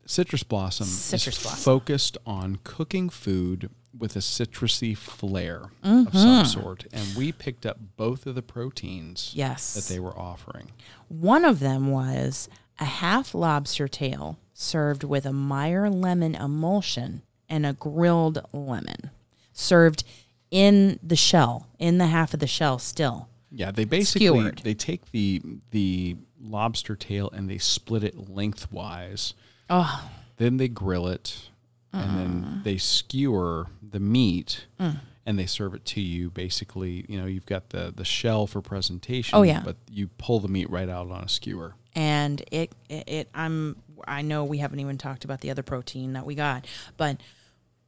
Citrus 0.06 0.44
Blossom 0.44 0.86
Citrus 0.88 1.38
is 1.38 1.44
Blossom. 1.44 1.60
focused 1.64 2.18
on 2.26 2.60
cooking 2.64 3.10
food 3.10 3.70
with 3.98 4.16
a 4.16 4.20
citrusy 4.20 4.96
flair 4.96 5.70
Mm-hmm. 5.84 6.08
of 6.08 6.14
some 6.18 6.46
sort, 6.46 6.86
and 6.94 7.16
we 7.18 7.32
picked 7.32 7.66
up 7.66 7.78
both 7.98 8.26
of 8.28 8.36
the 8.36 8.42
proteins 8.42 9.32
Yes. 9.36 9.74
that 9.74 9.92
they 9.94 10.00
were 10.00 10.18
offering. 10.18 10.72
One 11.10 11.44
of 11.46 11.60
them 11.60 11.90
was 11.92 12.48
a 12.80 12.86
half 12.86 13.34
lobster 13.34 13.88
tail 13.88 14.38
served 14.54 15.04
with 15.04 15.26
a 15.26 15.34
Meyer 15.34 15.90
lemon 15.90 16.36
emulsion 16.36 17.22
and 17.50 17.66
a 17.66 17.74
grilled 17.74 18.40
lemon, 18.54 19.10
served 19.54 20.04
in 20.52 21.00
the 21.04 21.16
shell, 21.16 21.68
in 21.80 21.98
the 21.98 22.08
half 22.08 22.34
of 22.34 22.40
the 22.40 22.48
shell 22.48 22.80
still. 22.80 23.28
Yeah, 23.52 23.72
they 23.72 23.86
basically 23.86 24.28
Skewered. 24.28 24.60
they 24.64 24.74
take 24.74 25.12
the 25.12 25.42
the 25.72 26.18
lobster 26.42 26.96
tail 26.96 27.30
and 27.34 27.50
they 27.50 27.58
split 27.58 28.04
it 28.04 28.30
lengthwise. 28.30 29.34
Oh, 29.70 30.10
Then 30.38 30.58
they 30.58 30.68
grill 30.68 31.08
it, 31.08 31.50
and 31.92 32.12
Mm. 32.12 32.16
then 32.16 32.62
they 32.64 32.78
skewer 32.78 33.68
the 33.82 34.00
meat, 34.00 34.66
and 34.80 35.40
they 35.40 35.46
serve 35.48 35.74
it 35.74 35.84
to 35.86 36.02
you. 36.02 36.30
Basically, 36.30 37.06
you 37.10 37.18
know, 37.20 37.26
you've 37.26 37.46
got 37.48 37.70
the 37.70 37.92
the 37.96 38.06
shell 38.06 38.46
for 38.48 38.62
presentation. 38.62 39.38
Oh, 39.38 39.42
yeah. 39.44 39.62
but 39.66 39.78
you 39.90 40.08
pull 40.18 40.40
the 40.40 40.48
meat 40.48 40.70
right 40.70 40.90
out 40.90 41.10
on 41.10 41.24
a 41.24 41.30
skewer. 41.30 41.74
And 41.98 42.44
it, 42.52 42.72
it, 42.90 43.10
it, 43.10 43.30
I'm, 43.34 43.76
I 44.08 44.22
know 44.22 44.46
we 44.46 44.60
haven't 44.60 44.80
even 44.80 45.00
talked 45.00 45.26
about 45.26 45.42
the 45.42 45.50
other 45.50 45.64
protein 45.64 46.14
that 46.14 46.26
we 46.28 46.36
got, 46.36 46.66
but 46.96 47.18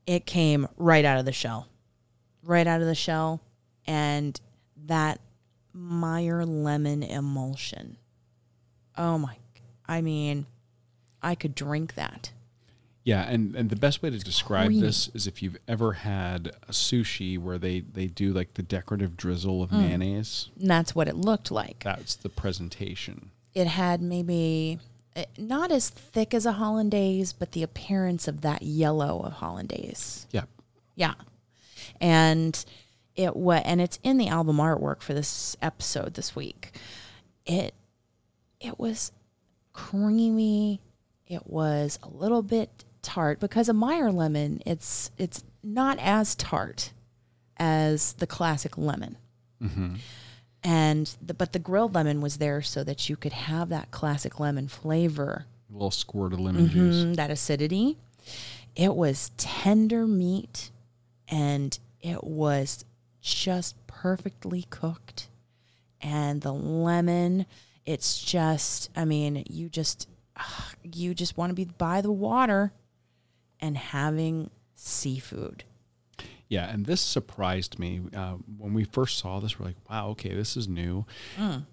it 0.07 0.25
came 0.25 0.67
right 0.77 1.05
out 1.05 1.19
of 1.19 1.25
the 1.25 1.31
shell, 1.31 1.67
right 2.43 2.65
out 2.65 2.81
of 2.81 2.87
the 2.87 2.95
shell, 2.95 3.39
and 3.85 4.39
that 4.87 5.21
Meyer 5.71 6.43
lemon 6.43 7.03
emulsion. 7.03 7.97
Oh 8.97 9.19
my, 9.19 9.37
I 9.87 10.01
mean, 10.01 10.47
I 11.21 11.35
could 11.35 11.53
drink 11.53 11.93
that. 11.93 12.31
Yeah, 13.03 13.21
and, 13.29 13.55
and 13.55 13.69
the 13.69 13.75
best 13.75 14.01
way 14.01 14.09
to 14.09 14.17
describe 14.17 14.67
creamy. 14.67 14.81
this 14.81 15.09
is 15.13 15.27
if 15.27 15.41
you've 15.43 15.57
ever 15.67 15.93
had 15.93 16.47
a 16.67 16.71
sushi 16.71 17.37
where 17.39 17.57
they, 17.59 17.79
they 17.81 18.07
do 18.07 18.33
like 18.33 18.55
the 18.55 18.63
decorative 18.63 19.15
drizzle 19.15 19.59
Mm. 19.59 19.63
of 19.63 19.71
mayonnaise. 19.71 20.49
And 20.59 20.69
that's 20.69 20.95
what 20.95 21.07
it 21.07 21.15
looked 21.15 21.51
like. 21.51 21.83
That's 21.83 22.15
the 22.15 22.29
presentation. 22.29 23.29
It 23.59 23.67
had 23.67 24.01
maybe 24.01 24.79
eh, 25.15 25.25
not 25.37 25.71
as 25.71 25.89
thick 25.89 26.33
as 26.33 26.45
a 26.45 26.53
hollandaise, 26.53 27.33
but 27.33 27.51
the 27.51 27.61
appearance 27.63 28.27
of 28.27 28.41
that 28.41 28.63
yellow 28.63 29.19
of 29.19 29.33
hollandaise. 29.33 30.27
Yeah. 30.31 30.45
Yeah. 30.95 31.15
And 31.99 32.63
it 33.15 33.35
was 33.35 33.61
and 33.65 33.81
it's 33.81 33.99
in 34.01 34.17
the 34.17 34.29
album 34.29 34.57
artwork 34.57 35.01
for 35.01 35.13
this 35.13 35.57
episode 35.61 36.13
this 36.13 36.35
week. 36.35 36.71
It 37.45 37.73
it 38.61 38.79
was 38.79 39.11
creamy. 39.73 40.79
It 41.27 41.47
was 41.47 41.99
a 42.01 42.07
little 42.07 42.41
bit 42.41 42.85
tart 43.01 43.39
because 43.41 43.67
a 43.67 43.73
Meyer 43.73 44.11
lemon, 44.11 44.61
it's 44.65 45.11
it's 45.17 45.43
not 45.61 45.97
as 45.99 46.33
tart 46.35 46.93
as 47.57 48.13
the 48.13 48.27
classic 48.27 48.77
lemon. 48.77 49.17
And 50.63 51.15
the, 51.21 51.33
but 51.33 51.53
the 51.53 51.59
grilled 51.59 51.95
lemon 51.95 52.19
was 52.21 52.37
there 52.37 52.61
so 52.61 52.83
that 52.83 53.09
you 53.09 53.15
could 53.15 53.31
have 53.33 53.69
that 53.69 53.91
classic 53.91 54.39
lemon 54.39 54.67
flavor 54.67 55.45
A 55.69 55.73
little 55.73 55.91
squirt 55.91 56.33
of 56.33 56.39
lemon 56.39 56.67
juice. 56.69 56.95
Mm, 56.95 57.15
that 57.15 57.31
acidity. 57.31 57.97
It 58.75 58.95
was 58.95 59.31
tender 59.37 60.05
meat 60.05 60.71
and 61.29 61.77
it 62.01 62.23
was 62.23 62.83
just 63.21 63.75
perfectly 63.87 64.65
cooked. 64.69 65.27
And 66.01 66.41
the 66.41 66.53
lemon, 66.53 67.45
it's 67.85 68.21
just, 68.21 68.89
I 68.95 69.05
mean, 69.05 69.43
you 69.49 69.69
just, 69.69 70.07
you 70.83 71.13
just 71.13 71.37
want 71.37 71.51
to 71.51 71.53
be 71.53 71.65
by 71.65 72.01
the 72.01 72.11
water 72.11 72.71
and 73.59 73.77
having 73.77 74.49
seafood. 74.75 75.63
Yeah, 76.49 76.67
and 76.69 76.85
this 76.85 76.99
surprised 76.99 77.77
me 77.79 78.01
uh, 78.15 78.33
when 78.57 78.73
we 78.73 78.83
first 78.83 79.19
saw 79.19 79.39
this. 79.39 79.59
We're 79.59 79.67
like, 79.67 79.89
"Wow, 79.89 80.09
okay, 80.09 80.33
this 80.33 80.57
is 80.57 80.67
new." 80.67 81.05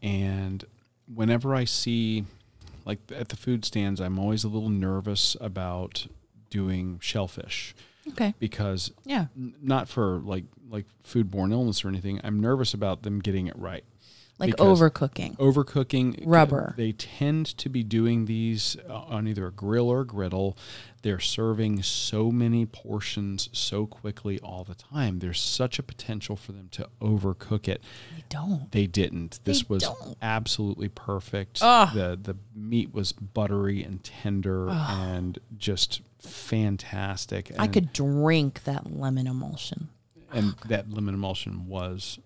And 0.03 0.64
whenever 1.12 1.55
I 1.55 1.64
see, 1.64 2.24
like 2.85 2.99
at 3.14 3.31
the 3.31 3.37
food 3.37 3.64
stands, 3.64 4.01
I'm 4.01 4.18
always 4.18 4.45
a 4.45 4.49
little 4.49 4.68
nervous 4.68 5.37
about 5.41 6.07
doing 6.51 6.99
shellfish 7.01 7.74
Okay. 8.09 8.35
because 8.39 8.93
Yeah. 9.05 9.27
n- 9.37 9.55
not 9.62 9.89
for 9.89 10.18
like 10.20 10.45
like 10.68 10.85
foodborne 11.05 11.53
illness 11.53 11.85
or 11.85 11.89
anything. 11.89 12.20
I'm 12.22 12.41
nervous 12.41 12.74
about 12.74 13.03
them 13.03 13.20
getting 13.20 13.47
it 13.47 13.57
right. 13.59 13.85
Like 14.39 14.51
Because 14.51 14.80
overcooking. 14.80 15.34
overcooking 15.39 16.22
Rubber. 16.26 16.74
They 16.76 16.93
tend 16.93 17.47
to 17.57 17.68
be 17.70 17.82
doing 17.82 18.26
these 18.26 18.76
uh, 18.89 18.93
on 18.95 19.26
either 19.26 19.47
a 19.47 19.51
grill 19.53 19.89
or 19.89 20.03
a 20.03 20.07
griddle. 20.07 20.59
They're 21.01 21.20
serving 21.20 21.82
so 21.84 22.30
many 22.30 22.66
portions 22.66 23.49
so 23.53 23.87
quickly 23.87 24.39
all 24.41 24.62
the 24.64 24.74
time. 24.74 25.20
There's 25.20 25.41
such 25.41 25.78
a 25.78 25.82
potential 25.82 26.37
for 26.37 26.53
them 26.53 26.68
to 26.72 26.89
overcook 27.01 27.66
it. 27.66 27.82
They 28.14 28.24
don't. 28.28 28.70
They 28.72 28.87
didn't. 28.87 29.41
This 29.45 29.61
They 29.62 29.66
was 29.70 29.82
don't. 29.84 30.18
absolutely 30.20 30.89
perfect. 30.91 31.61
Ugh. 31.62 31.95
The 31.95 32.18
the 32.22 32.37
meat 32.55 32.93
was 32.93 33.12
buttery 33.12 33.82
and 33.82 34.05
tender 34.05 34.68
and 34.68 35.39
just 35.57 36.03
fantastic. 36.20 37.53
I 37.59 37.68
could 37.68 37.93
drink 37.93 38.64
that 38.64 38.93
lemon 38.95 39.26
emulsion. 39.26 39.89
and 40.32 40.55
that 40.68 40.91
lemon 40.91 41.14
emulsion 41.14 41.66
was 41.68 42.18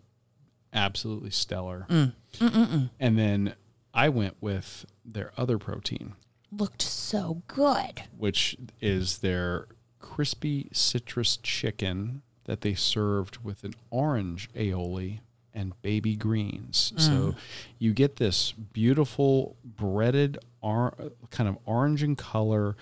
absolutely 0.72 1.30
stellar. 1.30 1.86
Mm. 1.88 2.90
And 3.00 3.18
then 3.18 3.54
I 3.92 4.08
went 4.08 4.36
with 4.40 4.86
their 5.04 5.32
other 5.36 5.58
protein, 5.58 6.14
Looked 6.52 6.82
so 6.82 7.42
good. 7.46 8.02
which 8.16 8.56
is 8.80 9.18
their 9.18 9.66
crispy 9.98 10.68
citrus 10.72 11.36
chicken 11.36 12.22
that 12.44 12.62
they 12.62 12.74
served 12.74 13.38
with 13.44 13.64
an 13.64 13.74
orange 13.90 14.48
aioli 14.54 15.20
and 15.52 15.80
baby 15.82 16.14
greens. 16.16 16.92
So 16.96 17.34
you 17.78 17.92
get 17.92 18.16
this 18.16 18.52
beautiful 18.52 19.56
breaded 19.64 20.38
or, 20.60 20.94
kind 21.30 21.48
of 21.48 21.58
orange 21.66 22.02
in 22.02 22.14
color 22.16 22.76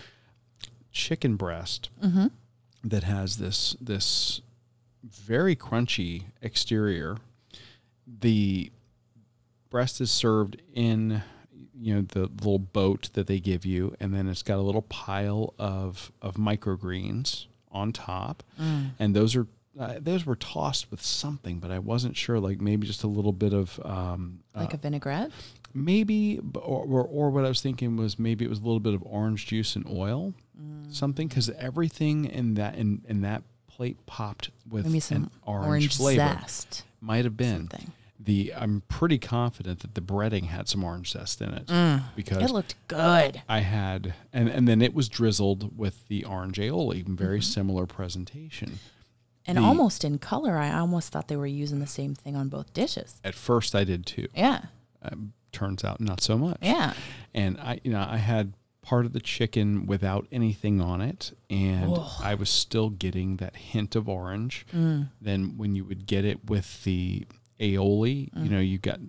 chicken 0.93 1.36
breast 1.36 1.89
that 2.84 3.05
has 3.05 3.36
this 3.39 3.76
this 3.80 4.41
very 5.03 5.57
crunchy 5.57 6.24
exterior. 6.43 7.16
The 8.20 8.70
breast 9.70 10.00
is 10.00 10.11
served 10.11 10.61
in 10.72 11.22
you 11.80 11.94
know 11.94 12.00
the 12.02 12.22
little 12.22 12.59
boat 12.59 13.11
that 13.12 13.26
they 13.28 13.38
give 13.38 13.64
you 13.64 13.94
and 14.00 14.12
then 14.12 14.26
it's 14.28 14.42
got 14.42 14.59
a 14.59 14.62
little 14.62 14.82
pile 14.82 15.54
of 15.59 16.11
of 16.22 16.34
microgreens 16.34 17.46
on 17.70 17.92
top 17.92 18.42
and 18.59 19.14
those 19.14 19.36
are 19.36 19.46
uh, 19.78 19.94
those 20.00 20.26
were 20.26 20.34
tossed 20.34 20.90
with 20.90 21.00
something 21.00 21.61
but 21.61 21.70
i 21.70 21.78
wasn't 21.78 22.16
sure 22.16 22.40
like 22.40 22.61
maybe 22.61 22.84
just 22.86 23.04
a 23.04 23.06
little 23.06 23.30
bit 23.32 23.52
of 23.52 23.78
um 23.84 24.40
Like 24.56 24.74
a 24.74 24.76
vinaigrette. 24.76 25.30
maybe 25.72 26.40
or, 26.54 26.84
or, 26.84 27.04
or 27.04 27.30
what 27.30 27.44
i 27.44 27.48
was 27.48 27.61
thinking 27.61 27.96
was 27.96 28.18
maybe 28.18 28.44
it 28.44 28.48
was 28.48 28.59
a 28.59 28.62
little 28.62 28.80
bit 28.80 28.94
of 28.94 29.02
orange 29.06 29.46
juice 29.46 29.76
and 29.76 29.86
oil 29.88 30.34
something 30.90 31.28
because 31.28 31.48
everything 31.50 32.24
in 32.24 32.54
that 32.54 32.74
in, 32.74 33.02
in 33.06 33.20
that 33.20 33.42
plate 33.68 33.96
popped 34.06 34.50
with 34.68 34.86
an 35.12 35.30
orange, 35.44 35.66
orange, 35.68 35.96
flavor 35.96 36.18
zest. 36.40 36.82
might 37.00 37.24
have 37.24 37.36
been 37.36 37.68
Something. 37.70 37.92
The 38.18 38.52
i'm 38.56 38.82
pretty 38.88 39.18
confident 39.18 39.80
that 39.80 39.94
the 39.94 40.00
breading 40.00 40.46
had 40.46 40.68
some 40.68 40.82
orange 40.82 41.12
zest 41.12 41.40
in 41.40 41.50
it 41.54 41.66
mm. 41.66 42.02
because 42.16 42.38
It 42.42 42.50
looked 42.50 42.74
good. 42.88 43.42
i 43.48 43.60
had 43.60 44.14
and, 44.32 44.48
and 44.48 44.66
then 44.66 44.82
it 44.82 44.92
was 44.94 45.08
drizzled 45.08 45.78
with 45.78 46.06
the 46.08 46.24
orange 46.24 46.58
aioli 46.58 47.06
very 47.06 47.38
mm-hmm. 47.38 47.42
similar 47.44 47.86
presentation 47.86 48.78
And 49.46 49.56
The- 49.58 49.62
almost 49.62 50.04
in 50.04 50.18
color, 50.18 50.58
I 50.58 50.78
almost 50.78 51.10
thought 51.12 51.28
they 51.28 51.36
were 51.36 51.46
using 51.46 51.80
the 51.80 51.86
same 51.86 52.14
thing 52.14 52.36
on 52.36 52.48
both 52.48 52.74
dishes. 52.74 53.20
at 53.24 53.34
first 53.34 53.74
i 53.74 53.84
did 53.84 54.04
too 54.04 54.26
Yeah. 54.34 54.62
um, 55.02 55.32
turns 55.52 55.84
out 55.84 56.00
not 56.00 56.20
so 56.20 56.36
much 56.36 56.58
Yeah. 56.60 56.94
and 57.34 57.58
I, 57.60 57.80
you 57.84 57.92
know, 57.92 58.04
I 58.08 58.16
had 58.18 58.54
part 58.82 59.04
of 59.06 59.12
the 59.12 59.20
chicken 59.20 59.84
without 59.86 60.26
anything 60.32 60.80
on 60.80 61.02
it, 61.02 61.32
and 61.50 61.94
I 62.22 62.34
was 62.34 62.48
still 62.48 62.88
getting 62.88 63.36
that 63.36 63.54
hint 63.54 63.94
of 63.94 64.08
orange. 64.08 64.64
Mm. 64.74 65.10
Then 65.20 65.58
when 65.58 65.74
you 65.74 65.84
would 65.84 66.06
get 66.06 66.24
it 66.24 66.48
with 66.48 66.84
the 66.84 67.26
aioli, 67.61 68.30
you 68.36 68.50
know, 68.50 68.56
mm-hmm. 68.56 68.62
you 68.62 68.78
got 68.78 69.00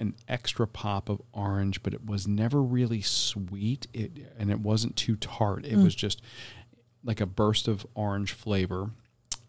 an 0.00 0.14
extra 0.28 0.66
pop 0.66 1.08
of 1.08 1.20
orange, 1.32 1.82
but 1.82 1.94
it 1.94 2.04
was 2.04 2.26
never 2.26 2.62
really 2.62 3.00
sweet. 3.00 3.86
It 3.92 4.12
and 4.38 4.50
it 4.50 4.60
wasn't 4.60 4.96
too 4.96 5.16
tart. 5.16 5.64
It 5.64 5.76
was 5.76 5.94
mm. 5.94 5.98
just 5.98 6.22
like 7.02 7.20
a 7.20 7.26
burst 7.26 7.68
of 7.68 7.86
orange 7.94 8.32
flavor 8.32 8.90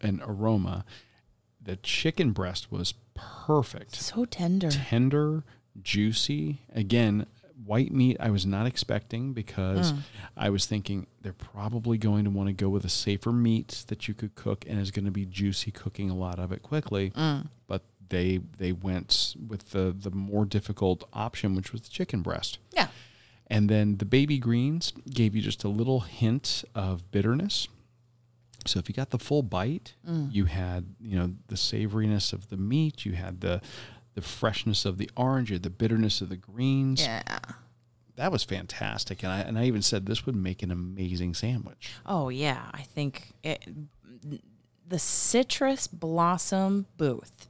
and 0.00 0.22
aroma. 0.24 0.84
The 1.60 1.76
chicken 1.76 2.30
breast 2.30 2.70
was 2.70 2.94
perfect 3.14 3.96
So 3.96 4.24
tender. 4.24 4.70
tender, 4.70 5.44
juicy. 5.82 6.60
Again, 6.72 7.26
white 7.64 7.92
meat 7.92 8.16
I 8.20 8.30
was 8.30 8.46
not 8.46 8.66
expecting 8.66 9.32
because 9.32 9.92
mm. 9.92 9.98
I 10.36 10.50
was 10.50 10.66
thinking 10.66 11.06
they're 11.22 11.32
probably 11.32 11.98
going 11.98 12.24
to 12.24 12.30
want 12.30 12.48
to 12.48 12.52
go 12.52 12.68
with 12.68 12.84
a 12.84 12.88
safer 12.88 13.32
meat 13.32 13.84
that 13.88 14.06
you 14.06 14.14
could 14.14 14.34
cook 14.34 14.64
and 14.68 14.78
is 14.78 14.90
going 14.90 15.06
to 15.06 15.10
be 15.10 15.24
juicy 15.24 15.70
cooking 15.70 16.10
a 16.10 16.14
lot 16.14 16.38
of 16.38 16.52
it 16.52 16.62
quickly. 16.62 17.10
Mm. 17.10 17.48
But 17.66 17.82
they 18.08 18.40
they 18.58 18.72
went 18.72 19.34
with 19.46 19.70
the 19.70 19.94
the 19.96 20.10
more 20.10 20.44
difficult 20.44 21.04
option 21.12 21.54
which 21.54 21.72
was 21.72 21.82
the 21.82 21.90
chicken 21.90 22.22
breast. 22.22 22.58
Yeah. 22.72 22.88
And 23.48 23.68
then 23.68 23.98
the 23.98 24.04
baby 24.04 24.38
greens 24.38 24.92
gave 25.08 25.36
you 25.36 25.42
just 25.42 25.62
a 25.64 25.68
little 25.68 26.00
hint 26.00 26.64
of 26.74 27.10
bitterness. 27.10 27.68
So 28.66 28.80
if 28.80 28.88
you 28.88 28.94
got 28.94 29.10
the 29.10 29.18
full 29.18 29.42
bite, 29.42 29.94
mm. 30.08 30.32
you 30.32 30.46
had, 30.46 30.96
you 31.00 31.16
know, 31.16 31.34
the 31.46 31.54
savoriness 31.54 32.32
of 32.32 32.48
the 32.48 32.56
meat, 32.56 33.04
you 33.04 33.12
had 33.12 33.40
the 33.40 33.60
the 34.14 34.22
freshness 34.22 34.84
of 34.84 34.98
the 34.98 35.10
orange, 35.16 35.50
you 35.50 35.54
had 35.54 35.62
the 35.62 35.70
bitterness 35.70 36.20
of 36.20 36.30
the 36.30 36.36
greens. 36.36 37.02
Yeah. 37.02 37.22
That 38.16 38.32
was 38.32 38.42
fantastic. 38.42 39.22
And 39.22 39.30
I 39.30 39.40
and 39.40 39.58
I 39.58 39.64
even 39.64 39.82
said 39.82 40.06
this 40.06 40.26
would 40.26 40.34
make 40.34 40.62
an 40.62 40.70
amazing 40.70 41.34
sandwich. 41.34 41.92
Oh 42.04 42.28
yeah, 42.30 42.70
I 42.72 42.82
think 42.82 43.34
it, 43.44 43.64
the 44.88 44.98
citrus 44.98 45.86
blossom 45.86 46.86
booth 46.96 47.48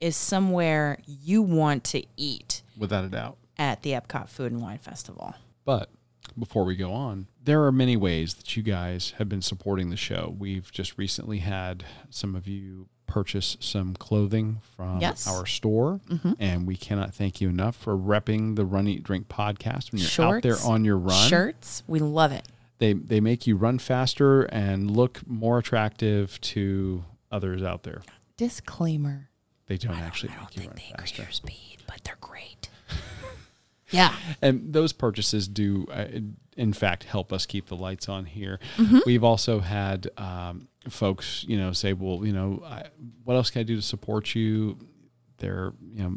is 0.00 0.16
somewhere 0.16 0.98
you 1.06 1.42
want 1.42 1.84
to 1.84 2.02
eat 2.16 2.62
Without 2.76 3.04
a 3.04 3.08
doubt. 3.08 3.36
at 3.58 3.82
the 3.82 3.90
Epcot 3.92 4.28
Food 4.28 4.52
and 4.52 4.60
Wine 4.60 4.78
Festival. 4.78 5.34
But 5.64 5.90
before 6.38 6.64
we 6.64 6.76
go 6.76 6.92
on, 6.92 7.26
there 7.42 7.64
are 7.64 7.72
many 7.72 7.96
ways 7.96 8.34
that 8.34 8.56
you 8.56 8.62
guys 8.62 9.14
have 9.18 9.28
been 9.28 9.42
supporting 9.42 9.90
the 9.90 9.96
show. 9.96 10.34
We've 10.38 10.70
just 10.70 10.98
recently 10.98 11.38
had 11.38 11.84
some 12.10 12.34
of 12.36 12.46
you 12.46 12.88
purchase 13.06 13.56
some 13.60 13.94
clothing 13.94 14.60
from 14.76 15.00
Yes. 15.00 15.26
our 15.28 15.46
store, 15.46 16.00
mm-hmm. 16.10 16.32
and 16.40 16.66
we 16.66 16.76
cannot 16.76 17.14
thank 17.14 17.40
you 17.40 17.48
enough 17.48 17.76
for 17.76 17.96
repping 17.96 18.56
the 18.56 18.64
Run 18.66 18.88
Eat 18.88 19.04
Drink 19.04 19.28
podcast 19.28 19.92
when 19.92 20.02
you're 20.02 20.34
out 20.36 20.42
there 20.42 20.56
on 20.64 20.84
your 20.84 20.98
run. 20.98 21.28
Shirts, 21.28 21.82
we 21.86 22.00
love 22.00 22.32
it. 22.32 22.46
They 22.78 22.92
they 22.92 23.20
make 23.20 23.46
you 23.46 23.56
run 23.56 23.78
faster 23.78 24.42
and 24.42 24.90
look 24.90 25.26
more 25.26 25.58
attractive 25.58 26.38
to 26.42 27.04
others 27.32 27.62
out 27.62 27.84
there. 27.84 28.02
Disclaimer: 28.36 29.30
They 29.66 29.76
don't 29.76 29.96
actually 29.96 30.32
I 30.32 30.36
don't 30.36 30.50
think 30.50 30.74
they 30.74 30.84
increase 30.90 31.18
your 31.18 31.30
speed, 31.30 31.78
but 31.86 32.02
they're 32.04 32.18
great. 32.20 32.68
Yeah. 33.90 34.16
and 34.42 34.72
those 34.72 34.92
purchases 34.92 35.46
do, 35.46 35.86
uh, 35.92 36.06
in 36.56 36.72
fact, 36.72 37.04
help 37.04 37.32
us 37.32 37.46
keep 37.46 37.66
the 37.68 37.76
lights 37.76 38.08
on 38.08 38.24
here. 38.26 38.58
Mm-hmm. 38.78 38.98
We've 39.06 39.22
also 39.22 39.60
had 39.60 40.08
um, 40.18 40.66
folks, 40.88 41.44
you 41.46 41.56
know, 41.56 41.70
say, 41.70 41.92
"Well, 41.92 42.26
you 42.26 42.32
know, 42.32 42.64
I, 42.66 42.86
what 43.22 43.34
else 43.34 43.48
can 43.50 43.60
I 43.60 43.62
do 43.62 43.76
to 43.76 43.82
support 43.82 44.34
you?" 44.34 44.76
They're, 45.38 45.72
you 45.94 46.02
know, 46.02 46.16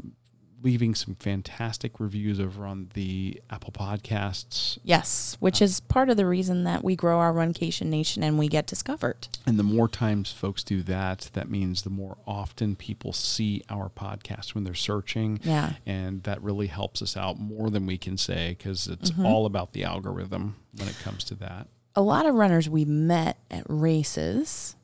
leaving 0.62 0.94
some 0.96 1.16
fantastic 1.16 2.00
reviews 2.00 2.40
over 2.40 2.66
on 2.66 2.90
the 2.94 3.42
Apple 3.50 3.72
Podcasts. 3.72 4.78
Yes, 4.84 5.38
which 5.40 5.62
is 5.62 5.80
part 5.80 6.10
of 6.10 6.18
the 6.18 6.26
reason 6.26 6.64
that 6.66 6.84
we 6.84 6.96
grow 6.96 7.20
our 7.20 7.32
Runcation 7.34 7.88
Nation 7.88 8.24
and 8.24 8.38
we 8.38 8.48
get 8.48 8.68
discovered. 8.68 9.28
And 9.46 9.58
the 9.58 9.64
more 9.64 9.88
times 9.88 10.32
folks 10.32 10.64
do 10.64 10.82
that, 10.84 11.30
that 11.34 11.50
means 11.50 11.84
the 11.84 11.90
more 11.90 12.18
often 12.28 12.76
people 12.76 13.14
see 13.14 13.62
our 13.70 13.90
podcast 13.90 14.54
when 14.56 14.64
they're 14.64 14.74
searching. 14.74 15.40
Yeah. 15.44 15.74
And 15.86 16.24
that 16.24 16.42
really 16.42 16.68
helps 16.68 17.02
us 17.02 17.16
out 17.16 17.40
more 17.40 17.70
than 17.70 17.86
we 17.86 17.98
can 17.98 18.18
say 18.18 18.56
because 18.58 18.88
it's 18.88 19.12
Mm-hmm. 19.12 19.26
all 19.26 19.46
about 19.46 19.74
the 19.74 19.84
algorithm 19.84 20.56
when 20.78 20.88
it 20.88 20.98
comes 21.00 21.24
to 21.26 21.36
that. 21.36 21.68
a 21.96 22.02
lot 22.02 22.26
of 22.26 22.36
runners 22.36 22.70
we 22.70 22.86
met 22.86 23.38
at 23.50 23.64
races 23.68 24.76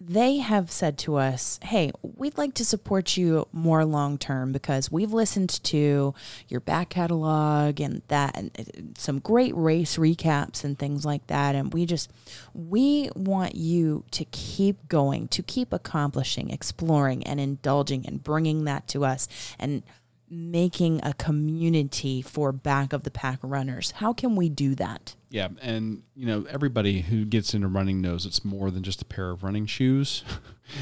they 0.00 0.38
have 0.38 0.70
said 0.70 0.96
to 0.96 1.16
us 1.16 1.60
hey 1.62 1.92
we'd 2.02 2.38
like 2.38 2.54
to 2.54 2.64
support 2.64 3.16
you 3.16 3.46
more 3.52 3.84
long 3.84 4.16
term 4.18 4.52
because 4.52 4.90
we've 4.90 5.12
listened 5.12 5.62
to 5.62 6.14
your 6.48 6.60
back 6.60 6.90
catalog 6.90 7.80
and 7.80 8.02
that 8.08 8.36
and 8.36 8.50
uh, 8.58 8.62
some 8.96 9.18
great 9.18 9.54
race 9.56 9.96
recaps 9.96 10.64
and 10.64 10.78
things 10.78 11.04
like 11.04 11.26
that. 11.28 11.54
And 11.54 11.72
we 11.72 11.86
just 11.86 12.10
we 12.54 13.10
want 13.14 13.54
you 13.54 14.04
to 14.12 14.24
keep 14.26 14.88
going 14.88 15.28
to 15.28 15.42
keep 15.42 15.72
accomplishing 15.72 16.50
exploring 16.50 17.22
and 17.24 17.40
indulging 17.40 18.06
and 18.06 18.22
bringing 18.22 18.64
that 18.64 18.86
to 18.88 19.04
us. 19.04 19.28
And 19.58 19.82
making 20.30 21.00
a 21.02 21.12
community 21.14 22.22
for 22.22 22.52
back 22.52 22.92
of 22.92 23.02
the 23.02 23.10
pack 23.10 23.38
runners 23.42 23.90
how 23.92 24.12
can 24.12 24.36
we 24.36 24.48
do 24.48 24.74
that 24.76 25.16
Yeah, 25.28 25.48
and 25.60 26.02
you 26.14 26.24
know 26.26 26.46
everybody 26.48 27.00
who 27.02 27.24
gets 27.24 27.52
into 27.54 27.66
running 27.68 28.00
knows 28.00 28.24
it's 28.26 28.44
more 28.44 28.70
than 28.70 28.82
just 28.84 29.02
a 29.02 29.04
pair 29.04 29.30
of 29.30 29.42
running 29.42 29.66
shoes. 29.66 30.22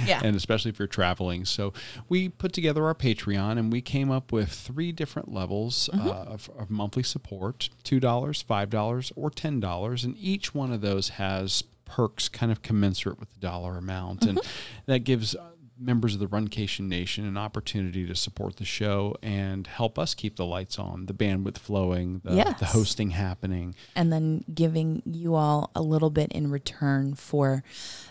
Yeah. 0.06 0.20
and 0.22 0.36
especially 0.36 0.68
if 0.68 0.78
you're 0.78 0.86
traveling. 0.86 1.46
So 1.46 1.72
we 2.10 2.28
put 2.28 2.52
together 2.52 2.84
our 2.84 2.94
Patreon, 2.94 3.58
and 3.58 3.72
we 3.72 3.80
came 3.80 4.10
up 4.10 4.32
with 4.32 4.50
three 4.50 4.92
different 4.92 5.32
levels 5.32 5.88
Mm-hmm. 5.94 6.06
uh, 6.08 6.12
of, 6.34 6.50
of 6.58 6.68
monthly 6.68 7.02
support: 7.02 7.70
two 7.84 7.98
dollars, 7.98 8.42
five 8.42 8.68
dollars, 8.68 9.12
or 9.16 9.30
ten 9.30 9.60
dollars. 9.60 10.04
And 10.04 10.14
each 10.18 10.54
one 10.54 10.72
of 10.74 10.82
those 10.82 11.08
has 11.16 11.64
perks 11.86 12.28
kind 12.28 12.52
of 12.52 12.60
commensurate 12.60 13.18
with 13.18 13.32
the 13.32 13.40
dollar 13.40 13.78
amount, 13.78 14.26
and 14.26 14.36
Mm-hmm. 14.36 14.82
that 14.92 14.98
gives. 15.04 15.34
Members 15.80 16.14
of 16.14 16.20
the 16.20 16.26
Runcation 16.26 16.88
Nation 16.88 17.24
an 17.24 17.36
opportunity 17.36 18.04
to 18.06 18.14
support 18.14 18.56
the 18.56 18.64
show 18.64 19.14
and 19.22 19.66
help 19.66 19.98
us 19.98 20.12
keep 20.14 20.34
the 20.36 20.44
lights 20.44 20.78
on, 20.78 21.06
the 21.06 21.14
bandwidth 21.14 21.58
flowing, 21.58 22.20
the, 22.24 22.34
Yes. 22.34 22.58
the 22.58 22.66
hosting 22.66 23.10
happening. 23.10 23.74
and 23.94 24.12
then 24.12 24.44
giving 24.52 25.02
you 25.06 25.34
all 25.36 25.70
a 25.76 25.82
little 25.82 26.10
bit 26.10 26.32
in 26.32 26.50
return 26.50 27.14
for 27.14 27.62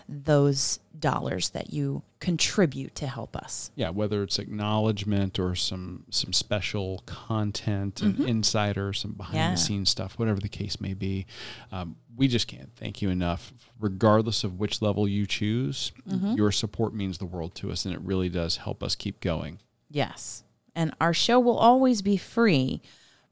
those 0.08 0.78
dollars 0.98 1.50
that 1.50 1.72
you 1.72 2.02
contribute 2.20 2.94
to 2.96 3.06
help 3.06 3.36
us. 3.36 3.70
yeah, 3.76 3.90
whether 3.90 4.22
it's 4.22 4.38
acknowledgement 4.38 5.38
or 5.38 5.54
some 5.54 6.04
some 6.10 6.32
special 6.32 7.02
content 7.06 8.02
and 8.02 8.18
insider, 8.20 8.92
some 8.92 9.12
behind 9.12 9.36
Yeah. 9.36 9.50
the 9.52 9.56
scenes 9.56 9.90
stuff, 9.90 10.18
whatever 10.18 10.40
the 10.40 10.48
case 10.48 10.80
may 10.80 10.94
be, 10.94 11.26
um, 11.70 11.96
we 12.16 12.26
just 12.28 12.48
can't 12.48 12.70
thank 12.76 13.00
you 13.00 13.08
enough. 13.10 13.52
Regardless 13.78 14.42
of 14.42 14.58
which 14.58 14.82
level 14.82 15.06
you 15.06 15.26
choose, 15.26 15.92
your 16.06 16.50
support 16.50 16.92
means 16.94 17.18
the 17.18 17.26
world 17.26 17.54
to 17.56 17.70
us, 17.70 17.84
and 17.84 17.94
it 17.94 18.00
really 18.00 18.28
does 18.28 18.56
help 18.56 18.82
us 18.82 18.94
keep 18.96 19.20
going. 19.20 19.58
Yes. 19.90 20.42
And 20.74 20.92
our 21.00 21.14
show 21.14 21.38
will 21.40 21.58
always 21.58 22.02
be 22.02 22.16
free. 22.16 22.80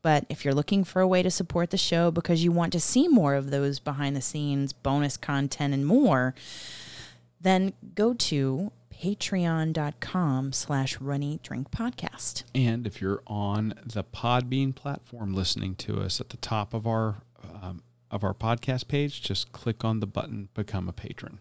But 0.03 0.25
if 0.29 0.45
you're 0.45 0.55
looking 0.55 0.85
for 0.85 1.01
a 1.03 1.09
way 1.09 1.25
to 1.25 1.31
support 1.33 1.71
the 1.71 1.77
show 1.77 2.13
because 2.13 2.45
you 2.45 2.53
want 2.53 2.73
to 2.75 2.81
see 2.81 3.09
more 3.09 3.35
of 3.35 3.51
those 3.51 3.81
behind 3.81 4.15
the 4.15 4.21
scenes, 4.21 4.73
bonus 4.73 5.17
content, 5.17 5.75
and 5.75 5.85
more, 5.85 6.35
then 7.41 7.73
go 7.95 8.15
to 8.15 8.71
patreon.com 9.03 10.53
slash 10.53 11.01
run 11.01 11.23
eat 11.23 11.43
drink 11.43 11.71
podcast. 11.71 12.45
And 12.55 12.87
if 12.87 13.01
you're 13.01 13.23
on 13.27 13.75
the 13.85 14.05
Podbean 14.05 14.75
platform 14.75 15.35
listening 15.35 15.75
to 15.77 16.01
us 16.01 16.21
at 16.21 16.31
the 16.31 16.37
top 16.39 16.75
of 16.75 16.87
our 16.87 17.17
um, 17.63 17.83
of 18.11 18.23
our 18.25 18.35
podcast 18.35 18.89
page, 18.89 19.23
just 19.23 19.53
click 19.53 19.85
on 19.85 20.01
the 20.01 20.07
button 20.07 20.49
"Become 20.55 20.89
a 20.89 20.93
Patron." 20.93 21.39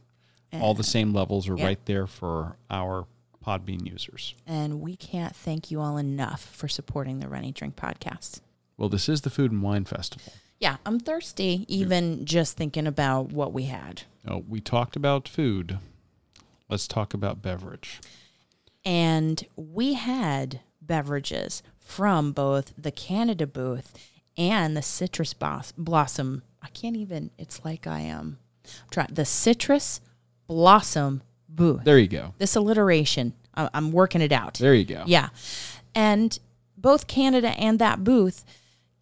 All 0.53 0.73
the 0.73 0.83
same 0.85 1.13
levels 1.13 1.49
are 1.49 1.57
Yeah. 1.57 1.65
right 1.65 1.85
there 1.85 2.07
for 2.07 2.55
our 2.69 3.07
Podbean 3.45 3.85
users. 3.85 4.35
And 4.47 4.79
we 4.79 4.95
can't 4.95 5.35
thank 5.35 5.69
you 5.69 5.81
all 5.81 5.97
enough 5.97 6.41
for 6.55 6.69
supporting 6.69 7.19
the 7.19 7.27
Run 7.27 7.43
Eat 7.43 7.55
Drink 7.55 7.75
podcast. 7.75 8.39
Well, 8.77 8.87
this 8.87 9.09
is 9.09 9.21
the 9.21 9.29
Food 9.29 9.51
and 9.51 9.61
Wine 9.61 9.83
Festival. 9.83 10.31
Yeah, 10.57 10.77
I'm 10.85 10.99
thirsty 11.01 11.65
even 11.67 12.23
just 12.25 12.55
thinking 12.55 12.87
about 12.87 13.33
what 13.33 13.51
we 13.51 13.63
had. 13.63 14.03
Oh, 14.25 14.45
we 14.47 14.61
talked 14.61 14.95
about 14.95 15.27
food. 15.27 15.79
Let's 16.69 16.87
talk 16.87 17.13
about 17.13 17.41
beverage. 17.41 17.99
And 18.83 19.43
we 19.55 19.93
had 19.93 20.61
beverages 20.81 21.63
from 21.79 22.31
both 22.31 22.73
the 22.77 22.91
Canada 22.91 23.47
booth 23.47 23.93
and 24.37 24.75
the 24.75 24.81
Citrus 24.81 25.33
Bos- 25.33 25.73
Blossom. 25.77 26.43
I 26.61 26.67
can't 26.69 26.95
even, 26.97 27.31
it's 27.37 27.63
like 27.63 27.87
I 27.87 28.09
um, 28.09 28.17
am. 28.19 28.37
Try 28.91 29.07
the 29.11 29.25
Citrus 29.25 30.01
Blossom 30.47 31.21
booth. 31.47 31.83
There 31.83 31.99
you 31.99 32.07
go. 32.07 32.33
This 32.37 32.55
alliteration, 32.55 33.33
I- 33.55 33.69
I'm 33.73 33.91
working 33.91 34.21
it 34.21 34.31
out. 34.31 34.55
There 34.55 34.73
you 34.73 34.85
go. 34.85 35.03
Yeah. 35.05 35.29
And 35.93 36.37
both 36.77 37.07
Canada 37.07 37.49
and 37.49 37.79
that 37.79 38.03
booth 38.03 38.43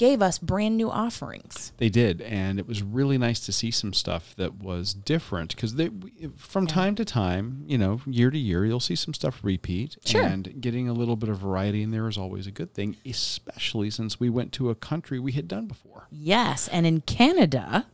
gave 0.04 0.22
us 0.22 0.38
brand 0.38 0.76
new 0.76 0.92
offerings. 0.92 1.72
They 1.78 1.88
did, 1.88 2.20
and 2.20 2.60
it 2.60 2.68
was 2.68 2.84
really 2.84 3.18
nice 3.18 3.40
to 3.46 3.54
see 3.54 3.72
some 3.72 3.94
stuff 3.94 4.36
that 4.36 4.56
was 4.56 4.94
different 4.94 5.56
because 5.56 5.76
they, 5.76 5.92
from 6.36 6.68
time 6.68 6.96
to 6.96 7.06
time, 7.06 7.64
you 7.68 7.78
know, 7.78 8.02
year 8.06 8.30
to 8.30 8.38
year, 8.38 8.66
you'll 8.66 8.82
see 8.82 8.98
some 8.98 9.14
stuff 9.14 9.40
repeat. 9.44 9.96
Sure. 10.04 10.22
And 10.22 10.60
getting 10.60 10.90
a 10.90 10.94
little 10.94 11.16
bit 11.16 11.30
of 11.30 11.38
variety 11.38 11.84
in 11.84 11.92
there 11.92 12.10
is 12.10 12.18
always 12.18 12.48
a 12.48 12.52
good 12.52 12.74
thing, 12.74 12.98
especially 13.06 13.90
since 13.90 14.20
we 14.20 14.30
went 14.30 14.52
to 14.54 14.70
a 14.70 14.76
country 14.76 15.20
we 15.20 15.32
had 15.32 15.48
done 15.48 15.68
before. 15.68 16.08
Yes, 16.12 16.68
and 16.68 16.86
in 16.86 17.00
Canada, 17.00 17.86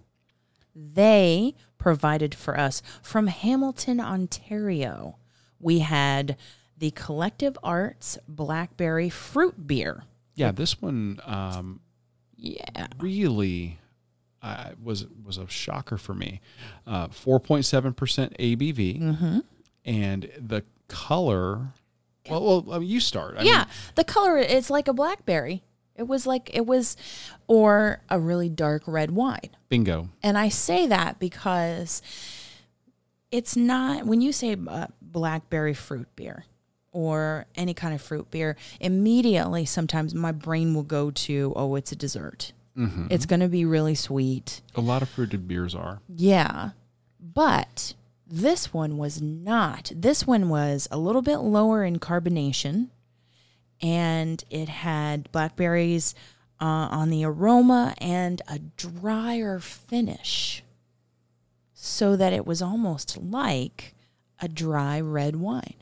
they 0.73 1.53
provided 1.77 2.33
for 2.33 2.59
us 2.59 2.81
from 3.03 3.27
Hamilton, 3.27 3.99
Ontario. 3.99 5.17
We 5.59 5.79
had 5.79 6.37
the 6.75 6.89
Collective 6.89 7.55
Arts 7.61 8.17
Blackberry 8.27 9.11
Fruit 9.11 9.67
Beer. 9.67 10.05
Yeah, 10.33 10.51
this 10.51 10.81
one 10.81 11.19
um, 11.25 11.81
Yeah. 12.39 12.87
really 12.99 13.79
uh, 14.41 14.71
was 14.81 15.05
was 15.25 15.37
a 15.37 15.47
shocker 15.49 15.97
for 15.97 16.13
me. 16.13 16.39
Uh, 16.87 17.07
Four 17.09 17.39
point 17.39 17.65
seven 17.65 17.93
percent 17.93 18.35
ABV, 18.39 18.99
Mm-hmm. 19.01 19.39
and 19.85 20.29
the 20.39 20.63
color. 20.87 21.73
Well, 22.29 22.43
well, 22.63 22.73
I 22.73 22.79
mean, 22.79 22.87
you 22.89 22.99
start. 22.99 23.35
I 23.37 23.43
yeah, 23.43 23.57
mean, 23.59 23.67
the 23.95 24.03
color 24.03 24.37
is 24.37 24.69
like 24.69 24.87
a 24.87 24.93
blackberry. 24.93 25.63
It 25.95 26.07
was 26.07 26.25
like 26.25 26.49
it 26.53 26.65
was 26.65 26.95
or 27.47 28.01
a 28.09 28.19
really 28.19 28.47
dark 28.49 28.83
red 28.87 29.11
wine. 29.11 29.49
bingo. 29.67 30.09
And 30.23 30.37
I 30.37 30.47
say 30.49 30.87
that 30.87 31.19
because 31.19 32.01
it's 33.31 33.55
not 33.57 34.05
when 34.05 34.21
you 34.21 34.31
say 34.31 34.55
uh, 34.67 34.87
blackberry 35.01 35.73
fruit 35.73 36.07
beer 36.15 36.45
or 36.91 37.45
any 37.55 37.73
kind 37.73 37.93
of 37.93 38.01
fruit 38.01 38.29
beer, 38.31 38.55
immediately 38.79 39.65
sometimes 39.65 40.13
my 40.15 40.31
brain 40.31 40.73
will 40.73 40.83
go 40.83 41.11
to, 41.11 41.53
oh, 41.55 41.75
it's 41.75 41.91
a 41.91 41.95
dessert. 41.95 42.51
It's 43.09 43.25
going 43.25 43.41
to 43.41 43.49
be 43.49 43.65
really 43.65 43.93
sweet. 43.95 44.61
A 44.73 44.79
lot 44.79 45.01
of 45.01 45.09
fruited 45.09 45.49
beers 45.49 45.75
are. 45.75 45.99
Yeah. 46.07 46.69
But 47.19 47.93
this 48.25 48.73
one 48.73 48.97
was 48.97 49.21
not. 49.21 49.91
This 49.93 50.25
one 50.25 50.47
was 50.47 50.87
a 50.89 50.97
little 50.97 51.21
bit 51.21 51.39
lower 51.39 51.83
in 51.83 51.99
carbonation 51.99 52.87
and 53.81 54.43
it 54.49 54.69
had 54.69 55.29
blackberries 55.33 56.15
uh, 56.61 56.65
on 56.65 57.09
the 57.09 57.25
aroma 57.25 57.95
and 57.97 58.41
a 58.47 58.59
drier 58.59 59.59
finish 59.59 60.63
so 61.73 62.15
that 62.15 62.33
it 62.33 62.45
was 62.45 62.61
almost 62.61 63.17
like 63.17 63.95
a 64.41 64.47
dry 64.47 64.99
red 64.99 65.35
wine. 65.35 65.75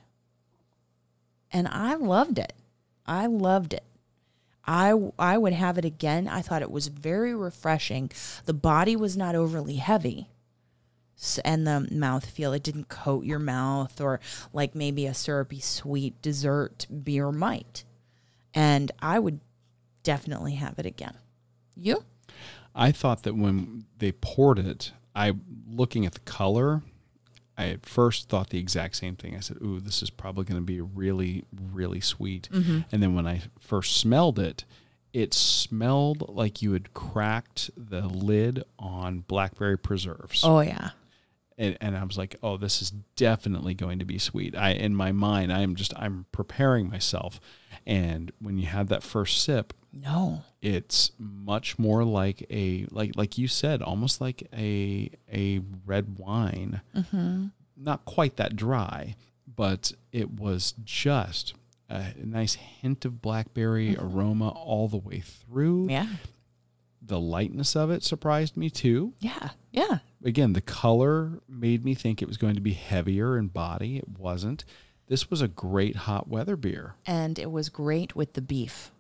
And 1.51 1.67
I 1.67 1.95
loved 1.95 2.39
it. 2.39 2.53
I 3.05 3.25
loved 3.25 3.73
it. 3.73 3.83
I, 4.65 4.93
I 5.17 5.37
would 5.37 5.53
have 5.53 5.77
it 5.77 5.85
again. 5.85 6.27
I 6.27 6.41
thought 6.41 6.61
it 6.61 6.71
was 6.71 6.87
very 6.87 7.33
refreshing. 7.33 8.11
The 8.45 8.53
body 8.53 8.95
was 8.95 9.15
not 9.15 9.33
overly 9.35 9.77
heavy. 9.77 10.29
And 11.43 11.65
the 11.65 11.87
mouth 11.91 12.29
feel 12.29 12.53
it 12.53 12.63
didn't 12.63 12.89
coat 12.89 13.25
your 13.25 13.39
mouth 13.39 13.99
or 13.99 14.19
like 14.53 14.75
maybe 14.75 15.07
a 15.07 15.13
syrupy 15.13 15.59
sweet 15.59 16.21
dessert 16.21 16.85
beer 17.03 17.31
might. 17.31 17.85
And 18.53 18.91
I 19.01 19.19
would 19.19 19.39
definitely 20.03 20.55
have 20.55 20.77
it 20.77 20.85
again. 20.85 21.15
You? 21.75 22.03
I 22.75 22.91
thought 22.91 23.23
that 23.23 23.35
when 23.35 23.85
they 23.97 24.11
poured 24.11 24.59
it, 24.59 24.91
I 25.15 25.33
looking 25.67 26.05
at 26.05 26.13
the 26.13 26.19
color, 26.19 26.83
I 27.57 27.69
at 27.69 27.85
first 27.85 28.29
thought 28.29 28.49
the 28.49 28.59
exact 28.59 28.95
same 28.97 29.15
thing. 29.15 29.35
I 29.35 29.39
said, 29.39 29.57
"Ooh, 29.61 29.79
this 29.79 30.03
is 30.03 30.09
probably 30.09 30.45
going 30.45 30.61
to 30.61 30.65
be 30.65 30.81
really, 30.81 31.45
really 31.51 32.01
sweet." 32.01 32.49
Mm-hmm. 32.51 32.81
And 32.91 33.03
then 33.03 33.15
when 33.15 33.27
I 33.27 33.41
first 33.59 33.97
smelled 33.97 34.37
it, 34.39 34.63
it 35.13 35.33
smelled 35.33 36.29
like 36.29 36.61
you 36.61 36.73
had 36.73 36.93
cracked 36.93 37.71
the 37.75 38.01
lid 38.07 38.63
on 38.77 39.21
blackberry 39.21 39.77
preserves. 39.77 40.41
Oh 40.43 40.59
yeah. 40.59 40.91
And, 41.59 41.75
and 41.81 41.97
I 41.97 42.03
was 42.03 42.19
like, 42.19 42.35
oh, 42.43 42.57
this 42.57 42.83
is 42.83 42.91
definitely 43.15 43.73
going 43.73 43.97
to 43.97 44.05
be 44.05 44.19
sweet. 44.19 44.55
I 44.55 44.71
in 44.73 44.95
my 44.95 45.11
mind, 45.11 45.51
I 45.51 45.61
am 45.61 45.75
just 45.75 45.91
I'm 45.97 46.27
preparing 46.31 46.89
myself. 46.89 47.39
And 47.87 48.31
when 48.39 48.59
you 48.59 48.67
have 48.67 48.89
that 48.89 49.01
first 49.01 49.43
sip, 49.43 49.73
No. 50.01 50.43
it's 50.61 51.11
much 51.17 51.77
more 51.79 52.03
like 52.03 52.45
a 52.49 52.85
like 52.91 53.15
like 53.15 53.37
you 53.37 53.47
said, 53.47 53.81
almost 53.81 54.21
like 54.21 54.47
a 54.53 55.09
a 55.31 55.61
red 55.85 56.17
wine. 56.19 56.81
Mm-hmm. 56.95 57.47
Not 57.75 58.05
quite 58.05 58.37
that 58.37 58.55
dry, 58.55 59.15
but 59.47 59.91
it 60.11 60.31
was 60.31 60.73
just 60.83 61.53
a 61.89 62.13
nice 62.21 62.55
hint 62.55 63.05
of 63.05 63.21
blackberry 63.21 63.95
aroma 63.97 64.49
all 64.49 64.87
the 64.87 64.97
way 64.97 65.19
through. 65.21 65.87
Yeah. 65.89 66.07
The 67.01 67.19
lightness 67.19 67.75
of 67.75 67.89
it 67.91 68.03
surprised 68.03 68.57
me 68.57 68.69
too. 68.69 69.13
Yeah. 69.19 69.49
Yeah. 69.71 69.99
Again, 70.23 70.53
the 70.53 70.61
color 70.61 71.39
made 71.47 71.85
me 71.85 71.93
think 71.93 72.21
it 72.21 72.27
was 72.27 72.37
going 72.37 72.55
to 72.55 72.61
be 72.61 72.73
heavier 72.73 73.37
in 73.37 73.47
body. 73.47 73.97
It 73.97 74.09
wasn't. 74.17 74.65
This 75.07 75.29
was 75.29 75.41
a 75.41 75.47
great 75.47 75.95
hot 75.95 76.27
weather 76.27 76.57
beer. 76.57 76.95
And 77.05 77.39
it 77.39 77.51
was 77.51 77.69
great 77.69 78.15
with 78.15 78.33
the 78.33 78.41
beef. 78.41 78.91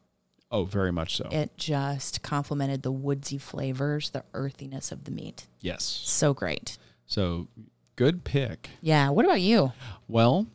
Oh, 0.49 0.63
very 0.65 0.91
much 0.91 1.17
so. 1.17 1.27
It 1.31 1.57
just 1.57 2.21
complemented 2.21 2.81
the 2.83 2.91
woodsy 2.91 3.37
flavors, 3.37 4.11
the 4.11 4.23
earthiness 4.33 4.91
of 4.91 5.03
the 5.03 5.11
meat. 5.11 5.47
yes. 5.61 5.83
So 5.83 6.33
great. 6.33 6.77
So 7.05 7.47
good 7.95 8.23
pick. 8.23 8.69
Yeah. 8.81 9.09
What 9.09 9.25
about 9.25 9.41
you? 9.41 9.73
Well, 10.07 10.47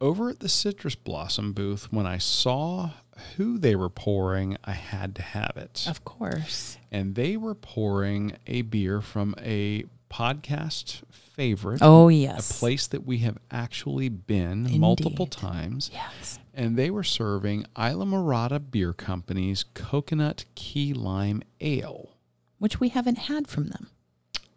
over 0.00 0.30
at 0.30 0.40
the 0.40 0.48
Citrus 0.48 0.94
Blossom 0.94 1.52
booth, 1.52 1.92
when 1.92 2.06
I 2.06 2.18
saw 2.18 2.90
who 3.36 3.58
they 3.58 3.76
were 3.76 3.90
pouring, 3.90 4.56
I 4.64 4.72
had 4.72 5.14
to 5.16 5.22
have 5.22 5.52
it. 5.56 5.84
Of 5.88 6.04
course. 6.04 6.78
And 6.90 7.14
they 7.14 7.36
were 7.36 7.54
pouring 7.54 8.36
a 8.46 8.62
beer 8.62 9.00
from 9.00 9.34
a 9.38 9.84
podcast 10.10 11.02
favorite. 11.10 11.78
Oh 11.82 12.08
yes. 12.08 12.50
A 12.50 12.54
place 12.54 12.86
that 12.88 13.06
we 13.06 13.18
have 13.18 13.38
actually 13.50 14.08
been 14.08 14.78
multiple 14.80 15.26
times. 15.26 15.90
Yes. 15.92 16.38
And 16.60 16.76
they 16.76 16.90
were 16.90 17.02
serving 17.02 17.64
Islamorada 17.74 18.70
Beer 18.70 18.92
Company's 18.92 19.64
Coconut 19.72 20.44
Key 20.54 20.92
Lime 20.92 21.42
Ale. 21.58 22.10
Which 22.58 22.78
we 22.78 22.90
haven't 22.90 23.16
had 23.16 23.48
from 23.48 23.68
them. 23.68 23.88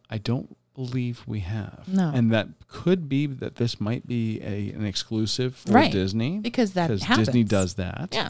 I 0.10 0.18
don't 0.18 0.58
believe 0.76 1.24
we 1.26 1.39
have. 1.39 1.86
No. 1.88 2.12
And 2.14 2.30
that 2.34 2.49
could 2.68 3.08
be 3.08 3.26
that 3.26 3.56
this 3.56 3.80
might 3.80 4.06
be 4.06 4.41
a, 4.41 4.72
an 4.76 4.86
exclusive 4.86 5.56
for 5.56 5.72
Right. 5.72 5.93
Disney. 5.93 6.39
Because 6.39 6.74
that 6.74 6.88
because 6.88 7.04
happens. 7.04 7.28
Disney 7.30 7.45
does 7.45 7.76
that. 7.76 8.10
Yeah. 8.12 8.30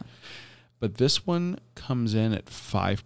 But 0.79 0.97
this 0.97 1.25
one 1.25 1.57
comes 1.73 2.13
in 2.13 2.31
at 2.31 2.45
5% 2.45 2.99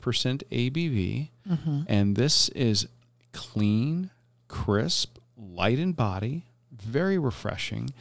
ABV. 0.51 1.29
Mm-hmm. 1.49 1.81
And 1.87 2.17
this 2.17 2.49
is 2.49 2.89
clean, 3.31 4.09
crisp, 4.49 5.17
light 5.37 5.79
in 5.79 5.93
body, 5.93 6.43
very 6.73 7.17
refreshing. 7.17 7.91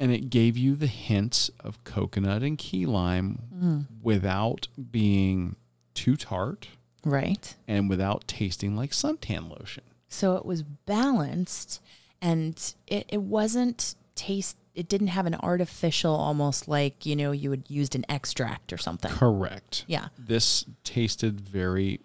And 0.00 0.10
it 0.12 0.30
gave 0.30 0.56
you 0.56 0.74
the 0.74 0.86
hints 0.88 1.50
of 1.60 1.84
coconut 1.84 2.42
and 2.42 2.56
key 2.58 2.86
lime 2.86 3.42
Mm. 3.54 3.86
without 4.02 4.66
being 4.90 5.56
too 5.94 6.16
tart 6.16 6.68
Right. 7.04 7.54
and 7.68 7.88
without 7.90 8.26
tasting 8.26 8.74
like 8.76 8.92
suntan 8.92 9.50
lotion. 9.50 9.84
So 10.08 10.36
it 10.36 10.44
was 10.46 10.62
balanced 10.62 11.80
and 12.22 12.58
it, 12.86 13.04
it 13.08 13.22
wasn't 13.22 13.94
taste 14.14 14.56
it 14.74 14.88
didn't 14.88 15.08
have 15.08 15.26
an 15.26 15.34
artificial 15.34 16.14
almost 16.14 16.68
like, 16.68 17.04
you 17.04 17.16
know, 17.16 17.32
you 17.32 17.50
would 17.50 17.68
used 17.68 17.94
an 17.96 18.04
extract 18.08 18.72
or 18.72 18.78
something. 18.78 19.10
Correct. 19.10 19.84
Yeah. 19.88 20.08
This 20.16 20.64
tasted 20.84 21.40
very 21.40 22.00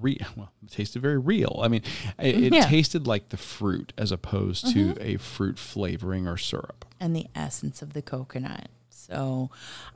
real. 0.00 0.16
Well, 0.36 0.50
it 0.64 0.70
tasted 0.70 1.02
very 1.02 1.18
real. 1.18 1.60
I 1.62 1.68
mean, 1.68 1.82
it, 2.18 2.34
it 2.36 2.52
Yeah. 2.52 2.60
Mm-hmm. 2.62 2.70
tasted 2.70 3.06
like 3.06 3.28
the 3.30 3.36
fruit 3.36 3.92
as 3.98 4.12
opposed 4.12 4.72
to 4.74 4.96
a 5.00 5.16
fruit 5.16 5.58
flavoring 5.58 6.26
or 6.28 6.36
syrup. 6.36 6.84
and 7.00 7.14
the 7.14 7.26
essence 7.34 7.82
of 7.82 7.92
the 7.92 8.02
coconut. 8.02 8.68
So 8.90 9.50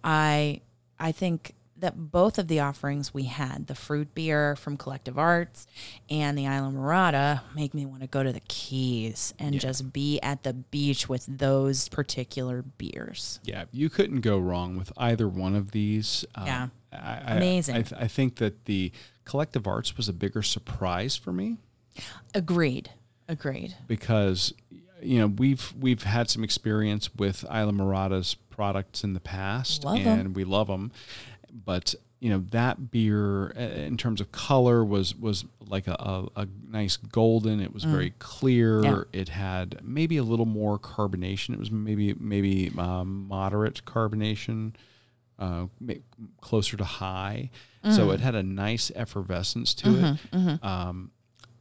I 0.05 0.61
I 0.99 1.12
think 1.12 1.55
that 1.76 2.12
both 2.12 2.38
of 2.38 2.47
the 2.47 2.61
offerings 2.61 3.12
we 3.12 3.24
had, 3.24 3.66
the 3.66 3.74
fruit 3.74 4.14
beer 4.14 4.55
from 4.55 4.76
Collective 4.76 5.18
Arts 5.18 5.66
and 6.09 6.38
the 6.38 6.45
Islamorada, 6.45 7.40
make 7.57 7.74
me 7.74 7.84
want 7.86 8.03
to 8.03 8.07
go 8.07 8.22
to 8.22 8.32
the 8.32 8.43
Keys 8.47 9.34
and 9.36 9.59
just 9.59 9.93
be 9.93 10.20
at 10.20 10.45
the 10.45 10.53
beach 10.53 11.09
with 11.09 11.26
those 11.26 11.88
particular 11.88 12.62
beers. 12.62 13.40
Yeah, 13.43 13.64
you 13.72 13.90
couldn't 13.90 14.20
go 14.20 14.38
wrong 14.38 14.76
with 14.76 14.93
either 14.97 15.26
one 15.28 15.57
of 15.57 15.72
these. 15.72 16.24
Um, 16.36 16.47
Yeah. 16.47 16.68
I, 16.93 16.97
I- 17.26 17.36
Amazing. 17.38 17.74
I, 17.76 17.82
th- 17.82 18.01
I 18.01 18.07
think 18.07 18.36
that 18.36 18.66
the 18.66 18.93
collective 19.24 19.66
arts 19.66 19.96
was 19.96 20.08
a 20.08 20.12
bigger 20.12 20.42
surprise 20.42 21.16
for 21.16 21.32
me 21.32 21.58
Agreed. 22.34 22.90
Agreed. 23.28 23.74
because 23.86 24.52
you 25.00 25.18
know 25.18 25.26
we've 25.26 25.72
we've 25.78 26.02
had 26.02 26.30
some 26.30 26.44
experience 26.44 27.14
with 27.14 27.44
Islamorada's 27.44 28.34
products 28.50 29.04
in 29.04 29.14
the 29.14 29.20
past, 29.20 29.84
Love 29.84 29.98
and 30.06 30.36
we 30.36 30.44
love 30.44 30.68
them. 30.68 30.92
But 31.64 31.94
you 32.20 32.30
know 32.30 32.44
that 32.52 32.90
beer, 32.90 33.52
uh, 33.56 33.60
in 33.60 33.96
terms 33.96 34.20
of 34.20 34.30
color, 34.32 34.84
was 34.84 35.14
was 35.16 35.44
like 35.66 35.88
a, 35.88 35.96
a, 35.98 36.42
a 36.42 36.48
nice 36.68 36.96
golden. 36.96 37.60
It 37.60 37.74
was 37.74 37.84
very 37.84 38.12
clear. 38.18 38.82
Mm. 38.82 38.84
Yeah. 39.12 39.20
It 39.20 39.28
had 39.30 39.80
maybe 39.82 40.16
a 40.18 40.22
little 40.22 40.46
more 40.46 40.78
carbonation. 40.78 41.54
It 41.54 41.58
was 41.58 41.70
maybe 41.70 42.14
maybe 42.14 42.70
um, 42.78 43.26
moderate 43.28 43.84
carbonation, 43.84 44.74
uh, 45.43 45.66
closer 46.40 46.76
to 46.76 46.84
high. 46.84 47.51
So 47.90 48.09
Mm. 48.09 48.14
it 48.14 48.20
had 48.20 48.34
a 48.36 48.43
nice 48.43 48.93
effervescence 48.95 49.74
to 49.74 49.88
Mm-hmm, 49.88 50.49
it. 50.49 50.64
Um, 50.64 51.11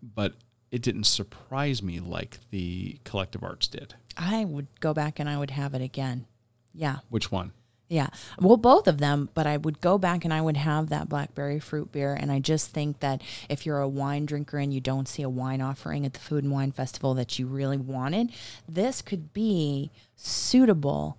but 0.02 0.34
it 0.70 0.82
didn't 0.84 1.06
surprise 1.06 1.82
me 1.82 2.00
like 2.00 2.38
the 2.52 3.00
collective 3.04 3.44
arts 3.44 3.68
did. 3.68 3.96
I 4.16 4.46
would 4.46 4.68
go 4.80 4.94
back 4.94 5.20
and 5.20 5.28
I 5.28 5.38
would 5.38 5.52
have 5.52 5.74
it 5.74 5.82
again. 5.82 6.26
Yeah. 6.74 6.98
Which 7.10 7.32
one? 7.32 7.52
Yeah. 7.90 8.08
Well, 8.40 8.56
both 8.56 8.88
of 8.88 9.00
them, 9.00 9.30
but 9.34 9.46
I 9.48 9.58
would 9.58 9.82
go 9.82 9.98
back 9.98 10.24
and 10.24 10.34
I 10.34 10.40
would 10.42 10.56
have 10.56 10.88
that 10.90 11.10
blackberry 11.10 11.60
fruit 11.60 11.92
beer. 11.92 12.14
And 12.14 12.32
I 12.32 12.40
just 12.40 12.70
think 12.70 13.00
that 13.02 13.22
if 13.50 13.66
you're 13.66 13.80
a 13.82 13.88
wine 13.90 14.26
drinker 14.26 14.60
and 14.60 14.74
you 14.74 14.80
don't 14.80 15.10
see 15.10 15.24
a 15.24 15.30
wine 15.30 15.60
offering 15.62 16.06
at 16.06 16.14
the 16.14 16.20
Food 16.20 16.46
and 16.46 16.54
Wine 16.54 16.72
Festival 16.72 17.14
that 17.16 17.38
you 17.38 17.48
really 17.48 17.78
wanted, 17.78 18.32
this 18.70 19.02
could 19.02 19.34
be 19.34 19.92
suitable 20.16 21.18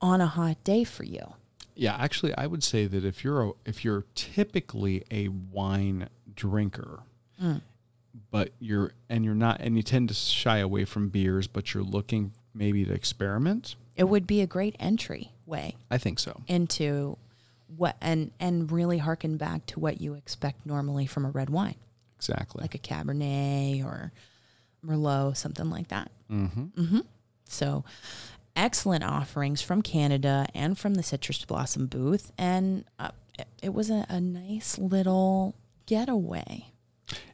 on 0.00 0.20
a 0.20 0.26
hot 0.26 0.62
day 0.64 0.82
for 0.82 1.04
you. 1.04 1.34
Yeah, 1.76 1.94
actually, 1.96 2.34
I 2.34 2.46
would 2.46 2.64
say 2.64 2.86
that 2.86 3.04
if 3.04 3.22
you're 3.22 3.42
a, 3.48 3.52
if 3.64 3.84
you're 3.84 4.04
typically 4.14 5.04
a 5.10 5.28
wine 5.28 6.08
drinker, 6.34 7.00
but 8.30 8.50
you're 8.58 8.92
and 9.10 9.24
you're 9.24 9.34
not 9.34 9.60
and 9.60 9.76
you 9.76 9.82
tend 9.82 10.08
to 10.08 10.14
shy 10.14 10.58
away 10.58 10.84
from 10.86 11.08
beers, 11.10 11.46
but 11.46 11.74
you're 11.74 11.82
looking 11.82 12.32
maybe 12.54 12.84
to 12.84 12.92
experiment. 12.92 13.76
It 13.94 14.04
would 14.04 14.26
be 14.26 14.40
a 14.40 14.46
great 14.46 14.74
entry 14.78 15.32
way 15.46 15.76
I 15.90 15.98
think 15.98 16.18
so. 16.18 16.40
into 16.48 17.18
what 17.76 17.96
and 18.00 18.30
and 18.40 18.70
really 18.72 18.98
harken 18.98 19.36
back 19.36 19.66
to 19.66 19.80
what 19.80 20.00
you 20.00 20.14
expect 20.14 20.64
normally 20.66 21.04
from 21.06 21.24
a 21.26 21.30
red 21.30 21.50
wine, 21.50 21.76
Exactly. 22.16 22.62
like 22.62 22.74
a 22.74 22.78
Cabernet 22.78 23.84
or 23.84 24.12
Merlot, 24.84 25.36
something 25.36 25.68
like 25.68 25.88
that. 25.88 26.10
mm-hmm. 26.30 27.00
So, 27.48 27.84
excellent 28.56 29.04
offerings 29.04 29.62
from 29.62 29.82
Canada 29.82 30.46
and 30.54 30.78
from 30.78 30.94
the 30.94 31.02
Citrus 31.02 31.44
Blossom 31.44 31.86
booth. 31.86 32.32
And 32.38 32.84
uh, 32.98 33.10
it, 33.62 33.74
was 33.74 33.90
a, 33.90 34.06
a 34.08 34.20
nice 34.20 34.78
little 34.78 35.54
getaway. 35.86 36.72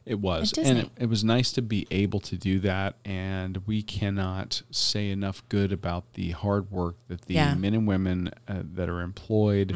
It 0.05 0.19
was, 0.19 0.53
and 0.55 0.77
it, 0.77 0.89
it 0.99 1.05
was 1.09 1.23
nice 1.23 1.51
to 1.53 1.61
be 1.63 1.87
able 1.89 2.19
to 2.19 2.37
do 2.37 2.59
that. 2.59 2.95
And 3.05 3.57
we 3.65 3.81
cannot 3.81 4.61
say 4.69 5.09
enough 5.09 5.41
good 5.49 5.71
about 5.71 6.13
the 6.13 6.31
hard 6.31 6.69
work 6.69 6.97
that 7.07 7.21
the 7.21 7.35
Yeah. 7.35 7.55
men 7.55 7.73
and 7.73 7.87
women 7.87 8.29
uh, 8.47 8.61
that 8.75 8.87
are 8.89 9.01
employed 9.01 9.73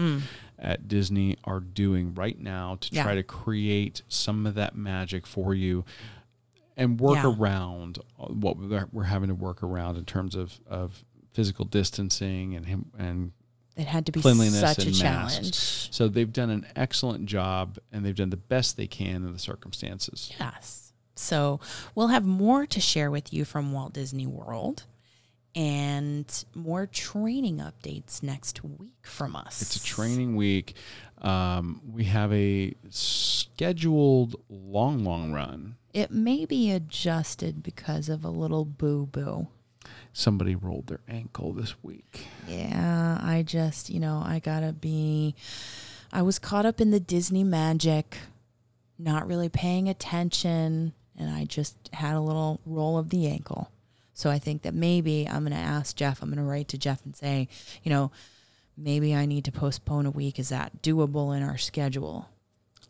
at 0.59 0.87
Disney 0.87 1.37
are 1.45 1.59
doing 1.59 2.13
right 2.13 2.37
now 2.39 2.77
to 2.81 2.93
Yeah. 2.93 3.03
try 3.03 3.15
to 3.15 3.23
create 3.23 4.03
some 4.07 4.45
of 4.45 4.53
that 4.53 4.75
magic 4.75 5.25
for 5.25 5.55
you 5.55 5.83
and 6.75 6.99
work 6.99 7.15
Yeah. 7.15 7.33
around 7.35 7.97
what 8.17 8.57
we're 8.57 8.87
we're 8.91 9.03
having 9.03 9.29
to 9.29 9.35
work 9.35 9.63
around 9.63 9.97
in 9.97 10.05
terms 10.05 10.35
of, 10.35 10.59
of 10.67 11.03
physical 11.37 11.65
distancing 11.65 12.55
and 12.55 12.65
him 12.65 12.85
and 12.97 13.31
It 13.75 13.85
had 13.85 14.07
to 14.07 14.11
be 14.11 14.21
cleanliness 14.21 14.59
such 14.59 14.79
a 14.79 14.87
and 14.87 14.99
masks. 14.99 15.35
challenge. 15.37 15.93
So 15.93 16.07
they've 16.07 16.33
done 16.33 16.49
an 16.49 16.65
excellent 16.75 17.27
job 17.27 17.77
and 17.91 18.03
they've 18.03 18.15
done 18.15 18.31
the 18.31 18.37
best 18.55 18.75
they 18.75 18.87
can 18.87 19.17
in 19.23 19.33
the 19.33 19.37
circumstances. 19.39 20.31
Yes. 20.39 20.93
So, 21.15 21.59
we'll 21.95 22.09
have 22.09 22.25
more 22.25 22.65
to 22.67 22.79
share 22.79 23.09
with 23.11 23.33
you 23.33 23.43
from 23.45 23.71
Walt 23.73 23.93
Disney 23.93 24.27
World 24.27 24.85
and 25.55 26.45
more 26.53 26.85
training 26.85 27.57
updates 27.57 28.21
next 28.21 28.63
week 28.63 28.91
from 29.03 29.35
us. 29.35 29.61
It's 29.63 29.75
a 29.77 29.83
training 29.83 30.35
week. 30.35 30.75
Um, 31.21 31.81
we 31.91 32.03
have 32.05 32.31
a 32.33 32.73
scheduled 32.89 34.35
long, 34.49 35.03
long 35.03 35.31
run. 35.31 35.75
It 35.93 36.11
may 36.11 36.45
be 36.45 36.71
adjusted 36.71 37.63
because 37.63 38.09
of 38.09 38.23
a 38.23 38.29
little 38.29 38.65
boo 38.65 39.07
boo. 39.07 39.47
Somebody 40.17 40.55
rolled 40.55 40.87
their 40.87 41.01
ankle 41.07 41.53
this 41.53 41.75
week. 41.83 42.25
Yeah, 42.47 43.19
I 43.21 43.43
just, 43.43 43.91
you 43.91 43.99
know, 43.99 44.23
I 44.25 44.39
gotta 44.39 44.73
be 44.73 45.35
I 46.11 46.23
was 46.23 46.39
caught 46.39 46.65
up 46.65 46.81
in 46.81 46.89
the 46.89 46.99
Disney 46.99 47.43
magic, 47.43 48.17
not 48.97 49.27
really 49.27 49.47
paying 49.47 49.87
attention, 49.87 50.93
and 51.15 51.29
I 51.29 51.45
just 51.45 51.75
had 51.93 52.15
a 52.15 52.19
little 52.19 52.59
roll 52.65 52.97
of 52.97 53.11
the 53.11 53.27
ankle. 53.27 53.69
So 54.15 54.31
I 54.31 54.39
think 54.39 54.63
that 54.63 54.73
maybe 54.73 55.29
I'm 55.29 55.45
to 55.45 55.55
ask 55.55 55.95
Jeff, 55.95 56.23
I'm 56.23 56.33
to 56.33 56.41
write 56.41 56.69
to 56.69 56.79
Jeff 56.79 57.05
and 57.05 57.15
say, 57.15 57.47
you 57.83 57.91
know, 57.91 58.09
maybe 58.75 59.13
I 59.13 59.27
need 59.27 59.45
to 59.45 59.51
postpone 59.51 60.07
a 60.07 60.11
week. 60.11 60.39
Is 60.39 60.49
that 60.49 60.81
doable 60.81 61.37
in 61.37 61.43
our 61.43 61.59
schedule? 61.59 62.27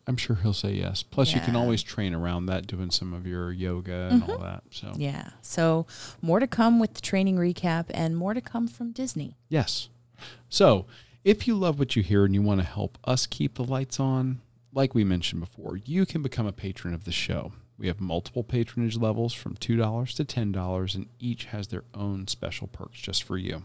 I'm 0.08 0.16
sure 0.16 0.36
he'll 0.36 0.54
say 0.54 0.72
yes. 0.72 1.02
Plus, 1.02 1.34
you 1.34 1.40
can 1.40 1.54
always 1.54 1.82
train 1.82 2.14
around 2.14 2.46
that 2.46 2.66
doing 2.66 2.90
some 2.90 3.12
of 3.12 3.26
your 3.26 3.52
yoga 3.52 4.08
and 4.10 4.22
all 4.22 4.30
mm-hmm. 4.30 4.42
that. 4.42 4.62
So, 4.70 4.92
Yeah. 4.96 5.28
So 5.42 5.86
more 6.22 6.40
to 6.40 6.46
come 6.46 6.80
with 6.80 6.94
the 6.94 7.02
training 7.02 7.36
recap 7.36 7.86
and 7.90 8.16
more 8.16 8.32
to 8.32 8.40
come 8.40 8.68
from 8.68 8.92
Disney. 8.92 9.36
yes. 9.50 9.90
So, 10.48 10.86
if 11.24 11.46
you 11.46 11.54
love 11.54 11.78
what 11.78 11.94
you 11.94 12.02
hear 12.02 12.24
and 12.24 12.34
you 12.34 12.40
want 12.40 12.60
to 12.60 12.66
help 12.66 12.96
us 13.04 13.26
keep 13.26 13.54
the 13.54 13.64
lights 13.64 14.00
on, 14.00 14.40
like 14.72 14.94
we 14.94 15.04
mentioned 15.04 15.40
before, 15.40 15.76
you 15.76 16.06
can 16.06 16.22
become 16.22 16.46
a 16.46 16.52
patron 16.52 16.94
of 16.94 17.04
the 17.04 17.12
show. 17.12 17.52
We 17.76 17.86
have 17.86 18.00
multiple 18.00 18.42
patronage 18.42 18.96
levels 18.96 19.34
from 19.34 19.56
$2 19.56 20.16
to 20.16 20.24
$10, 20.24 20.94
and 20.94 21.06
each 21.20 21.44
has 21.46 21.68
their 21.68 21.84
own 21.94 22.26
special 22.26 22.66
perks 22.66 22.98
just 22.98 23.22
for 23.22 23.36
you. 23.36 23.62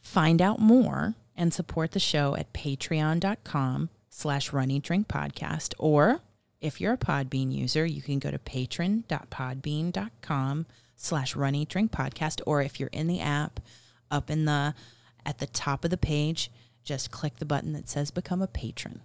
Find 0.00 0.40
out 0.40 0.60
more 0.60 1.16
and 1.36 1.52
support 1.52 1.90
the 1.90 2.00
show 2.00 2.36
at 2.36 2.52
patreon.com 2.52 3.90
slash 4.16 4.50
run 4.50 4.70
eat 4.70 4.82
drink 4.82 5.08
podcast. 5.08 5.74
Or 5.78 6.22
if 6.58 6.80
you're 6.80 6.94
a 6.94 6.98
Podbean 6.98 7.52
user, 7.52 7.84
you 7.84 8.00
can 8.00 8.18
go 8.18 8.30
to 8.30 8.38
patron.podbean.com 8.38 10.66
slash 10.96 11.36
run 11.36 11.54
eat 11.54 11.68
drink 11.68 11.92
podcast. 11.92 12.40
Or 12.46 12.62
if 12.62 12.80
you're 12.80 12.88
in 12.92 13.08
the 13.08 13.20
app, 13.20 13.60
up 14.10 14.30
in 14.30 14.46
the 14.46 14.74
at 15.26 15.36
the 15.38 15.46
top 15.46 15.84
of 15.84 15.90
the 15.90 15.98
page, 15.98 16.50
just 16.82 17.10
click 17.10 17.36
the 17.36 17.44
button 17.44 17.74
that 17.74 17.90
says 17.90 18.10
become 18.10 18.40
a 18.40 18.46
patron. 18.46 19.02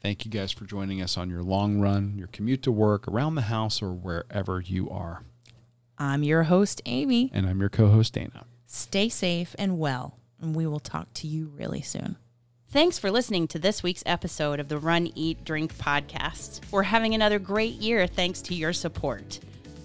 Thank 0.00 0.24
you 0.24 0.30
guys 0.30 0.52
for 0.52 0.64
joining 0.64 1.02
us 1.02 1.18
on 1.18 1.28
your 1.28 1.42
long 1.42 1.78
run, 1.78 2.14
your 2.16 2.28
commute 2.28 2.62
to 2.62 2.72
work, 2.72 3.06
around 3.08 3.34
the 3.34 3.42
house, 3.42 3.82
or 3.82 3.92
wherever 3.92 4.60
you 4.60 4.88
are. 4.88 5.24
I'm 5.98 6.22
your 6.22 6.44
host, 6.44 6.80
Amy. 6.86 7.30
And 7.34 7.46
I'm 7.46 7.60
your 7.60 7.68
co 7.68 7.88
host, 7.88 8.14
Dana. 8.14 8.46
Stay 8.66 9.10
safe 9.10 9.54
and 9.58 9.78
well, 9.78 10.16
and 10.40 10.56
we 10.56 10.66
will 10.66 10.80
talk 10.80 11.12
to 11.14 11.26
you 11.26 11.52
really 11.54 11.82
soon. 11.82 12.16
Thanks 12.74 12.98
for 12.98 13.08
listening 13.08 13.46
to 13.48 13.58
this 13.60 13.84
week's 13.84 14.02
episode 14.04 14.58
of 14.58 14.66
the 14.66 14.78
Run, 14.78 15.08
Eat, 15.14 15.44
Drink 15.44 15.78
podcast. 15.78 16.60
We're 16.72 16.82
having 16.82 17.14
another 17.14 17.38
great 17.38 17.74
year 17.74 18.08
thanks 18.08 18.42
to 18.42 18.52
your 18.52 18.72
support. 18.72 19.38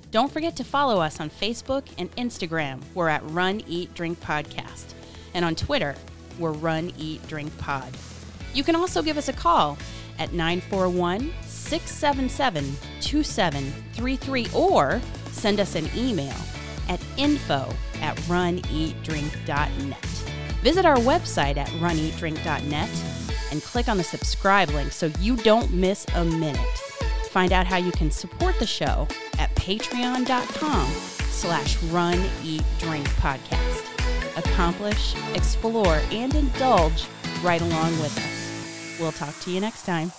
Don't 0.10 0.32
forget 0.32 0.56
to 0.56 0.64
follow 0.64 1.00
us 1.00 1.20
on 1.20 1.30
Facebook 1.30 1.86
and 2.00 2.10
Instagram. 2.16 2.82
We're 2.96 3.10
at 3.10 3.22
Run, 3.30 3.62
Eat, 3.68 3.94
Drink 3.94 4.20
Podcast. 4.22 4.96
And 5.36 5.46
on 5.46 5.56
Twitter, 5.56 5.94
we're 6.40 6.54
Run, 6.54 6.92
Eat, 6.98 7.28
Drink 7.28 7.56
Pod. 7.60 7.96
You 8.56 8.64
can 8.64 8.76
also 8.76 9.04
give 9.04 9.20
us 9.20 9.28
a 9.28 9.34
call 9.34 9.78
at 10.18 10.34
941 10.34 11.32
677 11.44 12.76
2733 13.02 14.48
or 14.56 15.00
send 15.32 15.60
us 15.60 15.76
an 15.76 15.88
email 15.96 16.34
at 16.88 17.00
info 17.18 17.72
at 18.02 18.18
runeatdrink.net. 18.22 20.39
Visit 20.62 20.86
our 20.86 20.98
website 20.98 21.58
at 21.58 21.68
runeatdrink.net 21.80 22.90
and 23.52 23.64
click 23.64 23.88
on 23.88 23.98
the 23.98 24.04
subscribe 24.04 24.70
link 24.70 24.92
so 24.92 25.12
you 25.20 25.36
don't 25.38 25.72
miss 25.74 26.06
a 26.16 26.26
minute. 26.26 26.78
Find 27.30 27.54
out 27.54 27.68
how 27.68 27.78
you 27.78 27.92
can 27.92 28.12
support 28.12 28.58
the 28.60 28.68
show 28.68 29.08
at 29.38 29.54
patreon.com 29.56 30.88
slash 31.20 31.82
run 31.84 32.20
eat 32.44 32.64
drink 32.80 33.08
podcast. 33.12 33.86
Accomplish, 34.38 35.16
explore, 35.36 36.02
and 36.12 36.34
indulge 36.36 37.06
right 37.44 37.62
along 37.62 37.92
with 38.00 38.18
us. 38.18 39.00
We'll 39.00 39.12
talk 39.12 39.38
to 39.42 39.52
you 39.52 39.60
next 39.60 39.86
time. 39.86 40.12